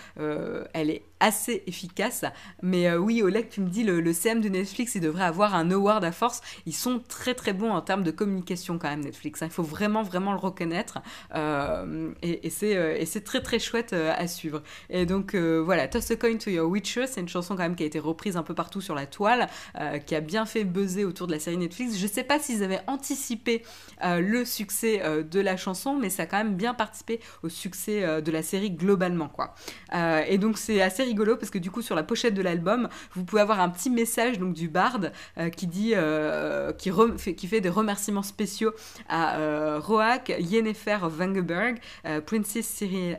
elle 0.73 0.91
est 0.91 1.03
assez 1.25 1.63
efficace. 1.67 2.25
Mais 2.63 2.87
euh, 2.87 2.99
oui, 2.99 3.23
Oleg, 3.23 3.49
tu 3.49 3.63
me 3.63 3.69
dis, 3.69 3.83
le, 3.83 4.13
CM 4.13 4.43
de 4.43 4.49
Netflix, 4.51 4.95
il 4.95 5.01
devrait 5.01 5.25
avoir 5.25 5.55
un 5.55 5.71
award 5.71 6.05
à 6.05 6.13
force. 6.13 6.43
Ils 6.67 6.75
sont 6.75 7.01
très 7.09 7.35
très 7.35 7.55
bons 7.55 7.71
en 7.71 7.81
termes 7.81 8.03
de 8.03 8.11
communication 8.11 8.79
quand 8.79 8.91
même, 8.91 9.01
Netflix. 9.01 9.43
Hein. 9.43 9.47
Il 9.47 9.53
faut 9.53 9.63
vraiment 9.63 10.03
vraiment 10.03 10.33
le 10.33 10.39
reconnaître. 10.39 11.01
Euh, 11.35 12.13
et, 12.23 12.51
euh, 12.63 12.97
et 12.99 13.07
c'est 13.07 13.23
très 13.23 13.41
très 13.41 13.59
chouette 13.59 13.95
à 13.95 14.27
suivre. 14.27 14.63
Et 14.91 15.07
donc 15.07 15.35
voilà, 15.35 15.89
Toss 15.89 16.11
a 16.11 16.17
Coin 16.17 16.37
to 16.37 16.51
Your 16.51 16.69
Witcher, 16.69 17.07
c'est 17.07 17.21
une 17.21 17.29
chanson 17.29 17.57
quand 17.57 17.63
même 17.63 17.77
qui 17.77 17.85
a 17.85 17.87
été 17.87 17.99
reprise 17.99 18.37
un 18.37 18.43
peu 18.43 18.55
partout 18.55 18.81
sur 18.81 18.95
la 18.95 19.07
toile, 19.07 19.49
qui 20.07 20.15
a 20.15 20.21
bien 20.21 20.45
fait 20.45 20.65
buzzer 20.65 21.05
autour 21.05 21.27
de 21.27 21.33
la 21.33 21.39
série 21.39 21.57
Netflix. 21.57 21.97
Je 21.97 22.07
sais 22.07 22.25
pas 22.25 22.39
s'ils 22.39 22.63
avaient 22.63 22.81
anticipé 22.87 23.63
le 24.03 24.45
succès 24.45 25.03
de 25.25 25.41
la 25.41 25.57
chanson, 25.57 25.97
mais 25.97 26.11
ça 26.11 26.25
a 26.25 26.27
quand 26.27 26.37
même 26.37 26.57
bien 26.57 26.75
participé 26.75 27.21
au 27.43 27.49
succès 27.49 28.23
de 28.23 28.33
la 28.33 28.43
série 28.43 28.71
globalement. 28.71 29.29
quoi. 29.29 29.55
et 30.29 30.39
donc 30.39 30.59
c'est 30.59 30.83
assez 30.83 31.14
parce 31.15 31.51
que 31.51 31.59
du 31.59 31.71
coup 31.71 31.83
sur 31.83 31.95
la 31.95 32.03
pochette 32.03 32.35
de 32.35 32.43
l'album, 32.43 32.89
vous 33.13 33.25
pouvez 33.25 33.43
avoir 33.43 33.61
un 33.61 33.69
petit 33.69 33.91
message 33.91 34.39
donc 34.39 34.55
du 34.55 34.69
bard 34.69 35.01
euh, 35.39 35.49
qui 35.51 35.67
dit 35.67 35.93
euh, 35.95 36.73
qui, 36.73 36.91
fait, 37.19 37.35
qui, 37.35 37.49
des 37.61 37.69
remerciements 37.69 38.23
spéciaux 38.23 38.73
à 39.09 39.39
euh, 39.39 39.79
Roak, 39.79 40.35
Yennefer 40.39 40.99
of 41.03 41.13
Vangeberg, 41.15 41.79
Princess 42.27 42.67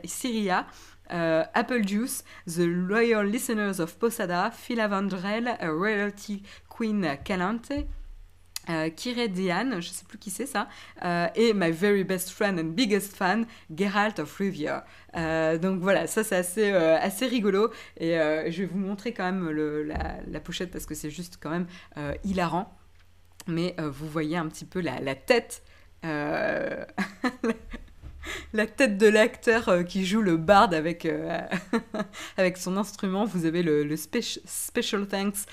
Syria, 0.04 0.66
Apple 1.08 1.86
Juice, 1.86 2.24
The 2.46 2.66
Loyal 2.66 3.26
Listeners 3.26 3.80
of 3.80 3.96
Posada, 3.96 4.50
Phila 4.50 4.88
Vandrel, 4.88 5.56
Royalty 5.62 6.42
Queen 6.68 7.16
Calante, 7.24 7.72
euh, 8.68 8.90
Kire 8.90 9.28
Diane, 9.28 9.80
je 9.80 9.90
sais 9.90 10.04
plus 10.04 10.18
qui 10.18 10.30
c'est 10.30 10.46
ça, 10.46 10.68
euh, 11.04 11.28
et 11.34 11.52
My 11.54 11.70
Very 11.70 12.04
Best 12.04 12.30
Friend 12.30 12.58
and 12.58 12.70
Biggest 12.70 13.16
Fan, 13.16 13.46
Geralt 13.74 14.18
of 14.18 14.34
Rivia. 14.36 14.84
Euh, 15.16 15.58
donc 15.58 15.80
voilà, 15.80 16.06
ça 16.06 16.24
c'est 16.24 16.36
assez, 16.36 16.72
assez 16.72 17.26
rigolo, 17.26 17.70
et 17.98 18.12
je 18.50 18.62
vais 18.62 18.66
vous 18.66 18.78
montrer 18.78 19.12
quand 19.12 19.24
même 19.24 19.50
la, 19.50 20.40
pochette 20.40 20.70
parce 20.70 20.86
que 20.86 20.94
c'est 20.94 21.10
juste 21.10 21.38
quand 21.40 21.50
même 21.50 21.66
hilarant. 22.24 22.72
Mais 23.48 23.76
vous 23.78 24.08
voyez 24.08 24.36
un 24.36 24.46
petit 24.46 24.64
peu 24.64 24.80
la, 24.80 25.14
tête. 25.14 25.62
la 26.02 26.86
tête 28.66 28.98
de 28.98 29.06
l'acteur 29.06 29.84
qui 29.86 30.04
joue 30.04 30.22
le 30.22 30.36
bard 30.36 30.72
avec, 30.74 31.06
son 32.56 32.76
instrument. 32.76 33.24
Vous 33.24 33.46
avez 33.46 33.62
le 33.62 33.96
special 33.96 35.06
thanks 35.06 35.46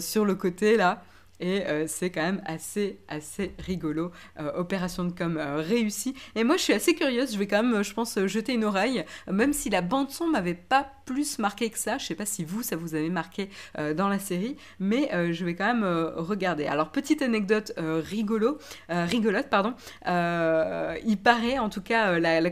sur 0.00 0.24
le 0.24 0.34
côté 0.34 0.76
là. 0.76 1.02
Et 1.42 1.66
euh, 1.66 1.86
c'est 1.88 2.10
quand 2.10 2.22
même 2.22 2.40
assez, 2.46 3.00
assez 3.08 3.52
rigolo. 3.58 4.12
Euh, 4.38 4.52
opération 4.54 5.04
de 5.04 5.10
com 5.10 5.36
euh, 5.36 5.56
réussie. 5.56 6.14
Et 6.36 6.44
moi, 6.44 6.56
je 6.56 6.62
suis 6.62 6.72
assez 6.72 6.94
curieuse. 6.94 7.32
Je 7.32 7.38
vais 7.38 7.48
quand 7.48 7.64
même, 7.64 7.82
je 7.82 7.92
pense, 7.92 8.16
jeter 8.26 8.54
une 8.54 8.64
oreille. 8.64 9.04
Même 9.30 9.52
si 9.52 9.68
la 9.68 9.82
bande-son 9.82 10.28
m'avait 10.28 10.54
pas 10.54 10.86
plus 11.04 11.40
marqué 11.40 11.68
que 11.68 11.78
ça. 11.78 11.98
Je 11.98 12.06
sais 12.06 12.14
pas 12.14 12.26
si 12.26 12.44
vous, 12.44 12.62
ça 12.62 12.76
vous 12.76 12.94
avait 12.94 13.10
marqué 13.10 13.50
dans 13.96 14.08
la 14.08 14.20
série. 14.20 14.56
Mais 14.78 15.10
je 15.32 15.44
vais 15.44 15.56
quand 15.56 15.66
même 15.66 15.84
regarder. 16.14 16.66
Alors, 16.66 16.92
petite 16.92 17.22
anecdote 17.22 17.72
rigolo, 17.76 18.58
rigolote, 18.88 19.48
pardon. 19.50 19.74
il 20.06 21.18
paraît, 21.22 21.58
en 21.58 21.68
tout 21.68 21.82
cas, 21.82 22.20
la, 22.20 22.40
la, 22.40 22.50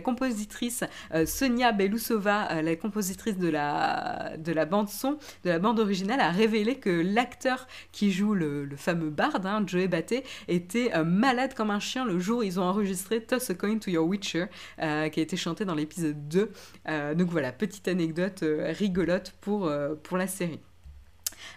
compositrice 0.00 0.82
Sonia 1.24 1.70
Belousova, 1.70 2.62
la 2.62 2.74
compositrice 2.74 3.38
de 3.38 3.48
la, 3.48 4.32
de 4.38 4.52
la 4.52 4.64
bande-son, 4.64 5.18
de 5.44 5.50
la 5.50 5.60
bande 5.60 5.78
originale, 5.78 6.20
a 6.20 6.30
révélé 6.30 6.78
que 6.78 6.90
l'acteur 6.90 7.68
qui 7.92 8.07
joue 8.12 8.34
le, 8.34 8.68
fameux 8.76 9.10
bard, 9.10 9.40
hein, 9.44 9.64
Joey 9.66 9.88
Batté, 9.88 10.24
était 10.48 10.94
euh, 10.94 11.04
malade 11.04 11.54
comme 11.54 11.70
un 11.70 11.80
chien 11.80 12.04
le 12.04 12.18
jour 12.18 12.38
où 12.38 12.42
ils 12.42 12.60
ont 12.60 12.64
enregistré 12.64 13.20
Toss 13.22 13.50
a 13.50 13.54
Coin 13.54 13.78
to 13.78 13.90
Your 13.90 14.06
Witcher, 14.06 14.46
euh, 14.80 15.08
qui 15.08 15.20
a 15.20 15.22
été 15.22 15.36
chanté 15.36 15.64
dans 15.64 15.74
l'épisode 15.74 16.28
2. 16.28 16.50
Euh, 16.88 17.14
donc 17.14 17.28
voilà, 17.28 17.52
petite 17.52 17.88
anecdote 17.88 18.44
rigolote 18.78 19.34
pour, 19.40 19.70
pour 20.02 20.16
la 20.16 20.26
série. 20.26 20.60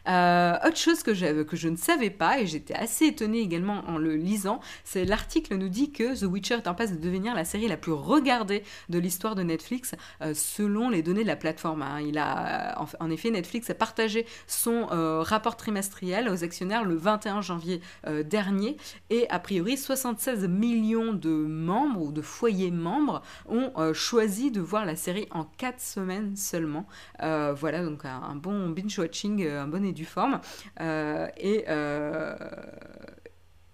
Euh, 0.08 0.56
autre 0.66 0.78
chose 0.78 1.04
que 1.04 1.14
je, 1.14 1.68
ne 1.68 1.76
savais 1.76 2.10
pas, 2.10 2.40
et 2.40 2.48
j'étais 2.48 2.74
assez 2.74 3.08
étonnée 3.08 3.40
également 3.40 3.84
en 3.88 3.98
le 3.98 4.16
lisant, 4.16 4.60
c'est 4.84 5.06
l'article 5.06 5.56
nous 5.56 5.70
dit 5.70 5.92
que 5.92 6.20
The 6.20 6.24
Witcher 6.24 6.56
est 6.56 6.68
en 6.68 6.74
passe 6.74 6.92
de 6.92 6.98
devenir 6.98 7.36
la 7.36 7.46
série 7.46 7.68
la 7.68 7.78
plus 7.78 7.92
regardée 7.92 8.64
de 8.90 9.00
l'histoire 9.00 9.36
de 9.36 9.44
Netflix 9.44 9.96
euh, 10.22 10.34
selon 10.34 10.90
les 10.90 11.04
données 11.04 11.24
de 11.24 11.28
la 11.28 11.36
plateforme. 11.36 11.82
Hein. 11.82 12.02
Il 12.02 12.18
a, 12.18 12.80
en, 13.00 13.10
effet, 13.10 13.32
Netflix 13.32 13.70
a 13.70 13.76
partagé 13.76 14.26
son 14.48 14.88
euh, 14.92 15.22
rapport 15.22 15.58
trimestriel 15.58 16.30
aux 16.30 16.44
actionnaires 16.44 16.84
le 16.84 16.96
21 16.96 17.42
janvier 17.42 17.82
dernier, 18.26 18.78
et 19.10 19.30
a 19.30 19.40
priori 19.40 19.78
76 19.78 20.48
millions 20.48 21.14
de 21.14 21.30
membres 21.30 22.02
ou 22.02 22.12
de 22.12 22.22
foyers 22.22 22.72
membres 22.72 23.22
ont 23.48 23.72
choisi 23.94 24.52
de 24.52 24.62
voir 24.62 24.86
la 24.86 24.96
série 24.96 25.28
en 25.32 25.44
4 25.44 25.80
semaines 25.80 26.36
seulement. 26.36 26.86
voilà, 27.20 27.84
donc 27.84 28.06
un, 28.06 28.36
bon 28.36 28.70
binge-watching, 28.70 29.48
bon 29.72 29.86
et 29.86 29.94
du 29.94 30.06
forme. 30.06 30.40
Euh, 30.80 31.28
et 31.38 31.66
euh, 31.70 32.36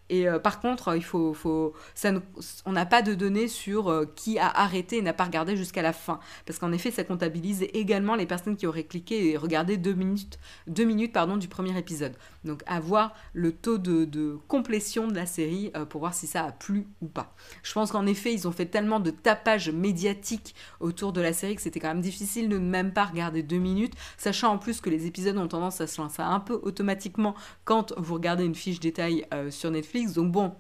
et 0.10 0.28
euh, 0.28 0.40
par 0.40 0.60
contre, 0.60 0.96
il 0.96 1.04
faut, 1.04 1.34
faut 1.34 1.74
ça 1.94 2.12
on 2.66 2.72
n'a 2.72 2.86
pas 2.86 3.02
de 3.02 3.14
données 3.14 3.48
sur 3.48 3.90
euh, 3.90 4.06
qui 4.16 4.40
a 4.40 4.48
arrêté 4.48 4.98
et 4.98 5.02
n'a 5.02 5.14
pas 5.14 5.26
regardé 5.26 5.58
jusqu'à 5.58 5.82
la 5.82 5.94
fin. 5.94 6.20
Parce 6.46 6.60
qu'en 6.60 6.72
effet, 6.72 6.92
ça 6.92 7.04
comptabilise 7.04 7.64
également 7.74 8.16
les 8.16 8.26
personnes 8.26 8.56
qui 8.56 8.68
auraient 8.68 8.86
cliqué 8.86 9.32
et 9.32 9.38
regardé 9.38 9.76
deux 9.78 9.94
minutes, 9.94 10.40
deux 10.68 10.86
minutes 10.86 11.12
pardon, 11.12 11.36
du 11.36 11.48
premier 11.48 11.78
épisode. 11.78 12.14
Donc, 12.46 12.64
avoir 12.68 13.14
le 13.34 13.52
taux 13.52 13.78
de, 13.78 14.06
de 14.06 14.38
complétion 14.48 15.08
de 15.08 15.16
la 15.16 15.26
série 15.26 15.72
euh, 15.76 15.86
pour 15.86 16.00
voir 16.00 16.14
si 16.14 16.28
ça 16.28 16.46
a 16.46 16.52
plu 16.52 16.88
ou 17.02 17.08
pas. 17.08 17.36
Je 17.64 17.74
pense 17.74 17.92
qu'en 17.92 18.06
effet, 18.06 18.34
ils 18.34 18.48
ont 18.48 18.54
fait 18.54 18.68
tellement 18.68 19.02
de 19.02 19.12
tapage 19.12 19.70
médiatique 19.70 20.56
autour 20.80 21.12
de 21.12 21.20
la 21.20 21.34
série 21.34 21.56
que 21.56 21.62
c'était 21.62 21.82
quand 21.82 21.90
même 21.90 22.02
difficile 22.02 22.48
de 22.48 22.58
ne 22.58 22.70
même 22.70 22.94
pas 22.94 23.06
regarder 23.06 23.44
deux 23.44 23.58
minutes, 23.58 23.94
sachant 24.18 24.54
en 24.54 24.58
plus 24.58 24.80
que 24.80 24.90
les 24.90 25.06
épisodes 25.06 25.38
ont 25.38 25.48
tendance 25.48 25.82
à 25.82 25.88
se 25.88 26.02
lancer 26.02 26.22
un 26.22 26.40
peu 26.40 26.60
automatiquement 26.64 27.36
quand 27.66 27.94
vous 27.98 28.14
regardez 28.14 28.46
une 28.46 28.56
fiche 28.56 28.80
détail 28.80 29.26
sur 29.50 29.72
Netflix 29.72 29.97
donc 30.06 30.32
bon, 30.32 30.56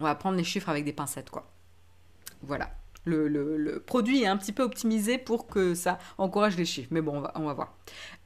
on 0.00 0.04
va 0.04 0.14
prendre 0.14 0.36
les 0.36 0.44
chiffres 0.44 0.68
avec 0.68 0.84
des 0.84 0.92
pincettes, 0.92 1.30
quoi. 1.30 1.50
Voilà. 2.42 2.70
Le, 3.06 3.82
produit 3.84 4.22
est 4.22 4.26
un 4.26 4.36
petit 4.36 4.52
peu 4.52 4.62
optimisé 4.62 5.18
pour 5.18 5.46
que 5.46 5.74
ça 5.74 5.98
encourage 6.16 6.56
les 6.56 6.64
chiffres. 6.64 6.88
Mais 6.90 7.02
bon, 7.02 7.18
on 7.18 7.20
va, 7.20 7.32
on 7.34 7.44
va 7.44 7.52
voir. 7.52 7.74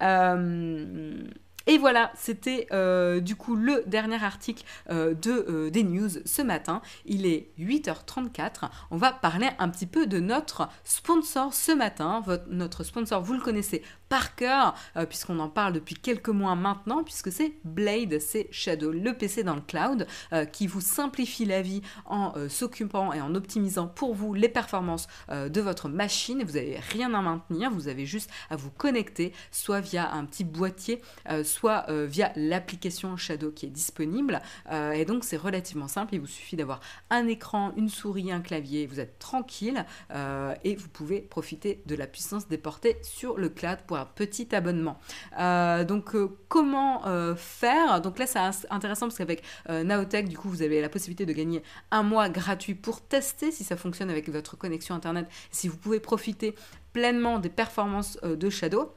Euh, 0.02 1.26
et 1.70 1.76
voilà, 1.76 2.10
c'était 2.14 2.66
euh, 2.72 3.20
du 3.20 3.36
coup 3.36 3.54
le 3.54 3.84
dernier 3.86 4.24
article 4.24 4.64
euh, 4.88 5.12
de, 5.12 5.44
euh, 5.50 5.70
des 5.70 5.82
news 5.82 6.08
ce 6.24 6.40
matin. 6.40 6.80
Il 7.04 7.26
est 7.26 7.50
8h34. 7.60 8.70
On 8.90 8.96
va 8.96 9.12
parler 9.12 9.50
un 9.58 9.68
petit 9.68 9.84
peu 9.84 10.06
de 10.06 10.18
notre 10.18 10.70
sponsor 10.82 11.52
ce 11.52 11.72
matin. 11.72 12.24
notre 12.48 12.84
sponsor, 12.84 13.20
vous 13.20 13.34
le 13.34 13.40
connaissez 13.40 13.82
par 14.08 14.34
cœur, 14.36 14.74
puisqu'on 15.10 15.38
en 15.38 15.50
parle 15.50 15.74
depuis 15.74 15.94
quelques 15.94 16.30
mois 16.30 16.54
maintenant, 16.54 17.04
puisque 17.04 17.30
c'est 17.30 17.52
Blade, 17.64 18.18
c'est 18.20 18.48
Shadow, 18.50 18.90
le 18.90 19.12
PC 19.12 19.42
dans 19.42 19.54
le 19.54 19.60
cloud, 19.60 20.06
qui 20.50 20.66
vous 20.66 20.80
simplifie 20.80 21.44
la 21.44 21.60
vie 21.60 21.82
en 22.06 22.32
s'occupant 22.48 23.12
et 23.12 23.20
en 23.20 23.34
optimisant 23.34 23.86
pour 23.86 24.14
vous 24.14 24.32
les 24.32 24.48
performances 24.48 25.08
de 25.30 25.60
votre 25.60 25.90
machine. 25.90 26.42
Vous 26.42 26.54
n'avez 26.54 26.78
rien 26.78 27.12
à 27.12 27.20
maintenir, 27.20 27.70
vous 27.70 27.88
avez 27.88 28.06
juste 28.06 28.30
à 28.48 28.56
vous 28.56 28.70
connecter, 28.70 29.34
soit 29.50 29.80
via 29.80 30.10
un 30.10 30.24
petit 30.24 30.44
boîtier, 30.44 31.02
soit 31.44 31.57
soit 31.58 31.86
euh, 31.88 32.06
via 32.08 32.30
l'application 32.36 33.16
Shadow 33.16 33.50
qui 33.50 33.66
est 33.66 33.70
disponible. 33.70 34.40
Euh, 34.70 34.92
et 34.92 35.04
donc 35.04 35.24
c'est 35.24 35.36
relativement 35.36 35.88
simple, 35.88 36.14
il 36.14 36.20
vous 36.20 36.26
suffit 36.26 36.54
d'avoir 36.54 36.80
un 37.10 37.26
écran, 37.26 37.72
une 37.76 37.88
souris, 37.88 38.30
un 38.30 38.40
clavier, 38.40 38.86
vous 38.86 39.00
êtes 39.00 39.18
tranquille 39.18 39.84
euh, 40.12 40.54
et 40.62 40.76
vous 40.76 40.88
pouvez 40.88 41.20
profiter 41.20 41.82
de 41.86 41.96
la 41.96 42.06
puissance 42.06 42.46
déportée 42.46 42.96
sur 43.02 43.38
le 43.38 43.48
cloud 43.48 43.78
pour 43.86 43.96
un 43.96 44.04
petit 44.04 44.54
abonnement. 44.54 45.00
donc 45.36 46.16
comment 46.48 47.02
faire? 47.36 48.00
Donc 48.00 48.18
là 48.18 48.26
c'est 48.26 48.38
intéressant 48.70 49.06
parce 49.06 49.18
qu'avec 49.18 49.42
Naotech, 49.68 50.28
du 50.28 50.38
coup 50.38 50.48
vous 50.48 50.62
avez 50.62 50.80
la 50.80 50.88
possibilité 50.88 51.26
de 51.26 51.32
gagner 51.32 51.62
un 51.90 52.02
mois 52.02 52.28
gratuit 52.28 52.74
pour 52.74 53.00
tester 53.00 53.50
si 53.50 53.64
ça 53.64 53.76
fonctionne 53.76 54.10
avec 54.10 54.28
votre 54.28 54.56
connexion 54.56 54.94
internet, 54.94 55.26
si 55.50 55.68
vous 55.68 55.76
pouvez 55.76 56.00
profiter 56.00 56.54
pleinement 56.92 57.38
des 57.38 57.50
performances 57.50 58.18
de 58.22 58.50
Shadow. 58.50 58.92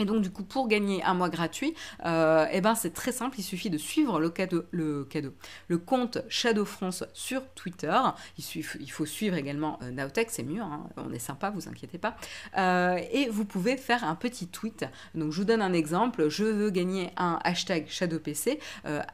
Et 0.00 0.06
donc 0.06 0.22
du 0.22 0.30
coup, 0.30 0.42
pour 0.42 0.66
gagner 0.66 1.04
un 1.04 1.12
mois 1.12 1.28
gratuit, 1.28 1.74
euh, 2.06 2.46
eh 2.50 2.62
ben 2.62 2.74
c'est 2.74 2.94
très 2.94 3.12
simple. 3.12 3.38
Il 3.38 3.42
suffit 3.42 3.68
de 3.68 3.76
suivre 3.76 4.18
le 4.18 4.30
cadeau, 4.30 4.64
le 4.72 5.78
compte 5.78 6.18
Shadow 6.28 6.64
France 6.64 7.04
sur 7.12 7.46
Twitter. 7.50 7.96
Il, 8.38 8.90
faut 8.90 9.06
suivre 9.06 9.36
également 9.36 9.78
euh, 9.82 10.08
c'est 10.28 10.42
mieux. 10.42 10.62
Hein. 10.62 10.88
on 10.96 11.12
est 11.12 11.18
sympa, 11.18 11.50
vous 11.50 11.68
inquiétez 11.68 11.98
pas. 11.98 12.16
Euh, 12.56 12.98
et 13.12 13.28
vous 13.28 13.44
pouvez 13.44 13.76
faire 13.76 14.02
un 14.04 14.14
petit 14.14 14.48
tweet. 14.48 14.86
Donc 15.14 15.32
je 15.32 15.36
vous 15.36 15.44
donne 15.44 15.62
un 15.62 15.74
exemple. 15.74 16.30
Je 16.30 16.44
veux 16.44 16.70
gagner 16.70 17.10
un 17.18 17.38
hashtag 17.44 17.86
ShadowPC 17.88 18.58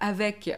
avec 0.01 0.57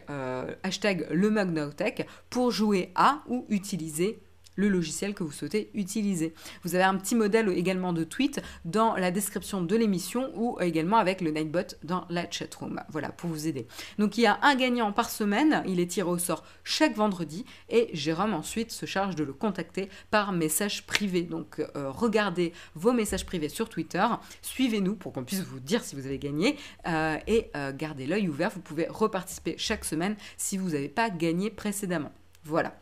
hashtag 0.62 1.06
le 1.10 1.30
mug 1.30 1.50
Nowtech 1.50 2.06
pour 2.28 2.50
jouer 2.50 2.92
à 2.94 3.22
ou 3.28 3.46
utiliser 3.48 4.20
le 4.58 4.68
logiciel 4.68 5.14
que 5.14 5.22
vous 5.22 5.32
souhaitez 5.32 5.70
utiliser. 5.72 6.34
Vous 6.64 6.74
avez 6.74 6.84
un 6.84 6.96
petit 6.96 7.14
modèle 7.14 7.48
également 7.50 7.92
de 7.92 8.04
tweet 8.04 8.42
dans 8.64 8.96
la 8.96 9.10
description 9.10 9.62
de 9.62 9.76
l'émission 9.76 10.32
ou 10.34 10.60
également 10.60 10.98
avec 10.98 11.20
le 11.20 11.30
Nightbot 11.30 11.76
dans 11.84 12.04
la 12.10 12.28
chatroom. 12.28 12.80
Voilà, 12.90 13.10
pour 13.10 13.30
vous 13.30 13.46
aider. 13.46 13.66
Donc 13.98 14.18
il 14.18 14.22
y 14.22 14.26
a 14.26 14.38
un 14.42 14.56
gagnant 14.56 14.92
par 14.92 15.10
semaine, 15.10 15.62
il 15.66 15.78
est 15.78 15.86
tiré 15.86 16.08
au 16.08 16.18
sort 16.18 16.44
chaque 16.64 16.96
vendredi 16.96 17.44
et 17.68 17.88
Jérôme 17.92 18.34
ensuite 18.34 18.72
se 18.72 18.84
charge 18.84 19.14
de 19.14 19.22
le 19.22 19.32
contacter 19.32 19.88
par 20.10 20.32
message 20.32 20.84
privé. 20.86 21.22
Donc 21.22 21.60
euh, 21.60 21.90
regardez 21.90 22.52
vos 22.74 22.92
messages 22.92 23.24
privés 23.24 23.48
sur 23.48 23.68
Twitter, 23.68 24.04
suivez-nous 24.42 24.96
pour 24.96 25.12
qu'on 25.12 25.24
puisse 25.24 25.42
vous 25.42 25.60
dire 25.60 25.84
si 25.84 25.94
vous 25.94 26.06
avez 26.06 26.18
gagné 26.18 26.56
euh, 26.88 27.16
et 27.28 27.50
euh, 27.56 27.72
gardez 27.72 28.06
l'œil 28.06 28.28
ouvert. 28.28 28.50
Vous 28.50 28.60
pouvez 28.60 28.88
reparticiper 28.88 29.54
chaque 29.56 29.84
semaine 29.84 30.16
si 30.36 30.58
vous 30.58 30.70
n'avez 30.70 30.88
pas 30.88 31.10
gagné 31.10 31.48
précédemment. 31.50 32.12
Voilà. 32.42 32.74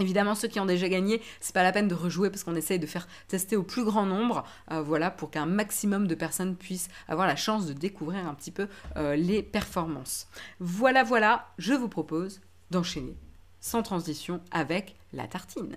Évidemment, 0.00 0.34
ceux 0.34 0.48
qui 0.48 0.60
ont 0.60 0.66
déjà 0.66 0.88
gagné, 0.88 1.20
c'est 1.40 1.54
pas 1.54 1.62
la 1.62 1.72
peine 1.72 1.88
de 1.88 1.94
rejouer 1.94 2.30
parce 2.30 2.44
qu'on 2.44 2.54
essaye 2.54 2.78
de 2.78 2.86
faire 2.86 3.08
tester 3.28 3.56
au 3.56 3.62
plus 3.62 3.84
grand 3.84 4.06
nombre, 4.06 4.44
euh, 4.70 4.82
voilà, 4.82 5.10
pour 5.10 5.30
qu'un 5.30 5.46
maximum 5.46 6.06
de 6.06 6.14
personnes 6.14 6.56
puissent 6.56 6.88
avoir 7.08 7.26
la 7.26 7.36
chance 7.36 7.66
de 7.66 7.72
découvrir 7.72 8.26
un 8.26 8.34
petit 8.34 8.50
peu 8.50 8.68
euh, 8.96 9.16
les 9.16 9.42
performances. 9.42 10.28
Voilà, 10.60 11.02
voilà, 11.02 11.48
je 11.58 11.74
vous 11.74 11.88
propose 11.88 12.40
d'enchaîner 12.70 13.16
sans 13.60 13.82
transition 13.82 14.40
avec 14.50 14.96
la 15.12 15.26
tartine. 15.26 15.76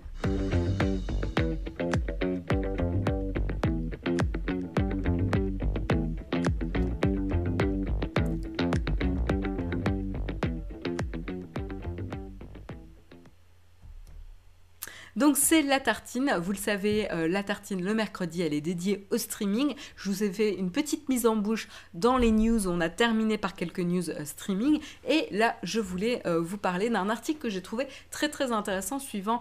Donc 15.22 15.36
c'est 15.36 15.62
la 15.62 15.78
tartine, 15.78 16.34
vous 16.42 16.50
le 16.50 16.58
savez, 16.58 17.08
euh, 17.12 17.28
la 17.28 17.44
tartine 17.44 17.80
le 17.80 17.94
mercredi, 17.94 18.42
elle 18.42 18.52
est 18.52 18.60
dédiée 18.60 19.06
au 19.12 19.18
streaming. 19.18 19.76
Je 19.94 20.10
vous 20.10 20.24
ai 20.24 20.32
fait 20.32 20.52
une 20.52 20.72
petite 20.72 21.08
mise 21.08 21.26
en 21.26 21.36
bouche 21.36 21.68
dans 21.94 22.18
les 22.18 22.32
news, 22.32 22.66
on 22.66 22.80
a 22.80 22.88
terminé 22.88 23.38
par 23.38 23.54
quelques 23.54 23.78
news 23.78 24.10
euh, 24.10 24.24
streaming. 24.24 24.80
Et 25.06 25.28
là, 25.30 25.54
je 25.62 25.78
voulais 25.78 26.26
euh, 26.26 26.40
vous 26.40 26.58
parler 26.58 26.90
d'un 26.90 27.08
article 27.08 27.38
que 27.38 27.50
j'ai 27.50 27.62
trouvé 27.62 27.86
très 28.10 28.30
très 28.30 28.50
intéressant, 28.50 28.98
suivant, 28.98 29.38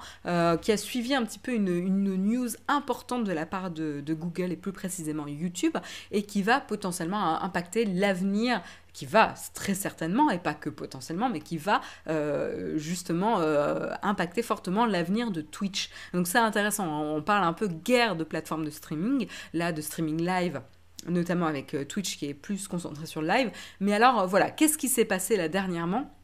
qui 0.61 0.71
a 0.71 0.77
suivi 0.77 1.15
un 1.15 1.25
petit 1.25 1.39
peu 1.39 1.51
une, 1.51 1.81
news 2.15 2.49
importante 2.67 3.23
de 3.23 3.31
la 3.31 3.47
part 3.47 3.71
de, 3.71 4.01
de 4.01 4.13
Google 4.13 4.51
et 4.51 4.57
plus 4.57 4.73
précisément 4.73 5.25
YouTube, 5.25 5.75
et 6.11 6.21
qui 6.21 6.43
va 6.43 6.59
potentiellement 6.59 7.41
impacter 7.41 7.85
l'avenir 7.85 8.61
qui 8.93 9.05
va 9.05 9.33
très 9.53 9.73
certainement, 9.73 10.29
et 10.29 10.39
pas 10.39 10.53
que 10.53 10.69
potentiellement, 10.69 11.29
mais 11.29 11.39
qui 11.39 11.57
va 11.57 11.81
euh, 12.07 12.77
justement 12.77 13.39
euh, 13.39 13.89
impacter 14.01 14.41
fortement 14.41 14.85
l'avenir 14.85 15.31
de 15.31 15.41
Twitch. 15.41 15.89
Donc 16.13 16.27
c'est 16.27 16.37
intéressant, 16.37 17.01
on 17.01 17.21
parle 17.21 17.43
un 17.43 17.53
peu 17.53 17.67
guerre 17.67 18.15
de 18.15 18.23
plateformes 18.23 18.65
de 18.65 18.69
streaming, 18.69 19.27
là 19.53 19.71
de 19.71 19.81
streaming 19.81 20.21
live 20.21 20.61
notamment 21.07 21.47
avec 21.47 21.73
euh, 21.73 21.83
Twitch 21.83 22.15
qui 22.15 22.27
est 22.27 22.35
plus 22.35 22.67
concentré 22.67 23.07
sur 23.07 23.23
le 23.23 23.27
live. 23.27 23.51
Mais 23.79 23.93
alors 23.93 24.27
voilà, 24.27 24.51
qu'est-ce 24.51 24.77
qui 24.77 24.87
s'est 24.87 25.05
passé 25.05 25.35
là 25.35 25.47
dernièrement 25.47 26.15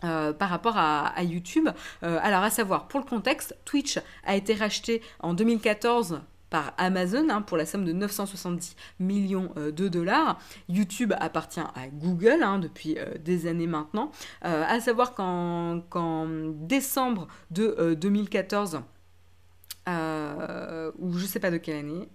par 0.00 0.48
rapport 0.48 0.76
à, 0.76 1.20
YouTube? 1.24 1.68
alors 2.02 2.44
à 2.44 2.50
savoir, 2.50 2.86
pour 2.86 3.00
le 3.00 3.06
contexte, 3.06 3.56
Twitch 3.64 3.98
a 4.22 4.36
été 4.36 4.54
racheté 4.54 5.02
en 5.18 5.34
2014 5.34 6.20
par 6.50 6.74
Amazon 6.78 7.28
hein, 7.28 7.42
pour 7.42 7.56
la 7.56 7.66
somme 7.66 7.84
de 7.84 7.92
970 7.92 8.76
millions 9.00 9.52
euh, 9.56 9.70
de 9.70 9.88
dollars. 9.88 10.38
YouTube 10.68 11.12
appartient 11.18 11.60
à 11.60 11.88
Google 11.92 12.42
hein, 12.42 12.58
depuis 12.58 12.98
euh, 12.98 13.16
des 13.18 13.46
années 13.46 13.66
maintenant. 13.66 14.10
Euh, 14.44 14.64
à 14.66 14.80
savoir 14.80 15.14
qu'en 15.14 16.26
décembre 16.60 17.28
de 17.50 17.94
2014, 17.94 18.80
ou 19.86 21.12
je 21.18 21.26
sais 21.26 21.40
pas 21.40 21.50
de 21.50 21.56
quelle 21.56 21.76
année, 21.76 22.08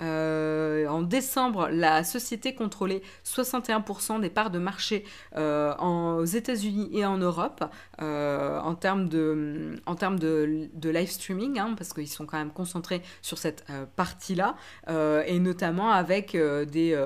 euh, 0.00 0.86
en 0.86 1.02
décembre, 1.02 1.68
la 1.70 2.04
société 2.04 2.54
contrôlait 2.54 3.02
61% 3.24 4.20
des 4.20 4.30
parts 4.30 4.50
de 4.50 4.58
marché 4.58 5.04
euh, 5.36 5.74
aux 5.76 6.24
États-Unis 6.24 6.90
et 6.92 7.04
en 7.04 7.18
Europe 7.18 7.64
euh, 8.00 8.60
en 8.60 8.74
termes 8.74 9.08
de, 9.08 9.80
live 10.84 11.10
streaming, 11.10 11.58
hein, 11.58 11.74
parce 11.76 11.92
qu'ils 11.92 12.08
sont 12.08 12.26
quand 12.26 12.38
même 12.38 12.52
concentrés 12.52 13.02
sur 13.22 13.38
cette 13.38 13.64
partie-là, 13.96 14.56
et 14.88 15.38
notamment 15.38 15.90
avec 15.90 16.36
des 16.36 16.96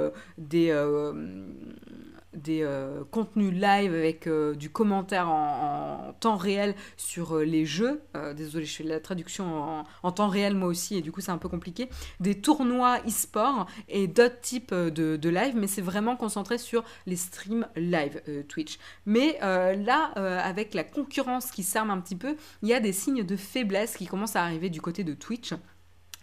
des 2.34 2.62
euh, 2.62 3.04
contenus 3.10 3.52
live 3.52 3.94
avec 3.94 4.26
euh, 4.26 4.54
du 4.54 4.70
commentaire 4.70 5.28
en, 5.28 6.14
temps 6.20 6.36
réel 6.36 6.74
sur 6.96 7.36
euh, 7.36 7.44
les 7.44 7.66
jeux. 7.66 8.02
désolé, 8.36 8.64
je 8.64 8.76
fais 8.76 8.84
la 8.84 9.00
traduction 9.00 9.84
en, 10.02 10.12
temps 10.12 10.28
réel 10.28 10.54
moi 10.54 10.68
aussi 10.68 10.96
et 10.96 11.02
du 11.02 11.10
coup 11.10 11.20
c'est 11.20 11.30
un 11.30 11.38
peu 11.38 11.48
compliqué. 11.48 11.88
Des 12.20 12.40
tournois 12.40 12.98
e-sport 13.06 13.66
et 13.88 14.06
d'autres 14.06 14.40
types 14.40 14.74
de, 14.74 15.16
de, 15.16 15.28
live, 15.28 15.54
mais 15.56 15.66
c'est 15.66 15.82
vraiment 15.82 16.16
concentré 16.16 16.58
sur 16.58 16.84
les 17.06 17.16
streams 17.16 17.66
live 17.76 18.22
Twitch. 18.48 18.78
Mais 19.06 19.38
là, 19.40 20.12
avec 20.42 20.74
la 20.74 20.84
concurrence 20.84 21.50
qui 21.50 21.62
s'arme 21.62 21.90
un 21.90 22.00
petit 22.00 22.16
peu, 22.16 22.36
il 22.62 22.68
y 22.68 22.74
a 22.74 22.80
des 22.80 22.92
signes 22.92 23.24
de 23.24 23.36
faiblesse 23.36 23.96
qui 23.96 24.06
commencent 24.06 24.36
à 24.36 24.42
arriver 24.42 24.70
du 24.70 24.80
côté 24.80 25.04
de 25.04 25.14
Twitch. 25.14 25.54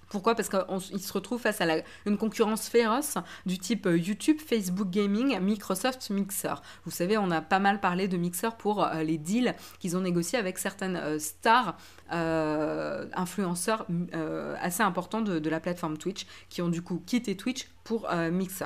Pourquoi? 0.09 0.35
Parce 0.35 0.49
qu'il 0.49 1.01
se 1.01 1.13
retrouve 1.13 1.39
face 1.39 1.61
à 1.61 1.65
une 2.05 2.17
concurrence 2.17 2.67
féroce 2.67 3.17
du 3.45 3.59
type 3.59 3.85
euh, 3.85 3.97
YouTube, 3.97 4.37
Facebook 4.39 4.89
Gaming, 4.89 5.39
Microsoft 5.39 6.09
Mixer. 6.09 6.55
Vous 6.83 6.91
savez, 6.91 7.17
on 7.17 7.29
a 7.29 7.41
pas 7.41 7.59
mal 7.59 7.79
parlé 7.79 8.07
de 8.07 8.17
Mixer 8.17 8.49
pour 8.57 8.83
euh, 8.83 9.03
les 9.03 9.19
deals 9.19 9.55
qu'ils 9.79 9.95
ont 9.95 10.01
négociés 10.01 10.39
avec 10.39 10.57
certaines 10.57 10.97
euh, 10.97 11.19
stars, 11.19 11.77
influenceurs 12.11 13.85
assez 14.59 14.81
importants 14.81 15.21
de, 15.21 15.47
la 15.47 15.59
plateforme 15.59 15.97
Twitch, 15.97 16.25
qui 16.49 16.63
ont 16.63 16.69
du 16.69 16.81
coup 16.81 17.03
quitté 17.05 17.37
Twitch 17.37 17.67
pour 17.83 18.09
Mixer. 18.31 18.65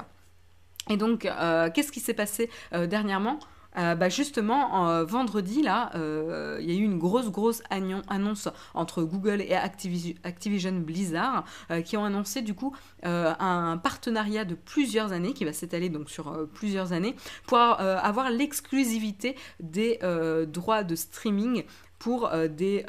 Et 0.89 0.95
donc, 0.95 1.27
qu'est-ce 1.73 1.91
qui 1.91 1.99
s'est 1.99 2.13
passé 2.13 2.49
dernièrement? 2.71 3.39
Euh, 3.77 3.95
bah 3.95 4.09
justement, 4.09 4.89
euh, 4.89 5.03
vendredi, 5.03 5.61
là, 5.61 5.91
euh, 5.95 6.57
il 6.61 6.69
y 6.69 6.75
a 6.75 6.79
eu 6.79 6.83
une 6.83 6.99
grosse, 6.99 7.29
grosse 7.29 7.61
annonce 7.69 8.49
entre 8.73 9.03
Google 9.03 9.41
et 9.41 9.55
Activision 9.55 10.73
Blizzard 10.79 11.45
qui 11.85 11.97
ont 11.97 12.05
annoncé 12.05 12.41
du 12.41 12.53
coup 12.53 12.75
un 13.03 13.77
partenariat 13.77 14.45
de 14.45 14.55
plusieurs 14.55 15.11
années 15.11 15.33
qui 15.33 15.45
va 15.45 15.53
s'étaler 15.53 15.89
donc 15.89 16.09
sur 16.09 16.47
plusieurs 16.53 16.93
années 16.93 17.15
pour 17.47 17.57
avoir 17.59 18.29
l'exclusivité 18.29 19.35
des 19.59 19.99
droits 20.47 20.83
de 20.83 20.95
streaming 20.95 21.63
pour 21.99 22.29
des, 22.29 22.85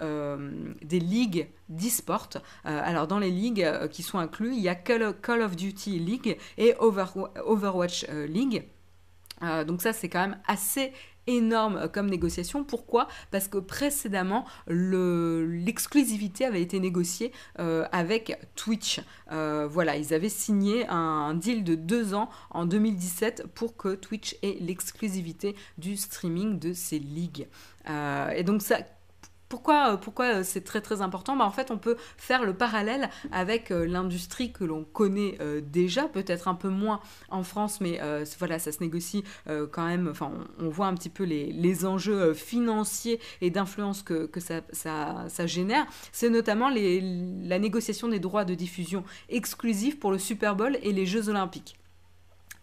des 0.83 1.01
ligues 1.01 1.49
d'e-sport. 1.69 2.29
alors 2.65 3.07
dans 3.07 3.19
les 3.19 3.31
ligues 3.31 3.67
qui 3.91 4.03
sont 4.03 4.19
inclus, 4.19 4.55
il 4.55 4.61
y 4.61 4.69
a 4.69 4.75
Call 4.75 5.43
of 5.43 5.57
Duty 5.57 5.99
League 5.99 6.39
et 6.59 6.75
Overwatch 6.79 8.07
League. 8.29 8.65
Euh, 9.43 9.65
donc 9.65 9.83
ça, 9.83 9.93
c'est 9.93 10.09
quand 10.09 10.21
même 10.21 10.39
assez 10.47 10.93
énorme 11.27 11.77
euh, 11.77 11.89
comme 11.89 12.09
négociation. 12.09 12.65
Pourquoi? 12.65 13.09
Parce 13.31 13.49
que 13.49 13.59
précédemment, 13.59 14.45
l'exclusivité 14.67 16.45
avait 16.45 16.63
été 16.63 16.81
négociée 16.81 17.33
euh, 17.59 17.87
avec 17.93 18.39
Twitch. 18.57 19.01
voilà, 19.31 19.97
ils 19.97 20.15
avaient 20.15 20.29
signé 20.29 20.87
un, 20.89 21.35
deal 21.35 21.65
de 21.65 21.75
deux 21.75 22.15
ans 22.15 22.29
en 22.51 22.67
2017 22.67 23.47
pour 23.55 23.77
que 23.77 23.95
Twitch 23.95 24.37
ait 24.43 24.57
l'exclusivité 24.61 25.57
du 25.79 25.97
streaming 25.97 26.59
de 26.59 26.73
ces 26.73 26.99
ligues. 26.99 27.49
et 27.89 28.43
donc 28.45 28.63
ça 28.63 28.79
pourquoi, 29.55 29.95
euh, 29.95 30.41
euh, 30.41 30.43
c'est 30.43 30.63
très 30.63 30.81
très 30.81 31.01
important 31.01 31.37
bah, 31.37 31.45
En 31.45 31.51
fait, 31.51 31.71
on 31.71 31.79
peut 31.79 31.97
faire 32.17 32.45
le 32.45 32.55
parallèle 32.55 33.09
avec 33.31 33.71
euh, 33.71 33.87
l'industrie 33.87 34.51
que 34.51 34.65
l'on 34.65 34.83
connaît 34.85 35.39
déjà, 35.63 36.05
peut-être 36.05 36.49
un 36.49 36.55
peu 36.55 36.69
moins 36.69 37.01
en 37.29 37.43
France, 37.43 37.81
mais 37.81 38.01
voilà, 38.39 38.59
ça 38.59 38.73
se 38.73 38.81
négocie 38.81 39.25
quand 39.47 39.87
même. 39.87 40.09
Enfin, 40.11 40.33
on, 40.59 40.69
voit 40.69 40.87
un 40.87 40.95
petit 40.95 41.09
peu 41.09 41.25
les, 41.25 41.87
enjeux 41.87 42.35
financiers 42.35 43.21
et 43.41 43.51
d'influence 43.51 44.03
que, 44.03 44.29
ça, 44.73 45.47
génère. 45.47 45.87
C'est 46.13 46.31
notamment 46.31 46.69
la 46.69 47.59
négociation 47.59 48.09
des 48.09 48.21
droits 48.21 48.45
de 48.45 48.55
diffusion 48.55 49.05
exclusifs 49.29 49.99
pour 49.99 50.11
le 50.11 50.19
Super 50.19 50.57
Bowl 50.57 50.79
et 50.83 50.93
les 50.93 51.07
Jeux 51.07 51.29
Olympiques. 51.29 51.77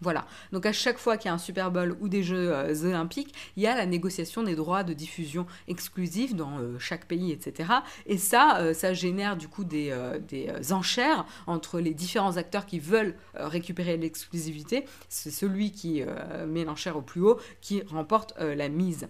Voilà. 0.02 0.26
Donc 0.50 0.66
à 0.66 0.72
chaque 0.72 0.98
fois 0.98 1.16
qu'il 1.16 1.28
y 1.28 1.30
a 1.30 1.34
un 1.34 1.38
Super 1.38 1.70
Bowl 1.70 1.96
ou 2.00 2.08
des 2.08 2.24
Jeux 2.24 2.52
euh, 2.52 2.74
olympiques, 2.84 3.32
il 3.56 3.62
y 3.62 3.68
a 3.68 3.76
la 3.76 3.86
négociation 3.86 4.42
des 4.42 4.56
droits 4.56 4.82
de 4.82 4.92
diffusion 4.92 5.46
exclusifs 5.68 6.34
dans 6.34 6.58
euh, 6.58 6.76
chaque 6.80 7.06
pays, 7.06 7.30
etc. 7.30 7.70
Et 8.06 8.18
ça, 8.18 8.58
euh, 8.58 8.74
ça 8.74 8.94
génère 8.94 9.36
du 9.36 9.46
coup 9.46 9.62
des, 9.62 9.96
des 10.26 10.72
enchères 10.72 11.24
entre 11.46 11.78
les 11.78 11.94
différents 11.94 12.36
acteurs 12.36 12.66
qui 12.66 12.80
veulent 12.80 13.14
récupérer 13.34 13.96
l'exclusivité. 13.96 14.86
C'est 15.08 15.30
celui 15.30 15.70
qui 15.70 16.02
met 16.48 16.64
l'enchère 16.64 16.96
au 16.96 17.02
plus 17.02 17.20
haut 17.20 17.38
qui 17.60 17.82
remporte 17.82 18.34
la 18.38 18.68
mise. 18.68 19.08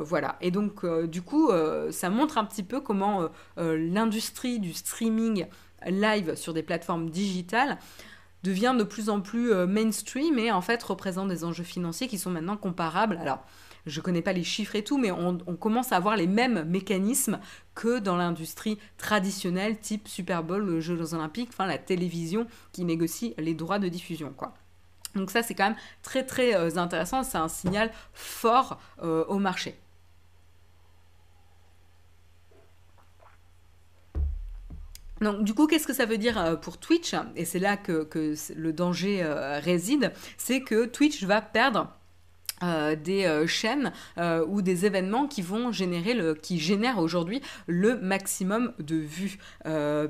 voilà. 0.00 0.36
Et 0.40 0.50
donc 0.50 0.84
du 1.06 1.22
coup, 1.22 1.50
ça 1.90 2.10
montre 2.10 2.38
un 2.38 2.44
petit 2.44 2.62
peu 2.62 2.80
comment 2.80 3.28
l'industrie 3.56 4.58
du 4.58 4.72
streaming 4.72 5.46
live 5.86 6.34
sur 6.34 6.52
des 6.52 6.62
plateformes 6.62 7.10
digitales 7.10 7.78
devient 8.46 8.74
de 8.78 8.84
plus 8.84 9.08
en 9.08 9.20
plus 9.20 9.52
euh, 9.52 9.66
mainstream 9.66 10.38
et 10.38 10.52
en 10.52 10.60
fait 10.60 10.82
représente 10.82 11.28
des 11.28 11.44
enjeux 11.44 11.64
financiers 11.64 12.08
qui 12.08 12.18
sont 12.18 12.30
maintenant 12.30 12.56
comparables. 12.56 13.18
Alors, 13.20 13.44
je 13.86 14.00
connais 14.00 14.22
pas 14.22 14.32
les 14.32 14.44
chiffres 14.44 14.74
et 14.74 14.82
tout, 14.82 14.98
mais 14.98 15.12
on, 15.12 15.36
commence 15.56 15.92
à 15.92 15.96
avoir 15.96 16.16
les 16.16 16.26
mêmes 16.26 16.64
mécanismes 16.64 17.38
que 17.74 18.00
dans 18.00 18.16
l'industrie 18.16 18.78
traditionnelle, 18.98 19.78
type 19.78 20.08
Super 20.08 20.42
Bowl, 20.42 20.80
Jeux 20.80 21.14
Olympiques, 21.14 21.50
enfin 21.52 21.66
la 21.66 21.78
télévision 21.78 22.46
qui 22.72 22.84
négocie 22.84 23.34
les 23.38 23.54
droits 23.54 23.78
de 23.78 23.88
diffusion. 23.88 24.34
Donc 25.14 25.30
ça, 25.30 25.42
c'est 25.42 25.54
quand 25.54 25.68
même 25.68 25.76
très 26.02 26.24
très 26.24 26.54
euh, 26.56 26.76
intéressant, 26.76 27.22
c'est 27.22 27.38
un 27.38 27.48
signal 27.48 27.90
fort 28.12 28.80
euh, 29.02 29.24
au 29.26 29.38
marché. 29.38 29.76
Donc 35.26 35.42
du 35.42 35.54
coup, 35.54 35.66
qu'est-ce 35.66 35.88
que 35.88 35.92
ça 35.92 36.06
veut 36.06 36.18
dire 36.18 36.38
euh, 36.38 36.54
pour 36.54 36.78
Twitch? 36.78 37.14
Et 37.34 37.44
c'est 37.44 37.58
là 37.58 37.76
que, 37.76 38.08
le 38.54 38.72
danger 38.72 39.24
euh, 39.24 39.58
réside, 39.58 40.12
c'est 40.38 40.60
que 40.60 40.86
Twitch 40.86 41.24
va 41.24 41.40
perdre 41.40 41.92
euh, 42.62 42.96
des 42.96 43.26
euh, 43.26 43.46
chaînes 43.46 43.92
euh, 44.16 44.42
ou 44.48 44.62
des 44.62 44.86
événements 44.86 45.26
qui 45.26 45.42
vont 45.42 45.72
générer 45.72 46.14
le 46.14 46.34
qui 46.34 46.58
génèrent 46.58 46.98
aujourd'hui 46.98 47.42
le 47.66 48.00
maximum 48.00 48.72
de 48.78 48.96
vues. 48.96 49.38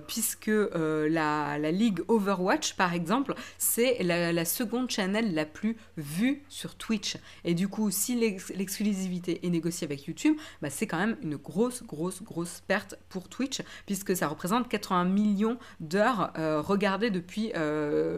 Puisque 0.06 0.46
la, 0.46 1.58
la, 1.58 1.70
ligue 1.72 2.00
Overwatch 2.08 2.74
par 2.74 2.92
exemple 2.94 3.34
c'est 3.58 4.02
la, 4.02 4.44
seconde 4.44 4.90
channel 4.90 5.34
la 5.34 5.44
plus 5.44 5.76
vue 5.96 6.42
sur 6.48 6.74
Twitch. 6.76 7.16
Et 7.44 7.54
du 7.54 7.68
coup 7.68 7.90
si 7.90 8.14
l'exclusivité 8.14 9.44
est 9.44 9.50
négociée 9.50 9.86
avec 9.86 10.04
YouTube 10.04 10.36
bah, 10.62 10.70
c'est 10.70 10.86
quand 10.86 10.98
même 10.98 11.16
une 11.22 11.36
grosse 11.36 11.82
grosse 11.82 12.22
grosse 12.22 12.62
perte 12.66 12.96
pour 13.08 13.28
Twitch 13.28 13.62
puisque 13.86 14.14
ça 14.14 14.28
représente 14.28 14.68
80 14.68 15.04
millions 15.04 15.58
d'heures 15.80 16.32
regardées 16.36 17.10
depuis 17.10 17.52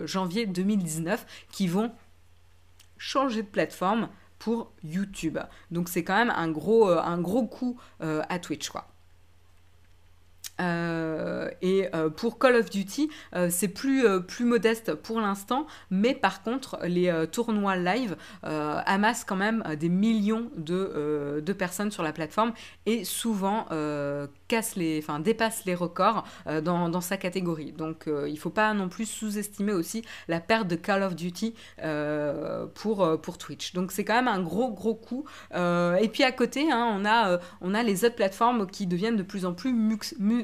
janvier 0.05 0.47
2019 0.47 1.25
qui 1.51 1.67
vont 1.67 1.93
changer 2.99 3.43
de 3.43 3.49
plateforme 3.49 4.09
pour 4.39 4.73
YouTube. 4.83 5.39
Donc 5.71 5.89
c'est 5.89 6.05
quand 6.05 6.17
même 6.17 6.31
un 6.31 6.51
gros, 6.51 6.89
euh, 6.89 7.01
coup 7.47 7.81
euh, 8.03 8.23
à 8.29 8.39
Twitch, 8.39 8.69
quoi. 8.71 8.89
Euh, 10.61 11.51
et 11.63 11.89
euh, 11.95 12.11
pour 12.11 12.39
Call 12.39 12.57
of 12.57 12.71
Duty, 12.71 13.11
euh, 13.35 13.49
c'est 13.51 13.69
plus, 13.69 14.05
plus 14.27 14.45
modeste 14.45 14.95
pour 14.95 15.21
l'instant, 15.21 15.67
mais 15.91 16.15
par 16.15 16.43
contre, 16.43 16.79
les 16.85 17.27
tournois 17.31 17.77
live 17.77 18.17
amassent 18.43 19.25
quand 19.25 19.37
même 19.37 19.63
des 19.79 19.89
millions 19.89 20.51
de, 20.57 21.43
de, 21.45 21.53
personnes 21.53 21.91
sur 21.91 22.03
la 22.03 22.13
plateforme 22.13 22.53
et 22.87 23.05
souvent 23.05 23.67
cassent 24.49 24.77
les, 24.77 25.01
enfin, 25.03 25.21
dépassent 25.21 25.65
les 25.65 25.75
records 25.75 26.25
dans, 26.63 26.89
dans, 26.89 27.01
sa 27.01 27.17
catégorie. 27.17 27.73
Donc 27.73 28.05
il 28.07 28.33
ne 28.33 28.39
faut 28.39 28.51
pas 28.51 28.73
non 28.75 28.89
plus 28.89 29.07
sous-estimer 29.07 29.73
aussi 29.73 30.03
la 30.29 30.41
perte 30.41 30.69
de 30.69 30.77
Call 30.77 31.03
of 31.03 31.15
Duty 31.15 31.55
pour, 32.75 33.21
pour 33.21 33.39
Twitch. 33.39 33.75
Donc 33.75 33.93
c'est 33.93 34.05
quand 34.05 34.15
même 34.15 34.29
un 34.29 34.41
gros 34.41 34.71
gros 34.73 34.95
coup. 34.95 35.25
et 35.55 36.09
puis 36.13 36.23
à 36.23 36.33
côté, 36.33 36.71
hein, 36.71 36.89
on, 36.99 37.05
a, 37.05 37.39
on 37.61 37.75
a 37.75 37.83
les 37.83 38.05
autres 38.05 38.17
plateformes 38.17 38.67
qui 38.67 38.87
deviennent 38.87 39.17
de 39.17 39.23
plus 39.23 39.45
en 39.45 39.55
plus 39.55 39.73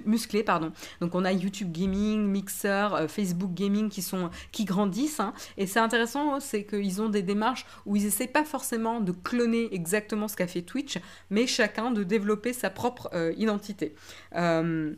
musclé, 0.06 0.42
pardon. 0.42 0.72
Donc 1.00 1.14
on 1.14 1.24
a 1.24 1.32
YouTube 1.32 1.72
Gaming, 1.72 2.26
Mixer, 2.26 2.94
euh, 2.94 3.08
Facebook 3.08 3.52
Gaming 3.54 3.88
qui 3.88 4.02
sont 4.02 4.30
qui 4.52 4.64
grandissent. 4.64 5.20
Hein. 5.20 5.32
Et 5.56 5.66
c'est 5.66 5.80
intéressant, 5.80 6.40
c'est 6.40 6.64
qu'ils 6.64 7.02
ont 7.02 7.08
des 7.08 7.22
démarches 7.22 7.66
où 7.86 7.96
ils 7.96 8.06
essaient 8.06 8.26
pas 8.26 8.44
forcément 8.44 9.00
de 9.00 9.12
cloner 9.12 9.74
exactement 9.74 10.28
ce 10.28 10.36
qu'a 10.36 10.46
fait 10.46 10.62
Twitch, 10.62 10.98
mais 11.30 11.46
chacun 11.46 11.90
de 11.90 12.02
développer 12.02 12.52
sa 12.52 12.70
propre 12.70 13.10
euh, 13.14 13.32
identité. 13.36 13.94
Euh, 14.34 14.94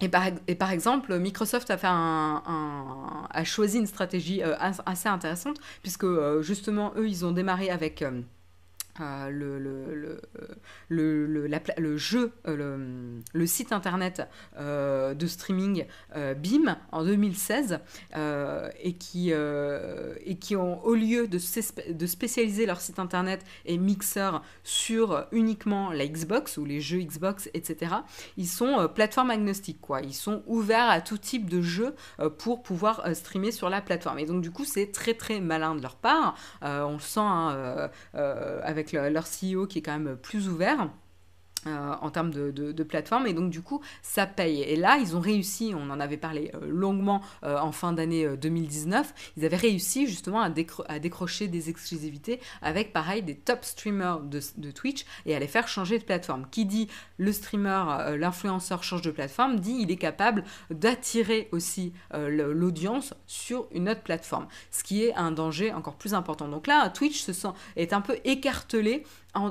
et 0.00 0.08
par, 0.08 0.70
exemple, 0.70 1.18
Microsoft 1.18 1.72
a, 1.72 1.76
fait 1.76 1.88
un, 1.88 3.26
a 3.28 3.44
choisi 3.44 3.78
une 3.78 3.88
stratégie 3.88 4.40
assez 4.42 5.08
intéressante, 5.08 5.58
puisque 5.82 6.06
justement, 6.40 6.92
eux, 6.96 7.08
ils 7.08 7.26
ont 7.26 7.32
démarré 7.32 7.68
avec 7.68 8.04
euh, 9.00 9.30
le, 9.30 9.58
le, 10.88 11.26
le, 11.28 11.46
le, 11.78 11.96
jeu, 11.96 12.32
euh, 12.46 13.20
le, 13.32 13.46
site 13.46 13.72
internet 13.72 14.28
euh, 14.58 15.14
de 15.14 15.26
streaming 15.26 15.86
BIM 16.14 16.76
en 16.92 17.04
2016 17.04 17.80
et, 18.80 18.92
qui, 18.94 19.30
et 19.30 20.38
qui 20.38 20.56
ont, 20.56 20.84
au 20.84 20.94
lieu 20.94 21.28
de, 21.28 21.38
de 21.92 22.06
spécialiser 22.06 22.66
leur 22.66 22.80
site 22.80 22.98
internet 22.98 23.44
et 23.66 23.78
Mixer 23.78 24.40
sur 24.64 25.26
uniquement 25.32 25.92
la 25.92 26.06
Xbox 26.06 26.56
ou 26.56 26.64
les 26.64 26.80
jeux 26.80 26.98
Xbox, 26.98 27.48
etc., 27.54 27.94
ils 28.36 28.46
sont 28.46 28.88
plateforme 28.94 29.30
agnostique, 29.30 29.80
quoi. 29.80 30.00
Ils 30.00 30.14
sont 30.14 30.42
ouverts 30.46 30.88
à 30.88 31.00
tout 31.00 31.18
type 31.18 31.48
de 31.48 31.62
jeux 31.62 31.94
pour 32.38 32.62
pouvoir 32.62 33.14
streamer 33.14 33.52
sur 33.52 33.68
la 33.68 33.80
plateforme. 33.80 34.18
Et 34.18 34.26
donc, 34.26 34.42
du 34.42 34.50
coup, 34.50 34.64
c'est 34.64 34.92
très 34.92 35.14
très 35.14 35.40
malin 35.40 35.74
de 35.74 35.82
leur 35.82 35.96
part. 35.96 36.36
on 36.62 36.94
le 36.94 36.98
sent 36.98 37.20
hein, 37.20 37.90
avec 38.14 38.87
leur 38.92 39.24
CEO 39.24 39.66
qui 39.66 39.78
est 39.78 39.82
quand 39.82 39.98
même 39.98 40.16
plus 40.16 40.48
ouvert. 40.48 40.90
Euh, 41.66 41.94
en 42.00 42.10
termes 42.10 42.30
de, 42.30 42.82
plateforme 42.84 43.26
et 43.26 43.32
donc 43.32 43.50
du 43.50 43.62
coup 43.62 43.82
ça 44.00 44.26
paye. 44.26 44.62
Et 44.62 44.76
là 44.76 44.96
ils 44.98 45.16
ont 45.16 45.20
réussi 45.20 45.72
on 45.76 45.90
en 45.90 45.98
avait 45.98 46.16
parlé 46.16 46.52
euh, 46.54 46.60
longuement 46.68 47.20
euh, 47.42 47.58
en 47.58 47.72
fin 47.72 47.92
d'année 47.92 48.28
2019 48.36 49.32
ils 49.36 49.44
avaient 49.44 49.56
réussi 49.56 50.06
justement 50.06 50.40
à, 50.40 50.50
à, 50.86 50.98
décrocher 51.00 51.48
des 51.48 51.68
exclusivités 51.68 52.40
avec 52.62 52.92
pareil 52.92 53.22
des 53.22 53.34
top 53.34 53.64
streamers 53.64 54.20
de, 54.20 54.40
de, 54.56 54.70
Twitch 54.70 55.04
et 55.26 55.34
à 55.34 55.40
les 55.40 55.48
faire 55.48 55.66
changer 55.66 55.98
de 55.98 56.04
plateforme. 56.04 56.46
Qui 56.48 56.64
dit 56.64 56.86
le 57.16 57.32
streamer 57.32 58.16
l'influenceur 58.16 58.84
change 58.84 59.02
de 59.02 59.10
plateforme 59.10 59.58
dit 59.58 59.78
il 59.80 59.90
est 59.90 59.96
capable 59.96 60.44
d'attirer 60.70 61.48
aussi 61.50 61.92
l'audience 62.14 63.14
sur 63.26 63.66
une 63.72 63.88
autre 63.88 64.02
plateforme. 64.02 64.46
Ce 64.70 64.84
qui 64.84 65.02
est 65.02 65.14
un 65.14 65.32
danger 65.32 65.72
encore 65.72 65.96
plus 65.96 66.14
important. 66.14 66.46
Donc 66.46 66.68
là 66.68 66.88
Twitch 66.88 67.20
se 67.20 67.32
sent 67.32 67.48
est 67.74 67.92
un 67.92 68.00
peu 68.00 68.16
écartelé 68.24 69.04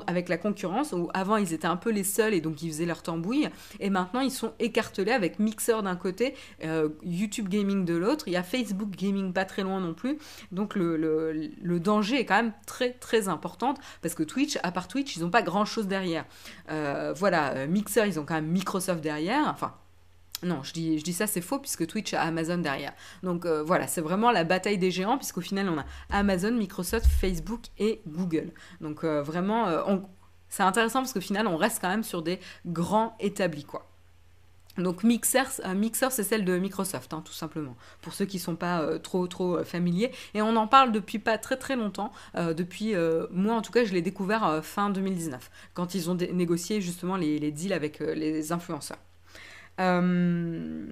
avec 0.06 0.28
la 0.28 0.36
concurrence, 0.36 0.92
où 0.92 1.08
avant 1.14 1.36
ils 1.36 1.52
étaient 1.52 1.66
un 1.66 1.76
peu 1.76 1.90
les 1.90 2.04
seuls 2.04 2.34
et 2.34 2.40
donc 2.40 2.62
ils 2.62 2.70
faisaient 2.70 2.86
leur 2.86 3.02
tambouille, 3.02 3.48
et 3.80 3.90
maintenant 3.90 4.20
ils 4.20 4.30
sont 4.30 4.52
écartelés 4.58 5.12
avec 5.12 5.38
Mixer 5.38 5.82
d'un 5.82 5.96
côté, 5.96 6.34
euh, 6.64 6.88
YouTube 7.02 7.48
Gaming 7.48 7.84
de 7.84 7.94
l'autre, 7.94 8.28
il 8.28 8.32
y 8.32 8.36
a 8.36 8.42
Facebook 8.42 8.90
Gaming 8.90 9.32
pas 9.32 9.44
très 9.44 9.62
loin 9.62 9.80
non 9.80 9.94
plus, 9.94 10.18
donc 10.52 10.74
le, 10.74 11.50
danger 11.78 12.20
est 12.20 12.24
quand 12.24 12.36
même 12.36 12.52
très 12.66 12.92
très 12.92 13.28
important, 13.28 13.74
parce 14.02 14.14
que 14.14 14.22
Twitch, 14.22 14.58
à 14.62 14.72
part 14.72 14.88
Twitch, 14.88 15.16
ils 15.16 15.22
n'ont 15.22 15.30
pas 15.30 15.42
grand 15.42 15.64
chose 15.64 15.86
derrière. 15.86 16.24
Euh, 16.70 17.14
voilà, 17.16 17.52
euh, 17.52 17.66
Mixer, 17.66 18.06
ils 18.06 18.18
ont 18.18 18.24
quand 18.24 18.34
même 18.34 18.48
Microsoft 18.48 19.00
derrière, 19.00 19.44
enfin 19.48 19.74
non, 20.44 20.62
je 20.62 20.72
dis, 20.72 21.12
ça, 21.12 21.26
c'est 21.26 21.40
faux, 21.40 21.58
puisque 21.58 21.86
Twitch 21.86 22.14
a 22.14 22.22
Amazon 22.22 22.58
derrière. 22.58 22.92
Donc 23.22 23.44
euh, 23.44 23.62
voilà, 23.62 23.86
c'est 23.86 24.00
vraiment 24.00 24.30
la 24.30 24.44
bataille 24.44 24.78
des 24.78 24.90
géants, 24.90 25.18
puisqu'au 25.18 25.40
final, 25.40 25.68
on 25.68 25.78
a 25.78 25.84
Amazon, 26.10 26.52
Microsoft, 26.52 27.06
Facebook 27.06 27.62
et 27.78 28.00
Google. 28.06 28.52
Donc 28.80 29.04
euh, 29.04 29.22
vraiment, 29.22 29.66
euh, 29.66 29.96
c'est 30.48 30.62
intéressant, 30.62 31.00
parce 31.00 31.12
qu'au 31.12 31.20
final, 31.20 31.46
on 31.46 31.56
reste 31.56 31.80
quand 31.80 31.88
même 31.88 32.04
sur 32.04 32.22
des 32.22 32.38
grands 32.66 33.16
établis. 33.18 33.66
Donc 34.76 35.02
Mixer, 35.02 35.60
Mixer 35.74 36.12
c'est 36.12 36.22
celle 36.22 36.44
de 36.44 36.56
Microsoft, 36.56 37.12
hein, 37.12 37.20
tout 37.24 37.32
simplement, 37.32 37.76
pour 38.00 38.14
ceux 38.14 38.26
qui 38.26 38.36
ne 38.36 38.42
sont 38.42 38.54
pas 38.54 38.96
trop 39.00 39.26
trop 39.26 39.64
familiers. 39.64 40.12
Et 40.34 40.42
on 40.42 40.54
en 40.54 40.68
parle 40.68 40.92
depuis 40.92 41.18
pas 41.18 41.36
très 41.36 41.56
très 41.56 41.74
longtemps, 41.74 42.12
depuis, 42.36 42.94
moi 43.32 43.56
en 43.56 43.60
tout 43.60 43.72
cas 43.72 43.84
je 43.84 43.92
l'ai 43.92 44.02
découvert 44.02 44.60
fin 44.62 44.90
2019, 44.90 45.50
quand 45.74 45.96
ils 45.96 46.08
ont 46.10 46.14
négocié 46.14 46.80
justement 46.80 47.16
les 47.16 47.50
deals 47.50 47.72
avec 47.72 47.98
les 47.98 48.52
influenceurs. 48.52 48.98
Euh, 49.78 50.84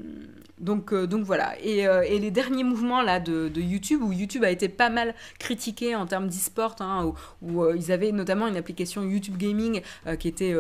donc, 0.59 0.93
euh, 0.93 1.07
donc 1.07 1.25
voilà. 1.25 1.55
Et, 1.63 1.87
euh, 1.87 2.03
et, 2.03 2.19
les 2.19 2.31
derniers 2.31 2.65
mouvements 2.65 3.03
là 3.03 3.21
de, 3.21 3.49
de, 3.49 3.61
YouTube, 3.61 4.03
où 4.03 4.13
YouTube 4.13 4.43
a 4.43 4.51
été 4.51 4.69
pas 4.69 4.89
mal 4.89 5.15
critiqué 5.39 5.95
en 5.95 6.07
termes 6.07 6.29
d'e-sport, 6.29 6.77
hein, 6.81 7.13
où, 7.43 7.67
ils 7.75 7.93
avaient 7.93 8.13
notamment 8.13 8.49
une 8.49 8.57
application 8.57 9.03
YouTube 9.05 9.37
Gaming 9.37 9.83
qui 10.19 10.29
était 10.29 10.55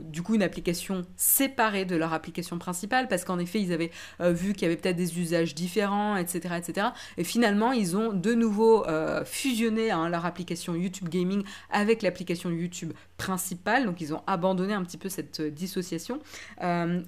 du 0.00 0.22
coup 0.22 0.34
une 0.34 0.42
application 0.42 1.04
séparée 1.16 1.84
de 1.84 1.96
leur 1.96 2.12
application 2.12 2.58
principale, 2.58 3.08
parce 3.08 3.24
qu'en 3.24 3.38
effet 3.38 3.60
ils 3.60 3.72
avaient 3.72 3.90
vu 4.20 4.52
qu'il 4.52 4.62
y 4.62 4.64
avait 4.66 4.76
peut-être 4.76 4.96
des 4.96 5.18
usages 5.18 5.54
différents, 5.54 6.16
etc., 6.16 6.54
etc. 6.58 6.88
Et 7.18 7.24
finalement 7.24 7.72
ils 7.72 7.96
ont 7.96 8.12
de 8.12 8.32
nouveau 8.34 8.84
fusionné 9.24 9.90
hein, 9.90 10.08
leur 10.08 10.24
application 10.24 10.74
YouTube 10.74 11.08
Gaming 11.08 11.42
avec 11.70 12.02
l'application 12.02 12.50
YouTube 12.50 12.92
principale, 13.18 13.86
donc 13.86 14.00
ils 14.00 14.14
ont 14.14 14.22
abandonné 14.26 14.74
un 14.74 14.82
petit 14.82 14.98
peu 14.98 15.08
cette 15.08 15.40
dissociation. 15.40 16.20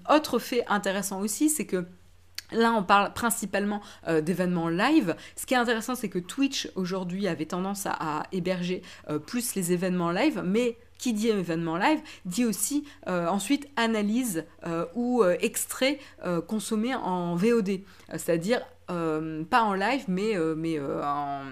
autre 0.09 0.39
intéressant 0.69 1.21
aussi, 1.21 1.49
c'est 1.49 1.67
que 1.67 1.87
Là, 2.53 2.73
on 2.73 2.83
parle 2.83 3.13
principalement 3.13 3.83
euh, 4.07 4.21
d'événements 4.21 4.69
live. 4.69 5.15
Ce 5.37 5.45
qui 5.45 5.55
est 5.55 5.59
intéressant, 5.59 5.95
c'est 5.95 6.09
que 6.09 6.19
Twitch 6.19 6.71
aujourd'hui 6.77 7.29
avait 7.29 7.45
tendance 7.45 7.85
à, 7.87 8.23
héberger 8.33 8.83
euh, 9.11 9.19
plus 9.19 9.55
les 9.55 9.73
événements 9.73 10.11
live, 10.11 10.43
mais 10.45 10.79
qui 10.99 11.13
dit 11.13 11.29
événement 11.29 11.77
live 11.77 12.01
dit 12.25 12.45
aussi 12.45 12.85
euh, 13.07 13.29
ensuite 13.29 13.69
analyse 13.77 14.45
ou 14.97 15.23
extrait 15.25 16.01
consommé 16.49 16.93
en 16.95 17.37
VOD, 17.37 17.81
c'est-à-dire 18.11 18.63
pas 18.89 19.63
en 19.63 19.75
live, 19.75 20.05
mais, 20.09 20.35
mais 20.57 20.81
en 20.81 21.43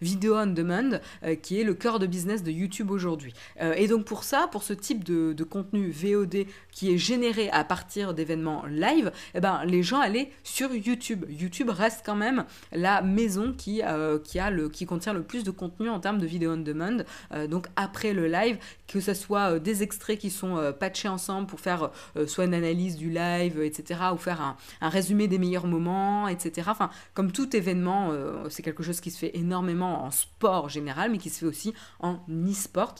vidéo 0.00 0.36
on 0.36 0.46
demand, 0.46 1.00
euh, 1.24 1.34
qui 1.34 1.60
est 1.60 1.64
le 1.64 1.74
cœur 1.74 1.98
de 1.98 2.06
business 2.06 2.42
de 2.42 2.50
YouTube 2.50 2.90
aujourd'hui. 2.90 3.32
Euh, 3.60 3.74
et 3.74 3.88
donc 3.88 4.04
pour 4.04 4.24
ça, 4.24 4.48
pour 4.50 4.62
ce 4.62 4.72
type 4.72 5.04
de, 5.04 5.34
contenu 5.44 5.90
VOD 5.90 6.46
qui 6.72 6.92
est 6.92 6.98
généré 6.98 7.48
à 7.50 7.62
partir 7.62 8.14
d'événements 8.14 8.64
live, 8.66 9.12
eh 9.34 9.40
ben, 9.40 9.62
les 9.64 9.82
gens 9.82 10.00
allaient 10.00 10.30
sur 10.42 10.74
YouTube. 10.74 11.24
YouTube 11.28 11.70
reste 11.70 12.02
quand 12.04 12.16
même 12.16 12.44
la 12.72 13.00
maison 13.00 13.54
qui, 13.56 13.80
euh, 13.84 14.18
qui, 14.18 14.38
a 14.40 14.50
le, 14.50 14.68
qui 14.68 14.86
contient 14.86 15.12
le 15.12 15.22
plus 15.22 15.44
de 15.44 15.50
contenu 15.50 15.88
en 15.88 16.00
termes 16.00 16.18
de 16.18 16.26
vidéo 16.26 16.52
on 16.52 16.56
demand. 16.58 17.04
donc 17.48 17.66
après 17.76 18.12
le 18.12 18.26
live, 18.28 18.58
que 18.86 19.00
ce 19.00 19.14
soit 19.14 19.58
des 19.58 19.82
extraits 19.82 20.18
qui 20.18 20.30
sont 20.30 20.74
patchés 20.78 21.08
ensemble 21.08 21.46
pour 21.46 21.60
faire 21.60 21.90
soit 22.26 22.44
une 22.44 22.54
analyse 22.54 22.96
du 22.96 23.10
live, 23.10 23.60
etc., 23.60 24.00
ou 24.12 24.16
faire 24.16 24.40
un, 24.40 24.56
un 24.80 24.88
résumé 24.88 25.28
des 25.28 25.38
meilleurs 25.38 25.66
moments, 25.66 26.28
etc. 26.28 26.68
Enfin, 26.70 26.90
comme 27.14 27.32
tout 27.32 27.56
événement, 27.56 28.12
c'est 28.48 28.62
quelque 28.62 28.82
chose 28.82 29.00
qui 29.00 29.10
se 29.10 29.18
fait 29.18 29.36
énormément 29.36 29.85
en 29.86 30.10
sport 30.10 30.68
général, 30.68 31.10
mais 31.10 31.18
qui 31.18 31.30
se 31.30 31.40
fait 31.40 31.46
aussi 31.46 31.74
en 32.00 32.20
e-sport. 32.28 32.94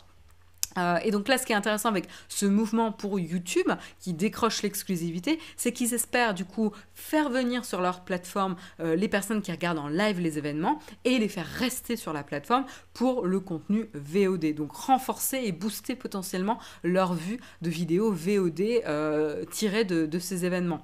Euh, 0.79 0.99
et 1.03 1.11
donc 1.11 1.29
là, 1.29 1.39
ce 1.39 1.47
qui 1.47 1.53
est 1.53 1.57
intéressant 1.57 1.89
avec 1.89 2.09
ce 2.29 2.47
mouvement 2.47 2.93
pour 2.93 3.18
YouTube, 3.18 3.70
qui 4.01 4.12
décroche 4.12 4.62
l'exclusivité, 4.62 5.39
c'est 5.57 5.72
qu'ils 5.72 5.95
espèrent 5.95 6.35
du 6.35 6.45
coup 6.45 6.72
faire 6.95 7.31
venir 7.31 7.64
sur 7.64 7.81
leur 7.81 8.05
plateforme 8.05 8.57
euh, 8.81 8.97
les 8.97 9.09
personnes 9.09 9.43
qui 9.43 9.53
regardent 9.53 9.79
en 9.79 9.89
live 9.89 10.20
les 10.20 10.39
événements 10.39 10.79
et 11.05 11.18
les 11.18 11.29
faire 11.29 11.47
rester 11.47 11.97
sur 11.97 12.12
la 12.12 12.22
plateforme 12.22 12.64
pour 12.93 13.27
le 13.27 13.41
contenu 13.41 13.89
VOD. 13.95 14.55
Donc 14.55 14.72
renforcer 14.72 15.41
et 15.45 15.53
booster 15.53 15.97
potentiellement 15.97 16.59
leur 16.83 17.14
vue 17.14 17.39
de 17.62 17.70
vidéos 17.70 18.12
VOD 18.12 18.61
euh, 18.87 19.45
tirées 19.51 19.85
de, 19.85 20.18
ces 20.18 20.47
événements. 20.47 20.83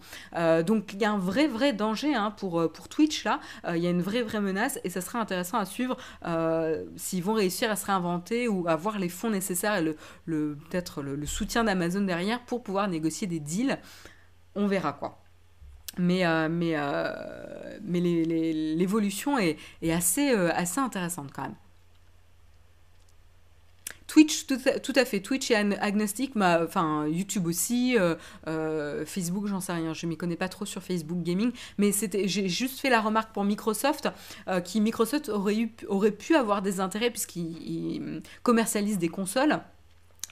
donc 0.67 0.93
il 0.93 1.01
y 1.01 1.07
a 1.07 1.11
un 1.11 1.19
vrai 1.19 1.47
vrai 1.47 1.73
danger 1.73 2.15
hein, 2.15 2.31
pour, 2.31 2.69
Twitch 2.91 3.25
là, 3.25 3.41
il 3.67 3.79
y 3.79 3.87
a 3.87 3.91
une 3.91 4.03
vraie 4.03 4.23
vraie 4.23 4.43
menace 4.43 4.79
et 4.85 4.91
ça 4.91 5.01
sera 5.01 5.21
intéressant 5.21 5.57
à 5.57 5.65
suivre 5.65 5.97
s'ils 6.97 7.23
vont 7.23 7.33
réussir 7.33 7.71
à 7.71 7.77
se 7.77 7.87
réinventer 7.87 8.47
ou 8.47 8.69
avoir 8.69 8.99
les 8.99 9.09
fonds 9.09 9.31
nécessaires 9.31 9.82
le, 9.83 10.59
peut-être 10.71 11.03
le, 11.03 11.27
soutien 11.27 11.65
d'Amazon 11.65 12.03
derrière 12.03 12.41
pour 12.45 12.63
pouvoir 12.63 12.89
négocier 12.89 13.27
des 13.27 13.41
deals. 13.41 13.79
On 14.55 14.67
verra 14.67 14.93
quoi. 14.93 15.23
Mais, 15.99 16.25
euh, 16.25 16.49
euh, 16.49 17.79
l'évolution 17.85 19.39
est, 19.39 19.59
euh, 19.83 20.51
assez 20.55 20.81
intéressante 20.81 21.31
quand 21.35 21.43
même. 21.43 21.55
Twitch, 24.07 24.47
tout 24.47 24.93
à, 24.95 25.05
fait. 25.07 25.21
Twitch 25.21 25.51
est 25.51 25.55
agnostique, 25.55 26.33
enfin 26.37 27.07
YouTube 27.07 27.47
aussi, 27.47 27.97
Facebook, 29.07 29.47
j'en 29.47 29.61
sais 29.61 29.73
rien. 29.73 29.95
Je 29.95 30.07
m'y 30.07 30.19
connais 30.19 30.37
pas 30.37 30.51
trop 30.51 30.67
sur 30.67 30.83
Facebook 30.83 31.23
Gaming, 31.23 31.51
mais 31.79 31.93
j'ai 32.25 32.47
juste 32.47 32.79
fait 32.79 32.91
la 32.91 33.01
remarque 33.01 33.33
pour 33.33 33.45
Microsoft, 33.45 34.11
qui 34.65 34.83
Microsoft 34.83 35.31
aurait, 35.31 35.71
aurait 35.89 36.11
pu 36.11 36.35
avoir 36.35 36.61
des 36.61 36.81
intérêts 36.81 37.09
puisqu'ils 37.09 38.21
commercialisent 38.43 38.99
des 38.99 39.09
consoles 39.09 39.63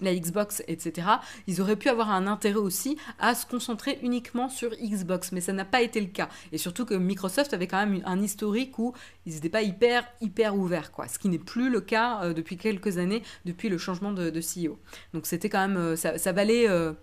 la 0.00 0.14
Xbox, 0.14 0.62
etc., 0.68 1.06
ils 1.46 1.60
auraient 1.60 1.76
pu 1.76 1.88
avoir 1.88 2.10
un 2.10 2.26
intérêt 2.26 2.56
aussi 2.56 2.96
à 3.18 3.34
se 3.34 3.46
concentrer 3.46 3.98
uniquement 4.02 4.48
sur 4.48 4.70
Xbox, 4.70 5.32
mais 5.32 5.40
ça 5.40 5.52
n'a 5.52 5.64
pas 5.64 5.82
été 5.82 6.00
le 6.00 6.06
cas. 6.06 6.28
Et 6.52 6.58
surtout 6.58 6.84
que 6.84 6.94
Microsoft 6.94 7.54
avait 7.54 7.66
quand 7.66 7.84
même 7.84 8.02
un 8.04 8.20
historique 8.20 8.78
où 8.78 8.94
ils 9.26 9.34
n'étaient 9.34 9.48
pas 9.48 9.62
hyper, 9.62 10.06
hyper 10.20 10.56
ouverts, 10.56 10.92
quoi. 10.92 11.08
Ce 11.08 11.18
qui 11.18 11.28
n'est 11.28 11.38
plus 11.38 11.70
le 11.70 11.80
cas 11.80 12.22
euh, 12.22 12.32
depuis 12.32 12.56
quelques 12.56 12.98
années, 12.98 13.22
depuis 13.44 13.68
le 13.68 13.78
changement 13.78 14.12
de, 14.12 14.30
CEO. 14.40 14.78
Donc 15.12 15.26
c'était 15.26 15.48
quand 15.48 15.66
même, 15.66 15.76
euh, 15.76 15.96
ça, 15.96 16.32
valait 16.32 16.66
euh, 16.68 16.94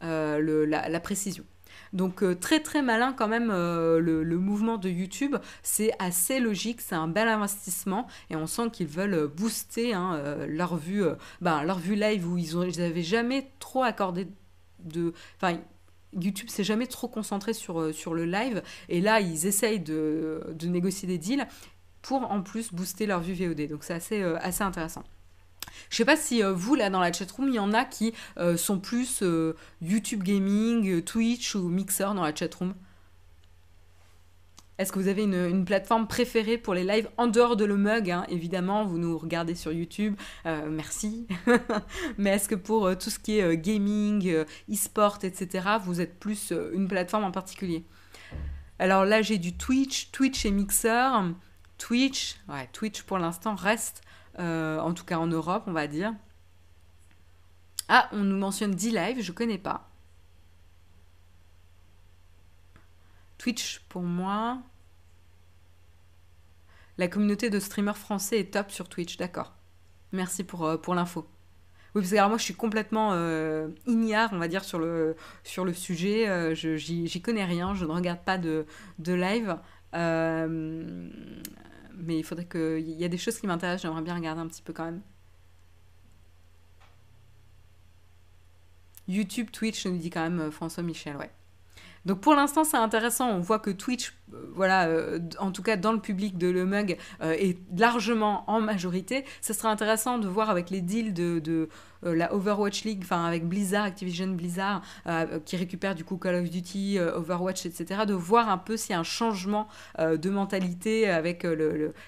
la 0.00 1.00
précision. 1.00 1.44
Donc 1.92 2.22
euh, 2.22 2.34
très 2.34 2.60
très 2.60 2.82
malin 2.82 3.12
quand 3.12 3.28
même 3.28 3.50
euh, 3.50 3.98
le, 3.98 4.38
mouvement 4.38 4.78
de 4.78 4.88
YouTube. 4.88 5.36
C'est 5.62 5.92
assez 5.98 6.40
logique, 6.40 6.80
c'est 6.80 6.94
un 6.94 7.08
bel 7.08 7.28
investissement 7.28 8.06
et 8.30 8.36
on 8.36 8.46
sent 8.46 8.70
qu'ils 8.72 8.86
veulent 8.86 9.26
booster 9.26 9.94
hein, 9.94 10.14
euh, 10.14 10.46
leur 10.48 10.76
vue, 10.76 11.04
ben, 11.40 11.62
leur 11.62 11.78
vue 11.78 11.96
live 11.96 12.28
où 12.28 12.38
ils 12.38 12.56
n'avaient 12.56 13.02
jamais 13.02 13.50
trop 13.58 13.82
accordé 13.82 14.28
de... 14.80 15.12
Enfin, 15.36 15.58
YouTube 16.12 16.48
s'est 16.48 16.64
jamais 16.64 16.86
trop 16.86 17.06
concentré 17.06 17.52
sur, 17.52 17.80
le 17.80 18.24
live 18.24 18.62
et 18.88 19.00
là 19.00 19.20
ils 19.20 19.46
essayent 19.46 19.78
de, 19.78 20.42
négocier 20.64 21.06
des 21.06 21.18
deals 21.18 21.46
pour 22.02 22.28
en 22.32 22.42
plus 22.42 22.72
booster 22.72 23.06
leur 23.06 23.20
vue 23.20 23.34
VOD. 23.34 23.68
Donc 23.68 23.84
c'est 23.84 23.94
assez 23.94 24.62
intéressant. 24.62 25.04
Je 25.88 25.96
sais 25.96 26.04
pas 26.04 26.16
si 26.16 26.42
euh, 26.42 26.52
vous, 26.52 26.74
là, 26.74 26.90
dans 26.90 27.00
la 27.00 27.12
chatroom, 27.12 27.48
il 27.48 27.54
y 27.54 27.58
en 27.58 27.72
a 27.72 27.84
qui 27.84 28.12
euh, 28.38 28.56
sont 28.56 28.78
plus 28.78 29.22
euh, 29.22 29.56
YouTube 29.80 30.22
Gaming, 30.22 31.02
Twitch 31.02 31.54
ou 31.54 31.68
Mixer 31.68 32.14
dans 32.14 32.22
la 32.22 32.34
chatroom. 32.34 32.74
Est-ce 34.78 34.92
que 34.92 34.98
vous 34.98 35.08
avez 35.08 35.24
une, 35.24 35.64
plateforme 35.66 36.06
préférée 36.06 36.56
pour 36.56 36.72
les 36.72 36.84
lives 36.84 37.10
en 37.18 37.26
dehors 37.26 37.54
de 37.54 37.66
le 37.66 37.76
mug 37.76 38.10
hein, 38.10 38.24
Évidemment, 38.30 38.86
vous 38.86 38.96
nous 38.96 39.18
regardez 39.18 39.54
sur 39.54 39.72
YouTube, 39.72 40.16
merci. 40.46 41.26
Mais 42.16 42.30
est-ce 42.30 42.48
que 42.48 42.54
pour 42.54 42.96
tout 42.96 43.10
ce 43.10 43.18
qui 43.18 43.40
est 43.40 43.58
gaming, 43.58 44.46
e-sport, 44.72 45.18
etc., 45.22 45.68
vous 45.84 46.00
êtes 46.00 46.18
plus 46.18 46.54
une 46.72 46.88
plateforme 46.88 47.24
en 47.24 47.30
particulier? 47.30 47.84
Alors 48.78 49.04
là, 49.04 49.20
j'ai 49.20 49.36
du 49.36 49.54
Twitch, 49.54 50.12
Twitch 50.12 50.46
et 50.46 50.50
Mixer. 50.50 51.10
Twitch, 51.76 52.36
ouais, 52.48 52.66
Twitch 52.72 53.02
pour 53.02 53.18
l'instant 53.18 53.54
reste 53.54 54.00
en 54.40 54.94
tout 54.94 55.04
cas 55.04 55.18
en 55.18 55.26
Europe, 55.26 55.64
on 55.66 55.72
va 55.72 55.86
dire. 55.86 56.14
Ah, 57.88 58.08
on 58.12 58.18
nous 58.18 58.36
mentionne 58.36 58.74
D-Live, 58.74 59.20
je 59.20 59.32
connais 59.32 59.58
pas. 59.58 59.90
Twitch 63.36 63.80
pour 63.88 64.02
moi. 64.02 64.62
La 66.98 67.08
communauté 67.08 67.48
de 67.50 67.58
streamers 67.58 67.96
français 67.96 68.38
est 68.38 68.52
top 68.52 68.70
sur 68.70 68.88
Twitch, 68.88 69.16
d'accord. 69.16 69.54
Merci 70.12 70.44
pour, 70.44 70.66
euh, 70.66 70.76
l'info. 70.88 71.26
Oui, 71.94 72.02
parce 72.02 72.10
que 72.12 72.28
moi 72.28 72.36
je 72.36 72.42
suis 72.44 72.54
complètement 72.54 73.12
euh, 73.14 73.68
ignare, 73.86 74.30
on 74.32 74.38
va 74.38 74.46
dire, 74.46 74.62
sur 74.62 74.78
le, 74.78 75.16
sujet. 75.72 76.28
Euh, 76.28 76.54
J'y 76.54 77.22
connais 77.22 77.44
rien, 77.44 77.74
je 77.74 77.86
ne 77.86 77.90
regarde 77.90 78.20
pas 78.20 78.38
de, 78.38 78.66
de 78.98 79.14
live. 79.14 79.56
Mais 82.00 82.18
il 82.18 82.24
faudrait 82.24 82.46
que. 82.46 82.78
Il 82.80 82.98
y 83.00 83.04
a 83.04 83.08
des 83.08 83.18
choses 83.18 83.38
qui 83.38 83.46
m'intéressent, 83.46 83.82
j'aimerais 83.82 84.02
bien 84.02 84.14
regarder 84.14 84.40
un 84.40 84.48
petit 84.48 84.62
peu 84.62 84.72
quand 84.72 84.84
même. 84.84 85.02
YouTube, 89.08 89.50
Twitch, 89.50 89.86
nous 89.86 89.98
dit 89.98 90.10
quand 90.10 90.22
même 90.22 90.40
euh, 90.40 90.50
François 90.50 90.82
Michel, 90.82 91.16
ouais. 91.16 91.30
Donc 92.06 92.20
pour 92.20 92.34
l'instant, 92.34 92.64
c'est 92.64 92.76
intéressant. 92.76 93.30
On 93.30 93.40
voit 93.40 93.58
que 93.58 93.70
Twitch, 93.70 94.14
euh, 94.32 94.50
voilà, 94.54 94.88
euh, 94.88 95.18
en 95.38 95.52
tout 95.52 95.62
cas 95.62 95.76
dans 95.76 95.92
le 95.92 96.00
public 96.00 96.38
de 96.38 96.48
Le 96.48 96.64
Mug, 96.64 96.96
est 97.20 97.58
largement 97.76 98.44
en 98.50 98.60
majorité. 98.60 99.24
Ce 99.40 99.52
sera 99.52 99.70
intéressant 99.70 100.18
de 100.18 100.28
voir 100.28 100.50
avec 100.50 100.70
les 100.70 100.80
deals 100.80 101.12
de, 101.12 101.68
la 102.02 102.32
Overwatch 102.34 102.84
League, 102.84 103.00
enfin 103.02 103.26
avec 103.26 103.46
Blizzard, 103.46 103.84
Activision 103.84 104.28
Blizzard, 104.28 104.82
qui 105.44 105.56
récupère 105.56 105.94
du 105.94 106.04
coup 106.04 106.16
Call 106.16 106.36
of 106.36 106.48
Duty, 106.48 106.98
Overwatch, 106.98 107.66
etc., 107.66 108.06
de 108.06 108.14
voir 108.14 108.48
un 108.48 108.56
peu 108.56 108.78
s'il 108.78 108.92
y 108.92 108.94
a 108.94 109.00
un 109.00 109.02
changement 109.02 109.68
de 109.98 110.30
mentalité 110.30 111.10
avec 111.10 111.46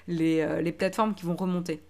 les 0.09 0.73
plateformes 0.73 1.15
qui 1.15 1.27
vont 1.27 1.37
remonter. 1.37 1.83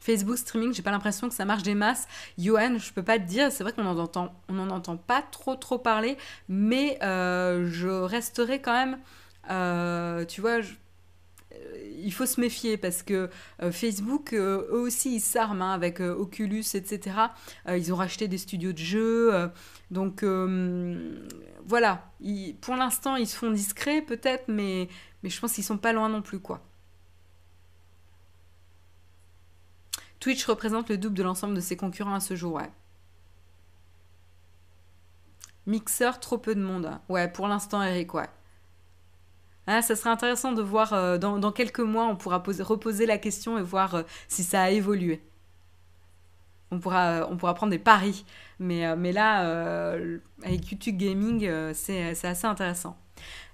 Facebook 0.00 0.38
streaming, 0.38 0.72
j'ai 0.72 0.82
pas 0.82 0.90
l'impression 0.90 1.28
que 1.28 1.34
ça 1.34 1.44
marche 1.44 1.62
des 1.62 1.74
masses. 1.74 2.08
Johan, 2.38 2.78
je 2.78 2.92
peux 2.92 3.02
pas 3.02 3.18
te 3.18 3.24
dire, 3.24 3.52
c'est 3.52 3.62
vrai 3.62 3.72
qu'on 3.72 3.86
en 3.86 3.98
entend, 3.98 4.34
on 4.48 4.58
en 4.58 4.70
entend 4.70 4.96
pas 4.96 5.22
trop 5.22 5.54
trop 5.56 5.78
parler, 5.78 6.16
mais 6.48 6.98
euh, 7.02 7.68
je 7.70 7.88
resterai 7.88 8.60
quand 8.60 8.72
même, 8.72 8.98
euh, 9.50 10.24
tu 10.24 10.40
vois, 10.40 10.60
euh, 10.60 11.58
il 12.02 12.12
faut 12.12 12.26
se 12.26 12.40
méfier 12.40 12.78
parce 12.78 13.02
que 13.02 13.28
Facebook, 13.70 14.32
eux 14.32 14.68
aussi, 14.70 15.16
ils 15.16 15.20
s'arment 15.20 15.62
hein, 15.62 15.72
avec 15.72 16.00
Oculus, 16.00 16.64
etc. 16.74 17.16
ils 17.68 17.92
ont 17.92 17.96
racheté 17.96 18.26
des 18.26 18.38
studios 18.38 18.72
de 18.72 18.78
jeux. 18.78 19.50
donc 19.90 20.24
voilà, 21.66 22.10
pour 22.62 22.76
l'instant, 22.76 23.16
ils 23.16 23.26
se 23.26 23.36
font 23.36 23.50
discrets 23.50 24.00
peut-être, 24.00 24.44
mais, 24.48 24.88
mais 25.22 25.28
je 25.28 25.38
pense 25.38 25.52
qu'ils 25.52 25.64
sont 25.64 25.78
pas 25.78 25.92
loin 25.92 26.08
non 26.08 26.22
plus, 26.22 26.40
quoi. 26.40 26.62
Twitch 30.20 30.44
représente 30.44 30.90
le 30.90 30.98
double 30.98 31.16
de 31.16 31.22
l'ensemble 31.22 31.54
de 31.54 31.60
ses 31.60 31.76
concurrents 31.76 32.14
à 32.14 32.20
ce 32.20 32.36
jour, 32.36 32.54
ouais. 32.54 32.70
Mixer, 35.66 36.20
trop 36.20 36.38
peu 36.38 36.54
de 36.54 36.60
monde. 36.60 36.90
Ouais, 37.08 37.28
pour 37.28 37.48
l'instant, 37.48 37.82
Eric, 37.82 38.14
ouais. 38.14 38.28
Ah, 39.66 39.82
ça 39.82 39.96
serait 39.96 40.10
intéressant 40.10 40.52
de 40.52 40.62
voir, 40.62 40.92
euh, 40.92 41.16
dans, 41.16 41.52
quelques 41.52 41.80
mois, 41.80 42.06
on 42.06 42.16
pourra 42.16 42.42
poser, 42.42 42.62
reposer 42.62 43.06
la 43.06 43.18
question 43.18 43.56
et 43.58 43.62
voir 43.62 43.94
euh, 43.94 44.02
si 44.28 44.44
ça 44.44 44.62
a 44.62 44.70
évolué. 44.70 45.22
on 46.70 46.80
pourra, 46.80 47.26
on 47.30 47.36
pourra 47.36 47.54
prendre 47.54 47.70
des 47.70 47.78
paris. 47.78 48.24
Mais, 48.58 48.94
mais 48.96 49.12
là, 49.12 49.94
avec 50.44 50.70
YouTube 50.70 50.98
Gaming, 50.98 51.72
c'est 51.72 52.26
assez 52.26 52.46
intéressant. 52.46 52.98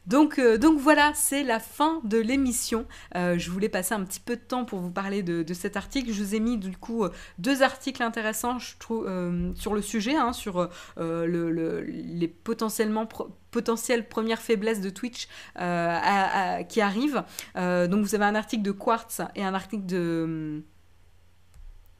Donc, 0.07 0.39
euh, 0.39 0.57
donc 0.57 0.79
voilà, 0.79 1.13
c'est 1.15 1.43
la 1.43 1.59
fin 1.59 2.01
de 2.05 2.19
l'émission. 2.19 2.87
Euh, 3.17 3.39
je 3.39 3.51
voulais 3.51 3.69
passer 3.69 3.95
un 3.95 4.05
petit 4.05 4.21
peu 4.21 4.37
de 4.37 4.41
temps 4.41 4.65
pour 4.65 4.79
vous 4.79 4.91
parler 4.91 5.23
de, 5.23 5.55
cet 5.55 5.77
article. 5.77 6.13
Je 6.13 6.23
vous 6.23 6.35
ai 6.35 6.41
mis 6.41 6.59
du 6.59 6.77
coup 6.77 7.05
euh, 7.05 7.11
deux 7.39 7.63
articles 7.63 8.03
intéressants 8.03 8.59
sur 8.59 9.75
le 9.75 9.83
sujet, 9.83 10.17
hein, 10.17 10.33
sur 10.33 10.69
les 10.99 12.29
potentiellement 12.29 13.09
potentielles 13.51 14.09
premières 14.09 14.41
faiblesses 14.41 14.81
de 14.81 14.91
Twitch 14.91 15.29
qui 15.57 16.81
arrivent. 16.81 17.25
donc 17.55 18.05
vous 18.05 18.15
avez 18.15 18.25
un 18.25 18.35
article 18.35 18.63
de 18.63 18.73
Quartz 18.73 19.23
et 19.35 19.45
un 19.45 19.55
article 19.55 19.87
de 19.87 20.63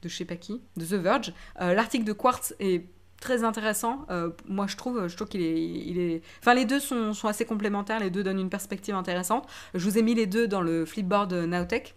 de 0.03 0.09
je 0.09 0.15
sais 0.15 0.25
pas 0.25 0.35
qui, 0.35 0.61
de 0.75 0.85
The 0.85 0.93
Verge. 0.93 1.33
L'article 1.59 2.05
de 2.05 2.13
Quartz 2.13 2.53
est 2.59 2.85
très 3.19 3.43
intéressant. 3.43 4.05
Euh, 4.09 4.31
moi, 4.47 4.67
je 4.67 4.75
trouve, 4.77 5.07
je 5.07 5.15
trouve 5.15 5.27
qu'il 5.27 5.41
est, 5.41 5.61
il 5.61 5.99
est, 5.99 6.21
enfin, 6.39 6.53
les 6.53 6.65
deux 6.65 6.79
sont, 6.79 7.13
sont, 7.13 7.27
assez 7.27 7.45
complémentaires. 7.45 7.99
Les 7.99 8.09
deux 8.09 8.23
donnent 8.23 8.39
une 8.39 8.49
perspective 8.49 8.95
intéressante. 8.95 9.47
Je 9.73 9.83
vous 9.83 9.97
ai 9.97 10.01
mis 10.01 10.15
les 10.15 10.27
deux 10.27 10.47
dans 10.47 10.61
le 10.61 10.85
Flipboard 10.85 11.33
Nowtech. 11.33 11.95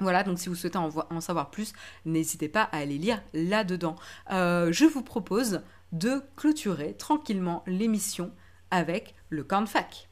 Voilà, 0.00 0.24
donc 0.24 0.38
si 0.38 0.48
vous 0.48 0.54
souhaitez 0.54 0.78
en, 0.78 1.20
savoir 1.20 1.50
plus, 1.50 1.72
n'hésitez 2.04 2.48
pas 2.48 2.62
à 2.62 2.78
aller 2.78 2.98
lire 2.98 3.22
là-dedans. 3.32 3.94
Euh, 4.32 4.72
je 4.72 4.86
vous 4.86 5.02
propose 5.02 5.62
de 5.92 6.20
clôturer 6.36 6.94
tranquillement 6.94 7.62
l'émission 7.66 8.32
avec 8.70 9.14
le 9.30 9.44
Cornfac. 9.44 10.08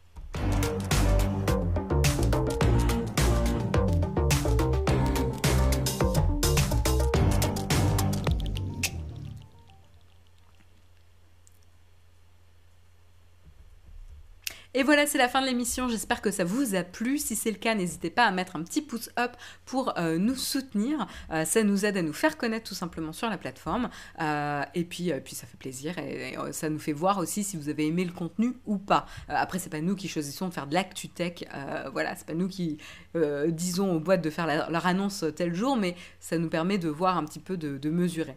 Et 14.75 14.85
voilà, 14.85 15.07
c'est 15.07 15.19
la 15.19 15.29
fin 15.29 15.43
de 15.43 15.47
l'émission. 15.47 15.87
J'espère 15.89 16.23
que 16.23 16.31
ça 16.31 16.45
vous 16.45 16.75
a 16.75 16.83
plu. 16.83 17.19
Si 17.19 17.37
c'est 17.37 17.51
le 17.51 17.59
cas, 17.59 17.75
n'hésitez 17.75 18.09
pas 18.09 18.25
à 18.25 18.31
mettre 18.31 18.57
un 18.57 18.63
petit 18.63 18.81
pouce 18.81 19.11
up 19.19 19.33
pour 19.67 19.99
euh, 19.99 20.17
nous 20.17 20.35
soutenir. 20.35 21.07
Euh, 21.31 21.45
ça 21.45 21.63
nous 21.63 21.85
aide 21.85 21.99
à 21.99 22.03
nous 22.03 22.15
faire 22.15 22.39
connaître 22.39 22.71
tout 22.71 22.75
simplement 22.75 23.13
sur 23.13 23.29
la 23.29 23.37
plateforme. 23.37 23.91
Euh, 24.23 24.63
et 24.75 24.85
puis, 24.85 25.13
puis 25.23 25.35
ça 25.35 25.47
fait 25.47 25.59
plaisir 25.59 25.99
et, 25.99 26.37
ça 26.53 26.71
nous 26.71 26.79
fait 26.79 26.95
voir 26.95 27.19
aussi 27.19 27.45
si 27.45 27.59
vous 27.59 27.69
avez 27.69 27.87
aimé 27.87 28.05
le 28.05 28.13
contenu 28.13 28.55
ou 28.65 28.79
pas. 28.79 29.05
après, 29.29 29.59
c'est 29.59 29.69
pas 29.69 29.81
nous 29.83 29.95
qui 29.95 30.09
choisissons 30.09 30.49
de 30.49 30.55
faire 30.55 30.67
de 30.67 30.75
l'actu 30.75 31.09
tech. 31.09 31.45
voilà, 31.93 32.17
c'est 32.17 32.27
pas 32.27 32.35
nous 32.35 32.49
qui 32.49 32.79
disons 33.49 33.95
aux 33.97 34.01
boîtes 34.01 34.23
de 34.23 34.31
faire 34.31 34.47
leur 34.47 34.87
annonce 34.87 35.25
tel 35.37 35.55
jour, 35.55 35.77
mais 35.77 35.95
ça 36.21 36.39
nous 36.39 36.49
permet 36.49 36.79
de 36.79 36.89
voir 36.89 37.19
un 37.19 37.25
petit 37.25 37.41
peu 37.41 37.57
de 37.57 37.91
mesurer. 37.91 38.37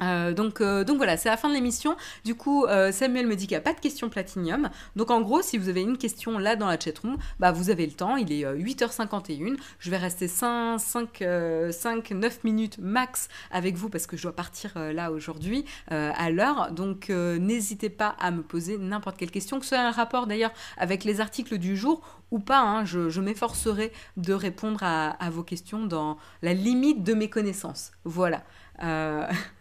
Euh, 0.00 0.32
donc, 0.32 0.60
euh, 0.60 0.84
donc 0.84 0.96
voilà, 0.96 1.16
c'est 1.16 1.28
la 1.28 1.36
fin 1.36 1.48
de 1.48 1.54
l'émission. 1.54 1.96
Du 2.24 2.34
coup, 2.34 2.64
euh, 2.66 2.92
Samuel 2.92 3.26
me 3.26 3.34
dit 3.34 3.46
qu'il 3.46 3.54
n'y 3.54 3.60
a 3.60 3.62
pas 3.62 3.72
de 3.72 3.80
questions 3.80 4.08
platinium. 4.08 4.70
Donc 4.96 5.10
en 5.10 5.20
gros, 5.20 5.42
si 5.42 5.58
vous 5.58 5.68
avez 5.68 5.82
une 5.82 5.98
question 5.98 6.38
là 6.38 6.56
dans 6.56 6.66
la 6.66 6.78
chatroom, 6.78 7.16
bah 7.40 7.52
vous 7.52 7.70
avez 7.70 7.86
le 7.86 7.92
temps. 7.92 8.16
Il 8.16 8.32
est 8.32 8.44
8h51. 8.44 9.56
Je 9.78 9.90
vais 9.90 9.96
rester 9.96 10.28
5, 10.28 10.78
5, 10.78 11.24
5 11.70 12.10
9 12.10 12.44
minutes 12.44 12.78
max 12.78 13.28
avec 13.50 13.76
vous 13.76 13.88
parce 13.88 14.06
que 14.06 14.16
je 14.16 14.22
dois 14.22 14.34
partir 14.34 14.72
là 14.76 15.10
aujourd'hui 15.10 15.64
à 15.88 16.30
l'heure. 16.30 16.72
Donc 16.72 17.08
n'hésitez 17.08 17.90
pas 17.90 18.16
à 18.20 18.30
me 18.30 18.42
poser 18.42 18.78
n'importe 18.78 19.16
quelle 19.16 19.30
question, 19.30 19.58
que 19.58 19.64
ce 19.64 19.70
soit 19.70 19.78
un 19.78 19.90
rapport 19.90 20.26
d'ailleurs 20.26 20.52
avec 20.76 21.04
les 21.04 21.20
articles 21.20 21.58
du 21.58 21.76
jour 21.76 22.02
ou 22.30 22.38
pas. 22.38 22.60
Hein. 22.60 22.84
je, 22.84 23.20
m'efforcerai 23.20 23.92
de 24.16 24.32
répondre 24.32 24.80
à, 24.82 25.30
vos 25.30 25.42
questions 25.42 25.86
dans 25.86 26.18
la 26.42 26.54
limite 26.54 27.02
de 27.02 27.14
mes 27.14 27.30
connaissances. 27.30 27.92
Voilà. 28.04 28.42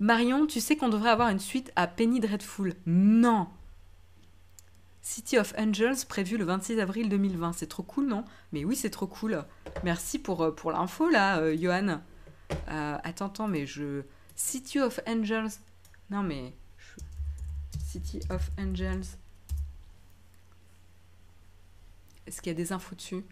Marion, 0.00 0.46
tu 0.46 0.60
sais 0.60 0.76
qu'on 0.76 0.88
devrait 0.88 1.10
avoir 1.10 1.28
une 1.28 1.38
suite 1.38 1.70
à 1.76 1.86
Penny 1.86 2.20
Dreadful. 2.20 2.74
Non 2.86 3.48
City 5.02 5.36
of 5.36 5.52
Angels 5.58 6.06
prévu 6.08 6.38
le 6.38 6.44
26 6.44 6.80
avril 6.80 7.10
2020. 7.10 7.52
C'est 7.52 7.66
trop 7.66 7.82
cool, 7.82 8.06
non? 8.06 8.24
Mais 8.52 8.64
oui, 8.64 8.76
c'est 8.76 8.88
trop 8.88 9.06
cool. 9.06 9.44
Merci 9.84 10.18
pour, 10.18 10.42
euh, 10.42 10.54
l'info, 10.72 11.10
là, 11.10 11.40
euh, 11.40 11.54
Johan. 11.54 12.00
Euh, 12.68 12.98
attends, 13.04 13.26
attends, 13.26 13.48
mais 13.48 13.66
je... 13.66 14.02
City 14.36 14.80
of 14.80 15.00
Angels... 15.06 15.50
Non, 16.10 16.22
mais... 16.22 16.54
City 17.84 18.20
of 18.30 18.50
Angels... 18.58 19.04
Est-ce 22.26 22.40
qu'il 22.40 22.52
y 22.52 22.54
a 22.54 22.56
des 22.56 22.72
infos 22.72 22.94
dessus? 22.94 23.24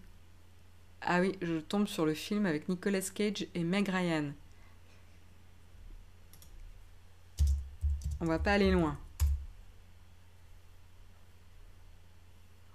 Ah 1.01 1.21
oui, 1.21 1.33
je 1.41 1.61
tombe 1.61 1.87
sur 1.87 2.05
le 2.05 2.13
film 2.13 2.45
avec 2.45 2.69
Nicolas 2.69 3.01
Cage 3.15 3.47
et 3.55 3.65
Meg 3.65 3.89
Ryan. 3.89 4.33
On 8.21 8.27
va 8.27 8.39
pas 8.39 8.53
aller 8.53 8.71
loin. 8.71 8.97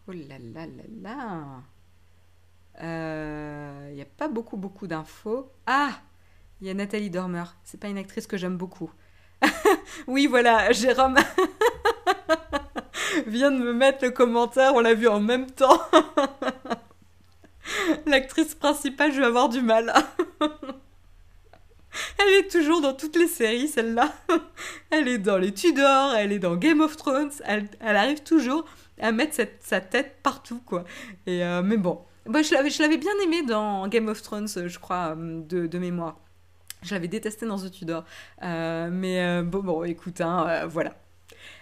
Oh 0.07 0.11
là 0.11 0.37
là 0.39 0.65
là 0.65 0.83
là. 1.01 1.61
Il 2.75 2.85
euh, 2.85 3.93
n'y 3.93 4.01
a 4.01 4.05
pas 4.05 4.27
beaucoup 4.27 4.57
beaucoup 4.57 4.87
d'infos. 4.87 5.51
Ah 5.65 5.91
Il 6.61 6.67
y 6.67 6.69
a 6.69 6.73
Nathalie 6.73 7.09
Dormer. 7.09 7.43
C'est 7.63 7.79
pas 7.79 7.87
une 7.87 7.97
actrice 7.97 8.27
que 8.27 8.37
j'aime 8.37 8.57
beaucoup. 8.57 8.91
oui, 10.07 10.27
voilà, 10.27 10.71
Jérôme 10.71 11.17
vient 13.27 13.51
de 13.51 13.57
me 13.57 13.73
mettre 13.73 14.03
le 14.03 14.11
commentaire. 14.11 14.73
On 14.75 14.79
l'a 14.79 14.93
vu 14.93 15.07
en 15.07 15.19
même 15.19 15.51
temps. 15.51 15.81
L'actrice 18.05 18.55
principale, 18.55 19.13
je 19.13 19.19
vais 19.19 19.25
avoir 19.25 19.49
du 19.49 19.61
mal. 19.61 19.93
Elle 22.17 22.33
est 22.45 22.51
toujours 22.51 22.81
dans 22.81 22.93
toutes 22.93 23.15
les 23.15 23.27
séries, 23.27 23.67
celle-là. 23.67 24.13
Elle 24.89 25.07
est 25.07 25.17
dans 25.17 25.37
les 25.37 25.53
Tudors, 25.53 26.13
elle 26.15 26.31
est 26.31 26.39
dans 26.39 26.55
Game 26.55 26.81
of 26.81 26.97
Thrones. 26.97 27.31
Elle, 27.45 27.69
arrive 27.81 28.23
toujours 28.23 28.65
à 28.99 29.11
mettre 29.11 29.35
sa 29.59 29.81
tête 29.81 30.17
partout, 30.23 30.61
quoi. 30.65 30.85
Et, 31.25 31.43
euh, 31.43 31.61
mais 31.63 31.77
bon, 31.77 32.01
Moi, 32.25 32.41
je 32.41 32.81
l'avais 32.81 32.97
bien 32.97 33.11
aimée 33.23 33.43
dans 33.43 33.87
Game 33.87 34.07
of 34.07 34.21
Thrones, 34.21 34.47
je 34.47 34.79
crois, 34.79 35.15
euh, 35.17 35.41
de, 35.41 35.77
mémoire. 35.77 36.19
Je 36.83 36.93
l'avais 36.93 37.07
détestée 37.07 37.45
dans 37.45 37.57
The 37.57 37.71
Tudor. 37.71 38.03
Euh, 38.43 38.89
mais 38.91 39.41
bon, 39.43 39.59
bon, 39.59 39.83
écoute, 39.83 40.21
hein, 40.21 40.65
voilà. 40.67 40.93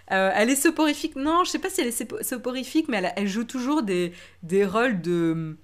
elle 0.07 0.49
est 0.49 0.55
soporifique. 0.55 1.15
Non, 1.15 1.43
je 1.43 1.51
sais 1.51 1.59
pas 1.59 1.69
si 1.69 1.81
elle 1.81 1.87
est 1.87 2.23
soporifique, 2.23 2.87
mais 2.89 2.97
elle, 2.97 3.13
elle 3.15 3.27
joue 3.27 3.43
toujours 3.43 3.83
des, 3.83 4.13
des 4.43 4.65
rôles 4.65 5.01
de 5.01 5.57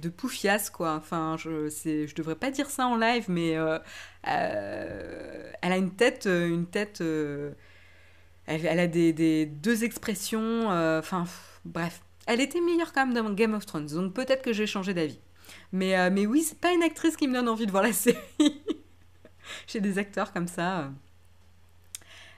de 0.00 0.08
poufias 0.08 0.70
quoi. 0.72 0.94
Enfin, 0.94 1.36
je 1.38 1.68
c'est 1.68 2.06
je 2.06 2.14
devrais 2.14 2.34
pas 2.34 2.50
dire 2.50 2.70
ça 2.70 2.86
en 2.86 2.96
live, 2.96 3.26
mais 3.28 3.56
euh, 3.56 3.78
euh, 4.28 5.52
elle 5.62 5.72
a 5.72 5.76
une 5.76 5.94
tête, 5.94 6.26
euh, 6.26 6.48
une 6.48 6.66
tête. 6.66 7.02
Elle, 8.46 8.80
a 8.80 8.86
des, 8.88 9.46
deux 9.46 9.84
expressions. 9.84 10.68
Enfin, 10.68 11.24
bref, 11.64 12.02
elle 12.26 12.40
était 12.40 12.60
meilleure 12.60 12.92
quand 12.92 13.06
même 13.06 13.14
dans 13.14 13.30
Game 13.32 13.54
of 13.54 13.66
Thrones, 13.66 13.86
donc 13.86 14.14
peut-être 14.14 14.42
que 14.42 14.52
j'ai 14.52 14.66
changé 14.66 14.94
d'avis. 14.94 15.20
Mais 15.72 16.10
mais 16.10 16.26
oui, 16.26 16.42
c'est 16.42 16.58
pas 16.58 16.72
une 16.72 16.82
actrice 16.82 17.16
qui 17.16 17.28
me 17.28 17.34
donne 17.34 17.48
envie 17.48 17.66
de 17.66 17.70
voir 17.70 17.82
la 17.82 17.92
série. 17.92 18.18
j'ai 19.66 19.80
des 19.80 19.98
acteurs 19.98 20.32
comme 20.32 20.48
ça. 20.48 20.90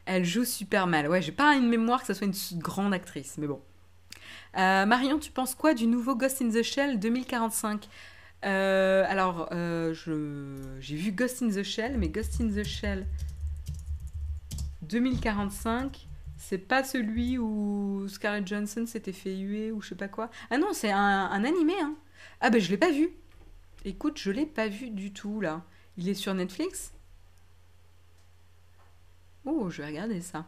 Elle 0.05 0.25
joue 0.25 0.45
super 0.45 0.87
mal. 0.87 1.09
Ouais, 1.09 1.23
j'ai 1.23 1.33
pas 1.33 1.55
une 1.55 1.69
mémoire 1.69 2.01
que 2.01 2.09
ce 2.09 2.15
soit 2.15 2.27
une 2.27 2.59
grande 2.59 2.93
actrice, 2.93 3.39
mais 3.39 3.47
bon. 3.47 3.63
Euh, 4.57 4.87
Marion, 4.87 5.19
tu 5.19 5.31
penses 5.31 5.55
quoi 5.55 5.75
du 5.75 5.87
nouveau 5.87 6.15
Ghost 6.15 6.43
in 6.43 6.51
the 6.51 6.63
Shell 6.63 6.99
2045 6.99 7.89
euh, 8.45 9.05
alors, 9.09 9.49
euh, 9.53 9.95
j'ai 10.81 10.97
vu 10.97 11.13
Ghost 11.13 11.43
in 11.43 11.51
the 11.51 11.63
Shell, 11.63 11.97
mais 11.99 12.09
Ghost 12.09 12.41
in 12.41 12.49
the 12.49 12.65
Shell 12.65 13.07
2045, 14.83 16.09
c'est 16.37 16.59
pas 16.59 16.83
celui 16.83 17.39
où 17.39 18.07
Scarlett 18.09 18.47
Johnson 18.47 18.85
s'était 18.87 19.13
fait 19.13 19.37
huer 19.37 19.71
ou 19.71 19.81
je 19.81 19.91
sais 19.91 19.95
pas 19.95 20.09
quoi? 20.09 20.29
Ah 20.51 20.59
non, 20.59 20.73
c'est 20.73 20.91
un, 20.91 21.45
animé, 21.45 21.75
hein. 21.81 21.95
Ah 22.41 22.51
ben 22.51 22.61
je 22.61 22.69
l'ai 22.71 22.77
pas 22.77 22.91
vu. 22.91 23.11
Écoute, 23.85 24.19
je 24.19 24.31
l'ai 24.31 24.47
pas 24.47 24.69
vu 24.69 24.91
du 24.91 25.13
tout 25.13 25.41
là. 25.41 25.63
Il 25.97 26.09
est 26.09 26.15
sur 26.15 26.35
Netflix? 26.35 26.93
Oh, 29.45 29.71
je 29.71 29.83
vais 29.83 29.89
regarder 29.89 30.21
ça. 30.21 30.47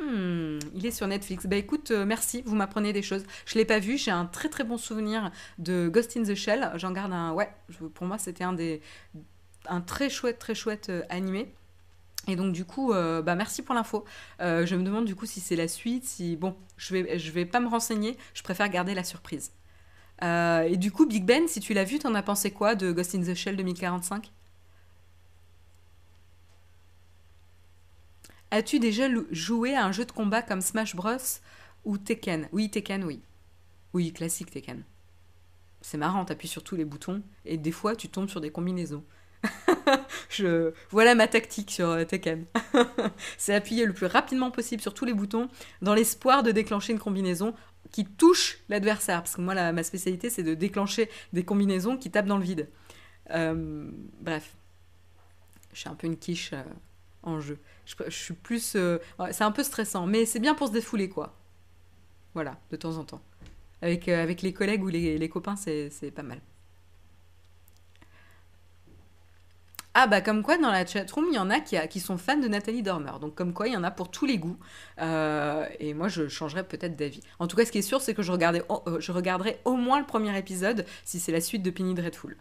Hmm, 0.00 0.58
il 0.74 0.86
est 0.86 0.90
sur 0.90 1.06
Netflix. 1.06 1.46
Bah 1.46 1.56
écoute, 1.56 1.90
euh, 1.90 2.04
merci, 2.04 2.42
vous 2.46 2.54
m'apprenez 2.54 2.92
des 2.92 3.02
choses. 3.02 3.24
Je 3.46 3.56
l'ai 3.56 3.64
pas 3.64 3.78
vu, 3.78 3.98
j'ai 3.98 4.10
un 4.10 4.26
très 4.26 4.48
très 4.48 4.64
bon 4.64 4.76
souvenir 4.76 5.30
de 5.58 5.88
Ghost 5.88 6.16
in 6.16 6.22
the 6.22 6.34
Shell. 6.34 6.70
J'en 6.76 6.92
garde 6.92 7.12
un, 7.12 7.32
ouais, 7.32 7.50
pour 7.94 8.06
moi 8.06 8.18
c'était 8.18 8.44
un 8.44 8.52
des, 8.52 8.80
un 9.66 9.80
très 9.80 10.08
chouette 10.08 10.38
très 10.38 10.54
chouette 10.54 10.88
euh, 10.90 11.02
animé. 11.08 11.52
Et 12.28 12.36
donc 12.36 12.52
du 12.52 12.64
coup, 12.64 12.92
euh, 12.92 13.22
bah 13.22 13.34
merci 13.34 13.62
pour 13.62 13.74
l'info. 13.74 14.04
je 14.40 14.74
me 14.74 14.82
demande 14.82 15.06
du 15.06 15.14
coup 15.14 15.26
si 15.26 15.40
c'est 15.40 15.56
la 15.56 15.68
suite, 15.68 16.04
si 16.04 16.36
bon, 16.36 16.56
je 16.76 16.94
vais 16.94 17.16
vais 17.16 17.46
pas 17.46 17.60
me 17.60 17.68
renseigner. 17.68 18.16
Je 18.34 18.42
préfère 18.42 18.68
garder 18.68 18.94
la 18.94 19.04
surprise. 19.04 19.52
et 20.22 20.76
du 20.76 20.92
coup, 20.92 21.06
Big 21.06 21.24
Ben, 21.24 21.48
si 21.48 21.60
tu 21.60 21.74
l'as 21.74 21.84
vu, 21.84 21.98
t'en 21.98 22.14
as 22.14 22.22
pensé 22.22 22.50
quoi 22.50 22.74
de 22.74 22.92
Ghost 22.92 23.14
in 23.14 23.22
the 23.22 23.34
Shell 23.34 23.56
2045 23.56 24.30
As-tu 28.50 28.78
déjà 28.78 29.08
joué 29.30 29.74
à 29.74 29.84
un 29.84 29.92
jeu 29.92 30.04
de 30.04 30.12
combat 30.12 30.42
comme 30.42 30.60
Smash 30.60 30.96
Bros 30.96 31.16
ou 31.84 31.98
Tekken? 31.98 32.48
Oui, 32.52 32.70
Tekken, 32.70 33.04
oui. 33.04 33.20
Oui, 33.92 34.12
classique 34.12 34.50
Tekken. 34.50 34.82
c'est 35.80 35.98
marrant, 35.98 36.24
t'appuies 36.24 36.48
sur 36.48 36.62
tous 36.62 36.76
les 36.76 36.84
boutons 36.84 37.22
et 37.44 37.56
des 37.56 37.72
fois 37.72 37.96
tu 37.96 38.08
tombes 38.08 38.28
sur 38.28 38.40
des 38.40 38.50
combinaisons. 38.50 39.04
Voilà 40.90 41.14
ma 41.14 41.28
tactique 41.28 41.70
sur 41.70 41.88
euh, 41.88 42.04
Tekken. 42.04 42.44
c'est 43.38 43.54
appuyer 43.54 43.86
le 43.86 43.92
plus 43.92 44.06
rapidement 44.06 44.50
possible 44.50 44.82
sur 44.82 44.94
tous 44.94 45.04
les 45.04 45.14
boutons 45.14 45.48
dans 45.82 45.94
l'espoir 45.94 46.42
de 46.42 46.50
déclencher 46.50 46.92
une 46.92 46.98
combinaison 46.98 47.54
qui 47.90 48.04
touche 48.04 48.58
l'adversaire. 48.68 49.22
Parce 49.22 49.36
que 49.36 49.40
moi, 49.40 49.72
ma 49.72 49.82
spécialité, 49.82 50.30
c'est 50.30 50.42
de 50.42 50.54
déclencher 50.54 51.08
des 51.32 51.44
combinaisons 51.44 51.96
qui 51.96 52.10
tapent 52.10 52.26
dans 52.26 52.38
le 52.38 52.44
vide. 52.44 52.68
Euh, 53.30 53.90
bref, 54.20 54.54
je 55.72 55.80
suis 55.80 55.88
un 55.88 55.94
peu 55.94 56.06
une 56.06 56.16
quiche 56.16 56.50
euh, 56.52 56.62
en 57.28 57.40
jeu. 57.40 57.58
Je, 57.86 57.94
suis 58.10 58.34
plus. 58.34 58.76
c'est 59.30 59.44
un 59.44 59.52
peu 59.52 59.62
stressant, 59.62 60.06
mais 60.06 60.26
c'est 60.26 60.40
bien 60.40 60.54
pour 60.54 60.68
se 60.68 60.72
défouler, 60.72 61.08
quoi. 61.08 61.34
Voilà, 62.34 62.58
de 62.70 62.76
temps 62.76 62.96
en 62.96 63.04
temps. 63.04 63.22
Avec, 63.82 64.08
avec 64.08 64.42
les 64.42 64.52
collègues 64.52 64.82
ou 64.82 64.88
les, 64.88 65.18
les 65.18 65.28
copains, 65.28 65.56
c'est 65.56 66.12
pas 66.14 66.22
mal. 66.22 66.40
Ah 70.00 70.06
bah 70.06 70.20
comme 70.20 70.44
quoi 70.44 70.58
dans 70.58 70.70
la 70.70 70.86
chatroom 70.86 71.26
il 71.32 71.34
y 71.34 71.40
en 71.40 71.50
a 71.50 71.58
qui, 71.58 71.76
qui 71.88 71.98
sont 71.98 72.18
fans 72.18 72.36
de 72.36 72.46
Nathalie 72.46 72.84
Dormer. 72.84 73.10
Donc 73.20 73.34
comme 73.34 73.52
quoi 73.52 73.66
il 73.66 73.74
y 73.74 73.76
en 73.76 73.82
a 73.82 73.90
pour 73.90 74.12
tous 74.12 74.26
les 74.26 74.38
goûts. 74.38 74.56
Euh, 75.00 75.66
et 75.80 75.92
moi 75.92 76.06
je 76.06 76.28
changerais 76.28 76.62
peut-être 76.62 76.94
d'avis. 76.94 77.20
En 77.40 77.48
tout 77.48 77.56
cas 77.56 77.64
ce 77.64 77.72
qui 77.72 77.78
est 77.78 77.82
sûr 77.82 78.00
c'est 78.00 78.14
que 78.14 78.22
je, 78.22 78.30
regardais, 78.30 78.62
euh, 78.70 79.00
je 79.00 79.10
regarderai 79.10 79.58
au 79.64 79.74
moins 79.74 79.98
le 79.98 80.06
premier 80.06 80.38
épisode 80.38 80.86
si 81.04 81.18
c'est 81.18 81.32
la 81.32 81.40
suite 81.40 81.64
de 81.64 81.70
Penny 81.70 81.94
Dreadful. 81.94 82.36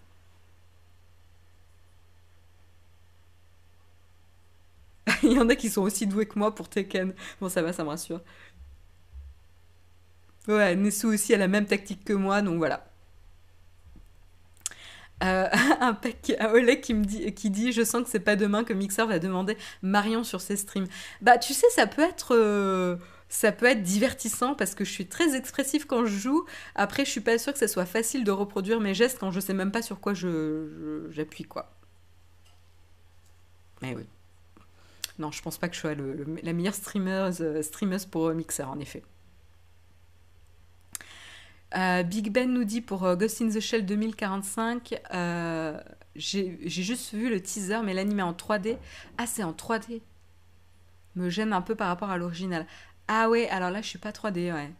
il 5.23 5.33
y 5.33 5.39
en 5.39 5.49
a 5.49 5.55
qui 5.55 5.69
sont 5.69 5.81
aussi 5.81 6.07
doués 6.07 6.25
que 6.25 6.37
moi 6.37 6.53
pour 6.53 6.69
Tekken. 6.69 7.13
Bon 7.41 7.49
ça 7.49 7.61
va, 7.61 7.73
ça 7.73 7.83
me 7.83 7.89
rassure. 7.89 8.21
Ouais, 10.47 10.75
Nessou 10.75 11.09
aussi 11.09 11.33
a 11.33 11.37
la 11.37 11.47
même 11.47 11.65
tactique 11.65 12.05
que 12.05 12.13
moi, 12.13 12.41
donc 12.41 12.57
voilà. 12.57 12.85
Euh, 15.23 15.47
un 15.81 15.93
pec, 15.93 16.33
un 16.39 16.49
Oleg 16.51 16.81
qui 16.81 16.93
me 16.93 17.03
dit, 17.03 17.33
qui 17.33 17.49
dit, 17.49 17.71
je 17.71 17.83
sens 17.83 18.03
que 18.03 18.09
c'est 18.09 18.19
pas 18.19 18.35
demain 18.35 18.63
que 18.63 18.73
Mixer 18.73 19.05
va 19.07 19.19
demander 19.19 19.57
Marion 19.81 20.23
sur 20.23 20.41
ses 20.41 20.55
streams. 20.57 20.87
Bah, 21.21 21.37
tu 21.37 21.53
sais, 21.53 21.67
ça 21.71 21.87
peut 21.87 22.03
être, 22.03 22.35
euh, 22.35 22.97
ça 23.29 23.51
peut 23.51 23.65
être 23.65 23.83
divertissant 23.83 24.55
parce 24.55 24.75
que 24.75 24.85
je 24.85 24.91
suis 24.91 25.07
très 25.07 25.35
expressif 25.35 25.85
quand 25.85 26.05
je 26.05 26.17
joue. 26.17 26.45
Après, 26.75 27.03
je 27.05 27.11
suis 27.11 27.21
pas 27.21 27.37
sûre 27.37 27.53
que 27.53 27.59
ça 27.59 27.67
soit 27.67 27.85
facile 27.85 28.23
de 28.23 28.31
reproduire 28.31 28.79
mes 28.79 28.93
gestes 28.93 29.19
quand 29.19 29.31
je 29.31 29.39
sais 29.39 29.53
même 29.53 29.71
pas 29.71 29.81
sur 29.81 29.99
quoi 29.99 30.13
je, 30.13 31.07
j'appuie, 31.11 31.43
quoi. 31.45 31.71
Mais 33.81 33.95
oui. 33.95 34.07
Non, 35.19 35.31
je 35.31 35.41
pense 35.41 35.57
pas 35.57 35.67
que 35.67 35.75
je 35.75 35.79
sois 35.79 35.95
la 35.95 36.53
meilleure 36.53 36.75
streameuse, 36.75 37.41
euh, 37.41 37.61
pour 38.11 38.29
Mixer, 38.33 38.69
en 38.69 38.79
effet. 38.79 39.03
Euh, 41.75 42.03
Big 42.03 42.31
Ben 42.31 42.51
nous 42.51 42.63
dit 42.63 42.81
pour 42.81 43.03
euh, 43.03 43.15
Ghost 43.15 43.41
in 43.41 43.49
the 43.49 43.59
Shell 43.59 43.85
2045, 43.85 45.01
euh, 45.13 45.79
j'ai 46.15 46.57
juste 46.65 47.13
vu 47.13 47.29
le 47.29 47.41
teaser, 47.41 47.81
mais 47.83 47.93
l'anime 47.93 48.21
en 48.21 48.33
3D. 48.33 48.77
Ah, 49.17 49.27
c'est 49.27 49.43
en 49.43 49.51
3D. 49.51 50.01
Me 51.15 51.29
gêne 51.29 51.51
un 51.51 51.61
peu 51.61 51.75
par 51.75 51.87
rapport 51.89 52.09
à 52.09 52.17
l'original. 52.17 52.65
Ah 53.07 53.29
ouais, 53.29 53.49
alors 53.49 53.71
là, 53.71 53.81
je 53.81 53.87
suis 53.87 53.99
pas 53.99 54.11
3D, 54.11 54.53
ouais. 54.53 54.71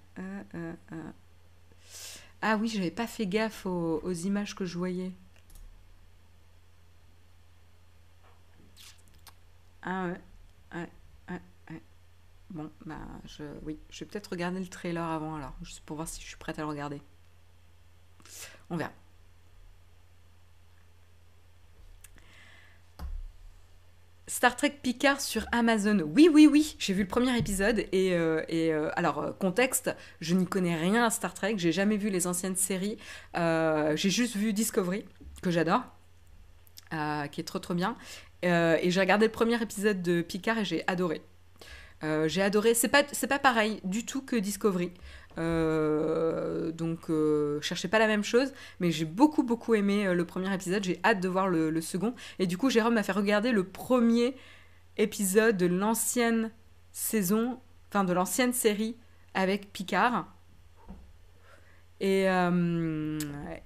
ah 2.42 2.58
oui, 2.58 2.68
j'avais 2.68 2.92
pas 2.92 3.08
fait 3.08 3.28
gaffe 3.28 3.66
aux, 3.66 4.14
images 4.14 4.56
que 4.56 4.66
je 4.66 4.78
voyais. 4.78 5.12
Ah 9.90 10.08
ouais. 10.08 10.20
Bon, 12.50 12.70
bah, 12.86 12.96
je, 13.26 13.44
oui, 13.64 13.78
je 13.90 14.00
vais 14.00 14.06
peut-être 14.06 14.28
regarder 14.28 14.60
le 14.60 14.68
trailer 14.68 15.04
avant 15.04 15.36
alors, 15.36 15.54
juste 15.62 15.82
pour 15.82 15.96
voir 15.96 16.08
si 16.08 16.22
je 16.22 16.28
suis 16.28 16.38
prête 16.38 16.60
à 16.60 16.62
le 16.62 16.68
regarder. 16.68 17.02
On 18.70 18.78
verra. 18.78 18.92
Star 24.28 24.56
Trek 24.58 24.80
Picard 24.84 25.22
sur 25.22 25.46
Amazon. 25.54 26.00
Oui, 26.00 26.30
oui, 26.32 26.48
oui, 26.52 26.76
j'ai 26.80 26.94
vu 26.94 27.04
le 27.04 27.08
premier 27.08 27.38
épisode 27.38 27.86
et, 27.92 28.14
euh, 28.14 28.44
et 28.50 28.74
euh, 28.74 28.90
alors 28.96 29.20
euh, 29.20 29.32
contexte, 29.32 29.96
je 30.20 30.36
n'y 30.36 30.46
connais 30.46 30.76
rien 30.76 31.06
à 31.06 31.10
Star 31.10 31.34
Trek, 31.34 31.56
j'ai 31.58 31.72
jamais 31.72 31.96
vu 31.96 32.10
les 32.10 32.28
anciennes 32.28 32.58
séries, 32.58 32.98
j'ai 33.36 34.10
juste 34.10 34.36
vu 34.36 34.52
Discovery 34.52 35.06
que 35.42 35.50
j'adore, 35.50 35.84
qui 36.92 37.42
est 37.42 37.48
trop 37.48 37.60
trop 37.60 37.74
bien, 37.74 37.96
et 38.44 38.92
j'ai 38.92 39.00
regardé 39.00 39.26
le 39.26 39.32
premier 39.32 39.62
épisode 39.62 40.02
de 40.02 40.22
Picard 40.22 40.60
et 40.60 40.66
j'ai 40.66 40.84
adoré. 40.88 41.22
Euh, 42.04 42.28
j'ai 42.28 42.42
adoré. 42.42 42.74
C'est 42.74 42.88
pas, 42.88 43.04
pas 43.04 43.40
pareil 43.40 43.80
du 43.84 44.06
tout 44.06 44.22
que 44.22 44.36
Discovery. 44.36 44.92
Euh, 45.38 46.72
donc, 46.72 47.10
euh, 47.10 47.62
cherchez 47.62 47.88
pas 47.88 48.00
la 48.00 48.08
même 48.08 48.24
chose, 48.24 48.54
mais 48.80 48.92
j'ai 48.92 49.06
beaucoup 49.06 49.44
beaucoup 49.44 49.76
aimé 49.76 50.14
le 50.14 50.26
premier 50.26 50.54
épisode. 50.54 50.84
J'ai 50.84 51.00
hâte 51.04 51.20
de 51.20 51.28
voir 51.28 51.48
le, 51.48 51.82
second. 51.82 52.14
Et 52.40 52.48
du 52.48 52.58
coup, 52.58 52.70
Jérôme 52.70 52.96
m'a 52.96 53.04
fait 53.04 53.12
regarder 53.12 53.52
le 53.52 53.64
premier 53.64 54.36
épisode 54.98 55.58
de 55.58 55.66
l'ancienne 55.66 56.52
saison, 56.92 57.60
enfin 57.90 58.04
de 58.04 58.14
l'ancienne 58.14 58.54
série 58.54 58.98
avec 59.34 59.72
Picard. 59.72 60.28
Et, 62.00 62.26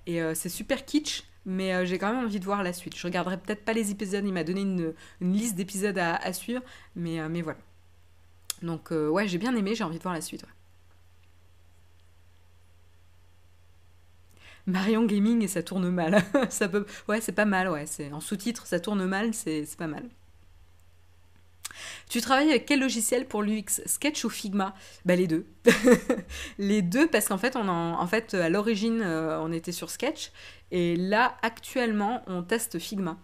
et 0.08 0.36
c'est 0.36 0.50
super 0.50 0.86
kitsch, 0.86 1.24
mais 1.46 1.86
j'ai 1.86 1.98
quand 1.98 2.14
même 2.14 2.26
envie 2.26 2.40
de 2.40 2.46
voir 2.46 2.64
la 2.64 2.74
suite. 2.74 2.98
Je 2.98 3.08
regarderai 3.08 3.38
peut-être 3.38 3.66
pas 3.66 3.74
les 3.74 3.92
épisodes, 3.92 4.26
il 4.26 4.34
m'a 4.34 4.44
donné 4.44 4.62
une, 4.62 4.94
liste 5.22 5.56
d'épisodes 5.56 5.98
à, 5.98 6.16
à, 6.16 6.34
suivre, 6.34 6.62
mais, 6.96 7.28
mais 7.30 7.42
voilà. 7.42 7.60
Donc 8.62 8.92
euh, 8.92 9.10
ouais, 9.10 9.28
j'ai 9.28 9.38
bien 9.38 9.56
aimé, 9.56 9.76
j'ai 9.76 9.84
envie 9.84 9.98
de 9.98 10.04
voir 10.04 10.14
la 10.14 10.22
suite. 10.22 10.46
Marion 14.68 15.06
Gaming 15.06 15.42
et 15.44 15.48
ça 15.48 15.64
tourne 15.64 15.90
mal. 15.90 16.24
ça 16.50 16.68
peut... 16.68 16.86
Ouais, 17.08 17.22
c'est 17.22 17.32
pas 17.32 17.46
mal, 17.46 17.70
ouais. 17.70 17.86
En 18.12 18.20
sous-titre, 18.20 18.68
ça 18.68 18.80
tourne 18.80 19.06
mal, 19.06 19.34
c'est, 19.34 19.66
pas 19.78 19.88
mal. 19.88 20.04
Tu 22.10 22.22
travailles 22.22 22.50
avec 22.50 22.66
quel 22.66 22.80
logiciel 22.80 23.26
pour 23.26 23.42
l'UX? 23.42 23.82
Sketch 23.86 24.24
ou 24.26 24.30
Figma? 24.30 24.74
Bah 25.06 25.16
les 25.16 25.28
deux. 25.28 25.46
les 26.58 26.82
deux 26.82 27.08
parce 27.08 27.28
qu'en 27.28 27.38
fait, 27.38 27.56
on 27.56 27.68
en... 27.68 28.08
fait 28.08 28.34
à 28.34 28.50
l'origine, 28.50 29.02
euh, 29.02 29.40
on 29.42 29.52
était 29.52 29.72
sur 29.72 29.90
Sketch 29.90 30.32
et 30.72 30.96
là, 30.96 31.36
actuellement, 31.42 32.24
on 32.28 32.44
teste 32.44 32.80
Figma. 32.80 33.18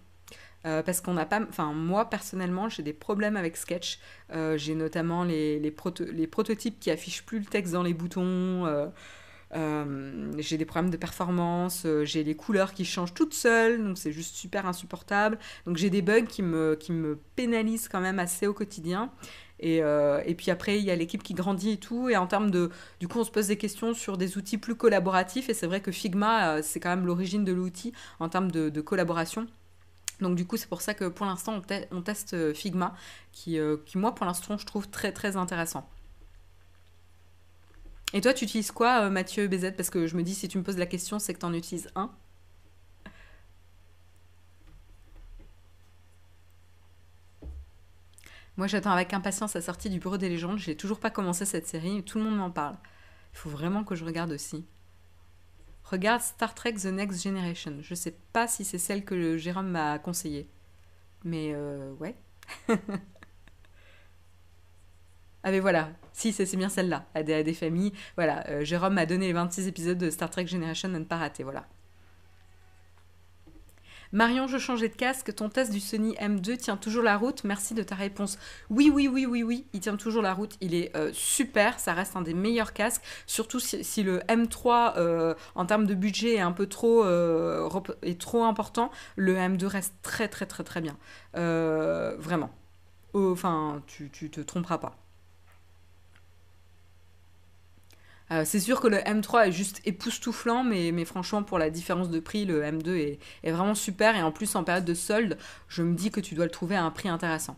Euh, 0.65 0.81
parce 0.81 1.01
qu'on 1.01 1.13
n'a 1.13 1.25
pas. 1.25 1.41
Enfin, 1.47 1.71
moi 1.71 2.09
personnellement, 2.09 2.67
j'ai 2.67 2.83
des 2.83 2.93
problèmes 2.93 3.37
avec 3.37 3.55
Sketch. 3.57 3.99
Euh, 4.33 4.57
j'ai 4.57 4.75
notamment 4.75 5.23
les, 5.23 5.71
prototypes 5.71 6.79
qui 6.79 6.91
affichent 6.91 7.23
plus 7.25 7.39
le 7.39 7.45
texte 7.45 7.73
dans 7.73 7.83
les 7.83 7.93
boutons. 7.93 8.91
J'ai 9.53 10.57
des 10.57 10.65
problèmes 10.65 10.91
de 10.91 10.97
performance. 10.97 11.85
j'ai 12.03 12.23
les 12.23 12.35
couleurs 12.35 12.73
qui 12.73 12.85
changent 12.85 13.13
toutes 13.13 13.33
seules. 13.33 13.83
Donc, 13.83 13.97
c'est 13.97 14.11
juste 14.11 14.35
super 14.35 14.65
insupportable. 14.65 15.37
Donc, 15.65 15.77
j'ai 15.77 15.89
des 15.89 16.01
bugs 16.01 16.25
qui 16.25 16.41
me, 16.41 16.75
qui 16.75 16.91
me 16.91 17.17
pénalisent 17.35 17.87
quand 17.87 18.01
même 18.01 18.19
assez 18.19 18.47
au 18.47 18.53
quotidien. 18.53 19.11
Et, 19.59 19.77
et, 19.77 20.35
puis 20.35 20.51
après, 20.51 20.77
il 20.77 20.85
y 20.85 20.91
a 20.91 20.95
l'équipe 20.95 21.23
qui 21.23 21.33
grandit 21.33 21.71
et 21.71 21.77
tout. 21.77 22.09
Et 22.09 22.17
en 22.17 22.27
termes 22.27 22.51
de. 22.51 22.69
Du 22.99 23.07
coup, 23.07 23.19
on 23.19 23.23
se 23.23 23.31
pose 23.31 23.47
des 23.47 23.57
questions 23.57 23.93
sur 23.93 24.17
des 24.17 24.37
outils 24.37 24.57
plus 24.57 24.75
collaboratifs. 24.75 25.49
Et 25.49 25.53
c'est 25.53 25.67
vrai 25.67 25.81
que 25.81 25.91
Figma, 25.91 26.61
c'est 26.61 26.79
quand 26.79 26.89
même 26.89 27.05
l'origine 27.05 27.43
de 27.43 27.53
l'outil 27.53 27.93
en 28.19 28.29
termes 28.29 28.51
de, 28.51 28.81
collaboration. 28.81 29.47
Donc 30.21 30.35
du 30.35 30.45
coup, 30.45 30.57
c'est 30.57 30.69
pour 30.69 30.81
ça 30.81 30.93
que 30.93 31.05
pour 31.05 31.25
l'instant, 31.25 31.61
on, 31.91 32.01
teste 32.01 32.33
euh, 32.33 32.53
Figma, 32.53 32.95
qui, 33.31 33.59
euh, 33.59 33.77
qui, 33.85 33.97
moi, 33.97 34.15
pour 34.15 34.25
l'instant, 34.25 34.57
je 34.57 34.65
trouve 34.65 34.89
très 34.89 35.11
très 35.11 35.37
intéressant. 35.37 35.87
Et 38.13 38.21
toi, 38.21 38.33
tu 38.33 38.45
utilises 38.45 38.71
quoi, 38.71 39.05
euh, 39.05 39.09
Mathieu 39.09 39.47
BZ 39.47 39.73
Parce 39.75 39.89
que 39.89 40.07
je 40.07 40.15
me 40.15 40.23
dis, 40.23 40.33
si 40.33 40.47
tu 40.47 40.57
me 40.57 40.63
poses 40.63 40.77
la 40.77 40.85
question, 40.85 41.19
c'est 41.19 41.33
que 41.33 41.39
tu 41.39 41.45
en 41.45 41.53
utilises 41.53 41.89
un. 41.95 42.11
Moi, 48.55 48.65
j'attends 48.67 48.91
avec 48.91 49.13
impatience 49.13 49.53
la 49.53 49.61
sortie 49.61 49.89
du 49.89 49.99
Bureau 49.99 50.17
des 50.17 50.29
légendes. 50.29 50.57
J'ai 50.57 50.75
toujours 50.75 50.99
pas 50.99 51.11
commencé 51.11 51.45
cette 51.45 51.67
série, 51.67 52.03
tout 52.03 52.17
le 52.17 52.23
monde 52.23 52.37
m'en 52.37 52.49
parle. 52.49 52.75
Il 53.33 53.37
faut 53.37 53.49
vraiment 53.49 53.83
que 53.83 53.93
je 53.93 54.03
regarde 54.03 54.31
aussi. 54.31 54.65
Regarde 55.83 56.21
Star 56.21 56.55
Trek 56.55 56.73
The 56.73 56.85
Next 56.85 57.23
Generation. 57.23 57.77
Je 57.81 57.93
sais 57.93 58.17
pas 58.33 58.47
si 58.47 58.65
c'est 58.65 58.79
celle 58.79 59.05
que 59.05 59.37
Jérôme 59.37 59.69
m'a 59.69 59.99
conseillée. 59.99 60.49
Mais 61.23 61.51
euh, 61.53 61.93
ouais. 61.99 62.15
ah 65.47 65.51
mais 65.51 65.61
voilà, 65.61 65.91
si 66.11 66.33
c'est 66.33 66.57
bien 66.57 66.67
celle-là, 66.67 67.05
à 67.15 67.23
des, 67.23 67.53
familles. 67.53 67.93
Voilà, 68.17 68.45
euh, 68.49 68.65
Jérôme 68.65 68.95
m'a 68.95 69.05
donné 69.05 69.27
les 69.27 69.33
26 69.33 69.69
épisodes 69.69 69.97
de 69.97 70.09
Star 70.09 70.29
Trek 70.29 70.45
Generation 70.45 70.93
à 70.93 70.99
ne 70.99 71.05
pas 71.05 71.15
rater, 71.15 71.43
voilà. 71.43 71.65
Marion, 74.11 74.45
je 74.45 74.57
changeais 74.57 74.89
de 74.89 74.95
casque. 74.95 75.33
Ton 75.33 75.47
test 75.47 75.71
du 75.71 75.79
Sony 75.79 76.15
M2 76.15 76.57
tient 76.57 76.75
toujours 76.75 77.01
la 77.01 77.15
route. 77.15 77.45
Merci 77.45 77.75
de 77.75 77.81
ta 77.81 77.95
réponse. 77.95 78.37
Oui, 78.69 78.91
oui, 78.93 79.07
oui, 79.07 79.25
oui, 79.25 79.41
oui, 79.41 79.67
il 79.71 79.79
tient 79.79 79.95
toujours 79.95 80.21
la 80.21 80.33
route. 80.33 80.57
Il 80.59 80.75
est 80.75 80.93
euh, 80.97 81.11
super. 81.13 81.79
Ça 81.79 81.93
reste 81.93 82.17
un 82.17 82.23
des 82.23 82.33
meilleurs 82.33 82.73
casques. 82.73 83.03
Surtout 83.25 83.61
si, 83.61 84.03
le 84.03 84.19
M3, 84.27 84.97
euh, 84.97 85.33
en 85.55 85.65
termes 85.65 85.85
de 85.85 85.93
budget, 85.93 86.35
est 86.35 86.41
un 86.41 86.51
peu 86.51 86.67
trop, 86.67 87.05
est 87.05 88.19
trop 88.19 88.43
important. 88.43 88.91
Le 89.15 89.37
M2 89.37 89.65
reste 89.65 89.93
très, 90.01 90.27
très, 90.27 90.45
très, 90.45 90.65
très 90.65 90.81
bien. 90.81 90.97
vraiment. 91.33 92.49
Enfin, 93.13 93.81
tu, 93.87 94.09
tu 94.09 94.29
te 94.29 94.41
tromperas 94.41 94.79
pas. 94.79 95.06
Euh, 98.31 98.43
c'est 98.45 98.59
sûr 98.59 98.81
que 98.81 98.87
le 98.87 98.97
M3 98.97 99.47
est 99.47 99.51
juste 99.51 99.81
époustouflant, 99.85 100.63
mais, 100.63 101.05
franchement, 101.05 101.43
pour 101.43 101.57
la 101.59 101.69
différence 101.69 102.09
de 102.09 102.19
prix, 102.19 102.45
le 102.45 102.61
M2 102.63 102.95
est, 102.97 103.19
est 103.43 103.51
vraiment 103.51 103.75
super. 103.75 104.15
Et 104.15 104.21
en 104.21 104.31
plus, 104.31 104.55
en 104.55 104.63
période 104.63 104.85
de 104.85 104.93
solde, 104.93 105.37
je 105.69 105.81
me 105.83 105.95
dis 105.95 106.11
que 106.11 106.19
tu 106.19 106.35
dois 106.35 106.45
le 106.45 106.51
trouver 106.51 106.75
à 106.75 106.83
un 106.83 106.91
prix 106.91 107.09
intéressant. 107.09 107.57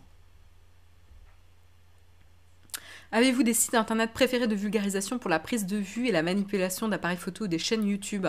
Avez-vous 3.12 3.42
des 3.42 3.54
sites 3.54 3.74
internet 3.74 4.12
préférés 4.12 4.46
de 4.46 4.54
vulgarisation 4.54 5.18
pour 5.18 5.30
la 5.30 5.40
prise 5.40 5.66
de 5.66 5.76
vue 5.76 6.06
et 6.08 6.12
la 6.12 6.22
manipulation 6.22 6.86
d'appareils 6.88 7.16
photo 7.16 7.44
ou 7.44 7.48
des 7.48 7.58
chaînes 7.58 7.84
YouTube? 7.84 8.26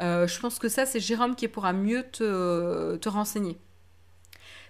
Euh, 0.00 0.26
Je 0.26 0.40
pense 0.40 0.58
que 0.58 0.68
ça, 0.68 0.84
c'est 0.86 1.00
Jérôme 1.00 1.34
qui 1.34 1.48
pourra 1.48 1.72
mieux 1.72 2.02
te, 2.12 2.96
te 2.96 3.08
renseigner. 3.08 3.58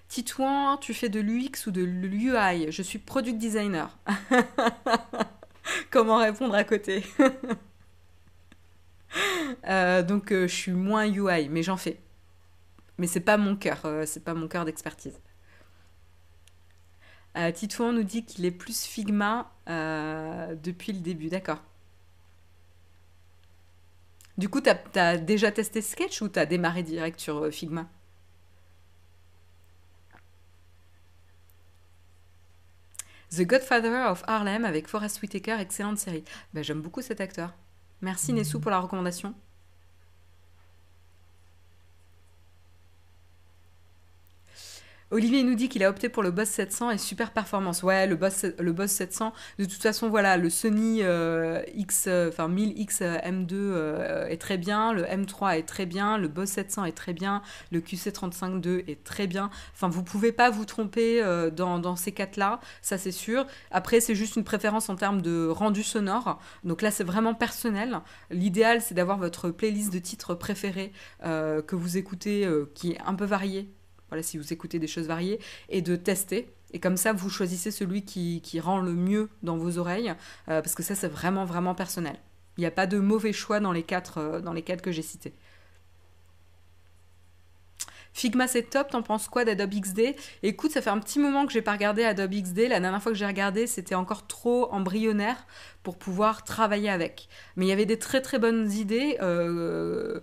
Titouan, 0.08 0.78
tu 0.78 0.94
fais 0.94 1.08
de 1.10 1.20
l'UX 1.20 1.66
ou 1.66 1.70
de 1.70 1.82
l'UI 1.82 2.70
Je 2.70 2.82
suis 2.82 2.98
product 2.98 3.38
designer. 3.38 3.96
Comment 5.90 6.18
répondre 6.18 6.54
à 6.54 6.64
côté 6.64 7.04
euh, 9.68 10.02
Donc, 10.02 10.32
euh, 10.32 10.48
je 10.48 10.54
suis 10.54 10.72
moins 10.72 11.06
UI, 11.06 11.48
mais 11.48 11.62
j'en 11.62 11.76
fais. 11.76 12.00
Mais 12.98 13.06
c'est 13.06 13.20
pas 13.20 13.36
mon 13.36 13.56
cœur, 13.56 13.80
c'est 14.06 14.24
pas 14.24 14.34
mon 14.34 14.48
cœur 14.48 14.64
d'expertise. 14.64 15.20
Euh, 17.38 17.52
Titouan 17.52 17.92
nous 17.92 18.02
dit 18.02 18.24
qu'il 18.24 18.44
est 18.44 18.50
plus 18.50 18.84
Figma 18.84 19.52
euh, 19.68 20.54
depuis 20.56 20.92
le 20.92 21.00
début. 21.00 21.28
D'accord. 21.28 21.62
Du 24.38 24.48
coup, 24.48 24.60
tu 24.60 24.70
as, 24.98 25.18
déjà 25.18 25.52
testé 25.52 25.82
Sketch 25.82 26.20
ou 26.22 26.28
tu 26.28 26.38
as 26.38 26.46
démarré 26.46 26.82
direct 26.82 27.20
sur 27.20 27.44
euh, 27.44 27.50
Figma? 27.50 27.86
The 33.30 33.46
Godfather 33.46 34.06
of 34.10 34.22
Harlem 34.26 34.64
avec 34.64 34.88
Forest 34.88 35.20
Whitaker, 35.22 35.56
excellente 35.60 35.98
série. 35.98 36.24
Ben, 36.54 36.64
J'aime 36.64 36.80
beaucoup 36.80 37.02
cet 37.02 37.20
acteur. 37.20 37.52
Merci 38.00 38.32
Nessou 38.32 38.60
pour 38.60 38.70
la 38.70 38.80
recommandation. 38.80 39.34
Olivier 45.10 45.42
nous 45.42 45.54
dit 45.54 45.70
qu'il 45.70 45.82
a 45.84 45.88
opté 45.88 46.10
pour 46.10 46.22
le 46.22 46.30
Boss 46.30 46.48
700 46.48 46.90
et 46.90 46.98
super 46.98 47.32
performance. 47.32 47.82
Ouais, 47.82 48.06
le 48.06 48.14
Boss, 48.14 48.44
le 48.58 48.72
Boss 48.72 48.90
700. 48.90 49.32
De 49.58 49.64
toute 49.64 49.82
façon, 49.82 50.10
voilà, 50.10 50.36
le 50.36 50.50
Sony 50.50 50.98
euh, 51.02 51.62
X, 51.74 52.04
euh, 52.08 52.28
enfin 52.28 52.46
1000X 52.50 52.98
euh, 53.00 53.18
M2 53.20 54.28
est 54.28 54.36
très 54.36 54.58
bien, 54.58 54.92
le 54.92 55.04
M3 55.04 55.56
est 55.56 55.62
très 55.62 55.86
bien, 55.86 56.18
le 56.18 56.28
Boss 56.28 56.50
700 56.50 56.84
est 56.84 56.92
très 56.92 57.14
bien, 57.14 57.40
le 57.72 57.80
QC35 57.80 58.84
est 58.86 59.02
très 59.02 59.26
bien. 59.26 59.48
Enfin, 59.72 59.88
vous 59.88 60.02
pouvez 60.02 60.30
pas 60.30 60.50
vous 60.50 60.66
tromper 60.66 61.22
dans, 61.56 61.78
dans, 61.78 61.96
ces 61.96 62.12
quatre-là, 62.12 62.60
ça 62.82 62.98
c'est 62.98 63.12
sûr. 63.12 63.46
Après, 63.70 64.00
c'est 64.00 64.14
juste 64.14 64.36
une 64.36 64.44
préférence 64.44 64.90
en 64.90 64.96
termes 64.96 65.22
de 65.22 65.48
rendu 65.48 65.82
sonore. 65.82 66.38
Donc 66.64 66.82
là, 66.82 66.90
c'est 66.90 67.04
vraiment 67.04 67.32
personnel. 67.32 68.00
L'idéal, 68.30 68.82
c'est 68.82 68.94
d'avoir 68.94 69.16
votre 69.16 69.48
playlist 69.50 69.90
de 69.90 70.00
titres 70.00 70.34
préférés 70.34 70.92
que 71.22 71.74
vous 71.74 71.96
écoutez, 71.96 72.46
qui 72.74 72.92
est 72.92 73.00
un 73.06 73.14
peu 73.14 73.24
variée 73.24 73.70
voilà, 74.08 74.22
si 74.22 74.38
vous 74.38 74.52
écoutez 74.52 74.78
des 74.78 74.86
choses 74.86 75.06
variées, 75.06 75.38
et 75.68 75.82
de 75.82 75.96
tester. 75.96 76.48
Et 76.72 76.80
comme 76.80 76.96
ça, 76.96 77.12
vous 77.12 77.30
choisissez 77.30 77.70
celui 77.70 78.04
qui, 78.04 78.60
rend 78.60 78.80
le 78.80 78.92
mieux 78.92 79.28
dans 79.42 79.56
vos 79.56 79.78
oreilles, 79.78 80.14
euh, 80.48 80.60
parce 80.60 80.74
que 80.74 80.82
ça, 80.82 80.94
c'est 80.94 81.08
vraiment, 81.08 81.44
vraiment 81.44 81.74
personnel. 81.74 82.16
Il 82.56 82.62
n'y 82.62 82.66
a 82.66 82.70
pas 82.70 82.86
de 82.86 82.98
mauvais 82.98 83.32
choix 83.32 83.60
dans 83.60 83.72
les 83.72 83.82
quatre, 83.82 84.18
euh, 84.18 84.40
dans 84.40 84.52
les 84.52 84.62
quatre 84.62 84.82
que 84.82 84.92
j'ai 84.92 85.02
cités. 85.02 85.32
Figma 88.12 88.48
c'est 88.48 88.64
top, 88.64 88.90
t'en 88.90 89.02
penses 89.02 89.28
quoi 89.28 89.44
d'Adobe 89.44 89.70
XD 89.70 90.16
Écoute, 90.42 90.72
ça 90.72 90.82
fait 90.82 90.90
un 90.90 90.98
petit 90.98 91.20
moment 91.20 91.46
que 91.46 91.52
j'ai 91.52 91.62
pas 91.62 91.72
regardé 91.72 92.02
Adobe 92.02 92.34
XD. 92.34 92.68
La 92.68 92.80
dernière 92.80 93.00
fois 93.00 93.12
que 93.12 93.18
j'ai 93.18 93.26
regardé, 93.26 93.68
c'était 93.68 93.94
encore 93.94 94.26
trop 94.26 94.72
embryonnaire 94.72 95.46
pour 95.84 95.96
pouvoir 95.96 96.42
travailler 96.42 96.90
avec. 96.90 97.28
Mais 97.54 97.66
il 97.66 97.68
y 97.68 97.72
avait 97.72 97.86
des 97.86 97.98
très 97.98 98.20
très 98.20 98.40
bonnes 98.40 98.72
idées. 98.72 99.18
Euh, 99.22 100.18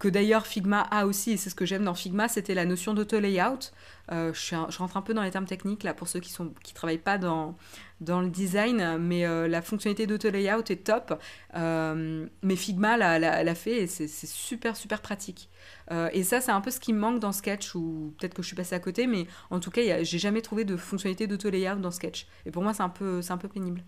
que 0.00 0.08
d'ailleurs 0.08 0.46
Figma 0.46 0.80
a 0.80 1.04
aussi, 1.04 1.32
et 1.32 1.36
c'est 1.36 1.50
ce 1.50 1.54
que 1.54 1.66
j'aime 1.66 1.84
dans 1.84 1.94
Figma, 1.94 2.26
c'était 2.26 2.54
la 2.54 2.64
notion 2.64 2.94
d'auto-layout. 2.94 3.70
Euh, 4.10 4.32
je, 4.32 4.56
rentre 4.78 4.96
un 4.96 5.02
peu 5.02 5.12
dans 5.12 5.22
les 5.22 5.30
termes 5.30 5.44
techniques 5.44 5.84
là 5.84 5.94
pour 5.94 6.08
ceux 6.08 6.18
qui 6.20 6.34
ne 6.40 6.48
travaillent 6.74 6.98
pas 6.98 7.18
dans, 7.18 7.54
dans 8.00 8.22
le 8.22 8.30
design, 8.30 8.96
mais 8.96 9.26
euh, 9.26 9.46
la 9.46 9.60
fonctionnalité 9.60 10.06
d'auto-layout 10.06 10.64
est 10.70 10.84
top. 10.84 11.22
Euh, 11.54 12.26
mais 12.42 12.56
Figma 12.56 12.96
l'a 12.96 13.54
fait 13.54 13.82
et 13.82 13.86
c'est 13.86 14.08
super 14.08 14.74
super 14.74 15.02
pratique. 15.02 15.50
et 16.12 16.22
ça, 16.22 16.40
c'est 16.40 16.50
un 16.52 16.62
peu 16.62 16.70
ce 16.70 16.80
qui 16.80 16.94
me 16.94 16.98
manque 16.98 17.20
dans 17.20 17.32
Sketch, 17.32 17.74
ou 17.74 18.14
peut-être 18.18 18.32
que 18.32 18.40
je 18.40 18.46
suis 18.46 18.56
passée 18.56 18.74
à 18.74 18.80
côté, 18.80 19.06
mais 19.06 19.26
en 19.50 19.60
tout 19.60 19.70
cas, 19.70 20.02
j'ai 20.02 20.18
jamais 20.18 20.40
trouvé 20.40 20.64
de 20.64 20.78
fonctionnalité 20.78 21.26
d'auto-layout 21.26 21.78
dans 21.78 21.90
Sketch. 21.90 22.26
Et 22.46 22.50
pour 22.50 22.62
moi, 22.62 22.72
c'est 22.72 22.82
un, 22.82 22.88
peu, 22.88 23.20
un 23.28 23.36
peu 23.36 23.48
pénible. 23.48 23.82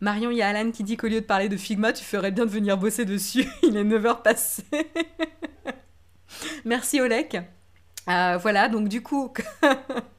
Marion, 0.00 0.30
il 0.30 0.36
y 0.36 0.42
a 0.42 0.48
Alan 0.48 0.70
qui 0.70 0.84
dit 0.84 0.96
qu'au 0.96 1.06
lieu 1.06 1.20
de 1.20 1.26
parler 1.26 1.48
de 1.48 1.56
Figma, 1.56 1.92
tu 1.92 2.04
ferais 2.04 2.30
bien 2.30 2.44
de 2.44 2.50
venir 2.50 2.76
bosser 2.76 3.04
dessus. 3.04 3.46
il 3.62 3.76
est 3.76 3.84
9h 3.84 4.22
passé. 4.22 4.64
Merci 6.64 7.00
Olek. 7.00 7.38
Euh, 8.08 8.36
voilà, 8.36 8.68
donc 8.68 8.88
du 8.88 9.02
coup, 9.02 9.32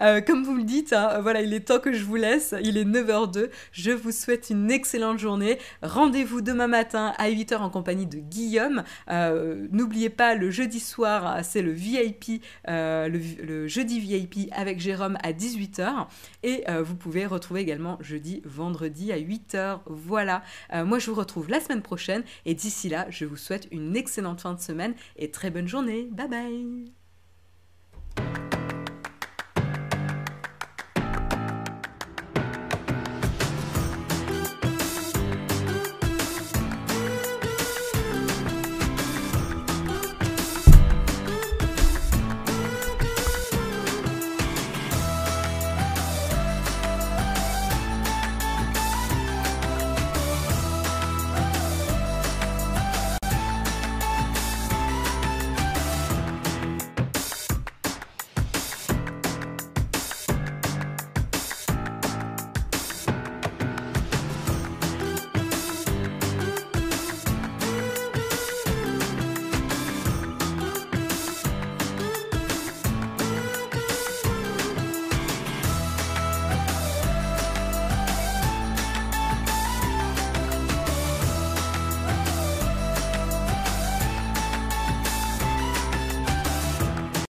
Euh, 0.00 0.20
comme 0.20 0.44
vous 0.44 0.54
le 0.54 0.64
dites, 0.64 0.92
hein, 0.92 1.20
voilà, 1.20 1.42
il 1.42 1.52
est 1.54 1.60
temps 1.60 1.78
que 1.78 1.92
je 1.92 2.04
vous 2.04 2.16
laisse. 2.16 2.54
Il 2.62 2.76
est 2.76 2.84
9h02. 2.84 3.50
Je 3.72 3.92
vous 3.92 4.10
souhaite 4.10 4.50
une 4.50 4.70
excellente 4.70 5.18
journée. 5.18 5.58
Rendez-vous 5.82 6.40
demain 6.40 6.66
matin 6.66 7.12
à 7.18 7.30
8h 7.30 7.58
en 7.58 7.70
compagnie 7.70 8.06
de 8.06 8.18
Guillaume. 8.18 8.82
Euh, 9.10 9.66
n'oubliez 9.70 10.10
pas, 10.10 10.34
le 10.34 10.50
jeudi 10.50 10.80
soir, 10.80 11.44
c'est 11.44 11.62
le 11.62 11.72
VIP, 11.72 12.42
euh, 12.68 13.08
le, 13.08 13.68
jeudi 13.68 14.00
VIP 14.00 14.50
avec 14.52 14.80
Jérôme 14.80 15.16
à 15.22 15.32
18h. 15.32 16.06
Et 16.42 16.64
vous 16.82 16.96
pouvez 16.96 17.26
retrouver 17.26 17.60
également 17.60 17.98
jeudi, 18.00 18.42
vendredi 18.44 19.12
à 19.12 19.18
8h. 19.18 19.80
Voilà. 19.86 20.42
moi, 20.84 20.98
je 20.98 21.10
vous 21.10 21.16
retrouve 21.16 21.48
la 21.48 21.60
semaine 21.60 21.82
prochaine. 21.82 22.22
Et 22.44 22.54
d'ici 22.54 22.88
là, 22.88 23.06
je 23.10 23.24
vous 23.24 23.36
souhaite 23.36 23.68
une 23.70 23.96
excellente 23.96 24.40
fin 24.40 24.54
de 24.54 24.60
semaine 24.60 24.94
et 25.16 25.30
très 25.30 25.50
bonne 25.50 25.68
journée. 25.68 26.08
Bye 26.12 26.28
bye 26.28 26.92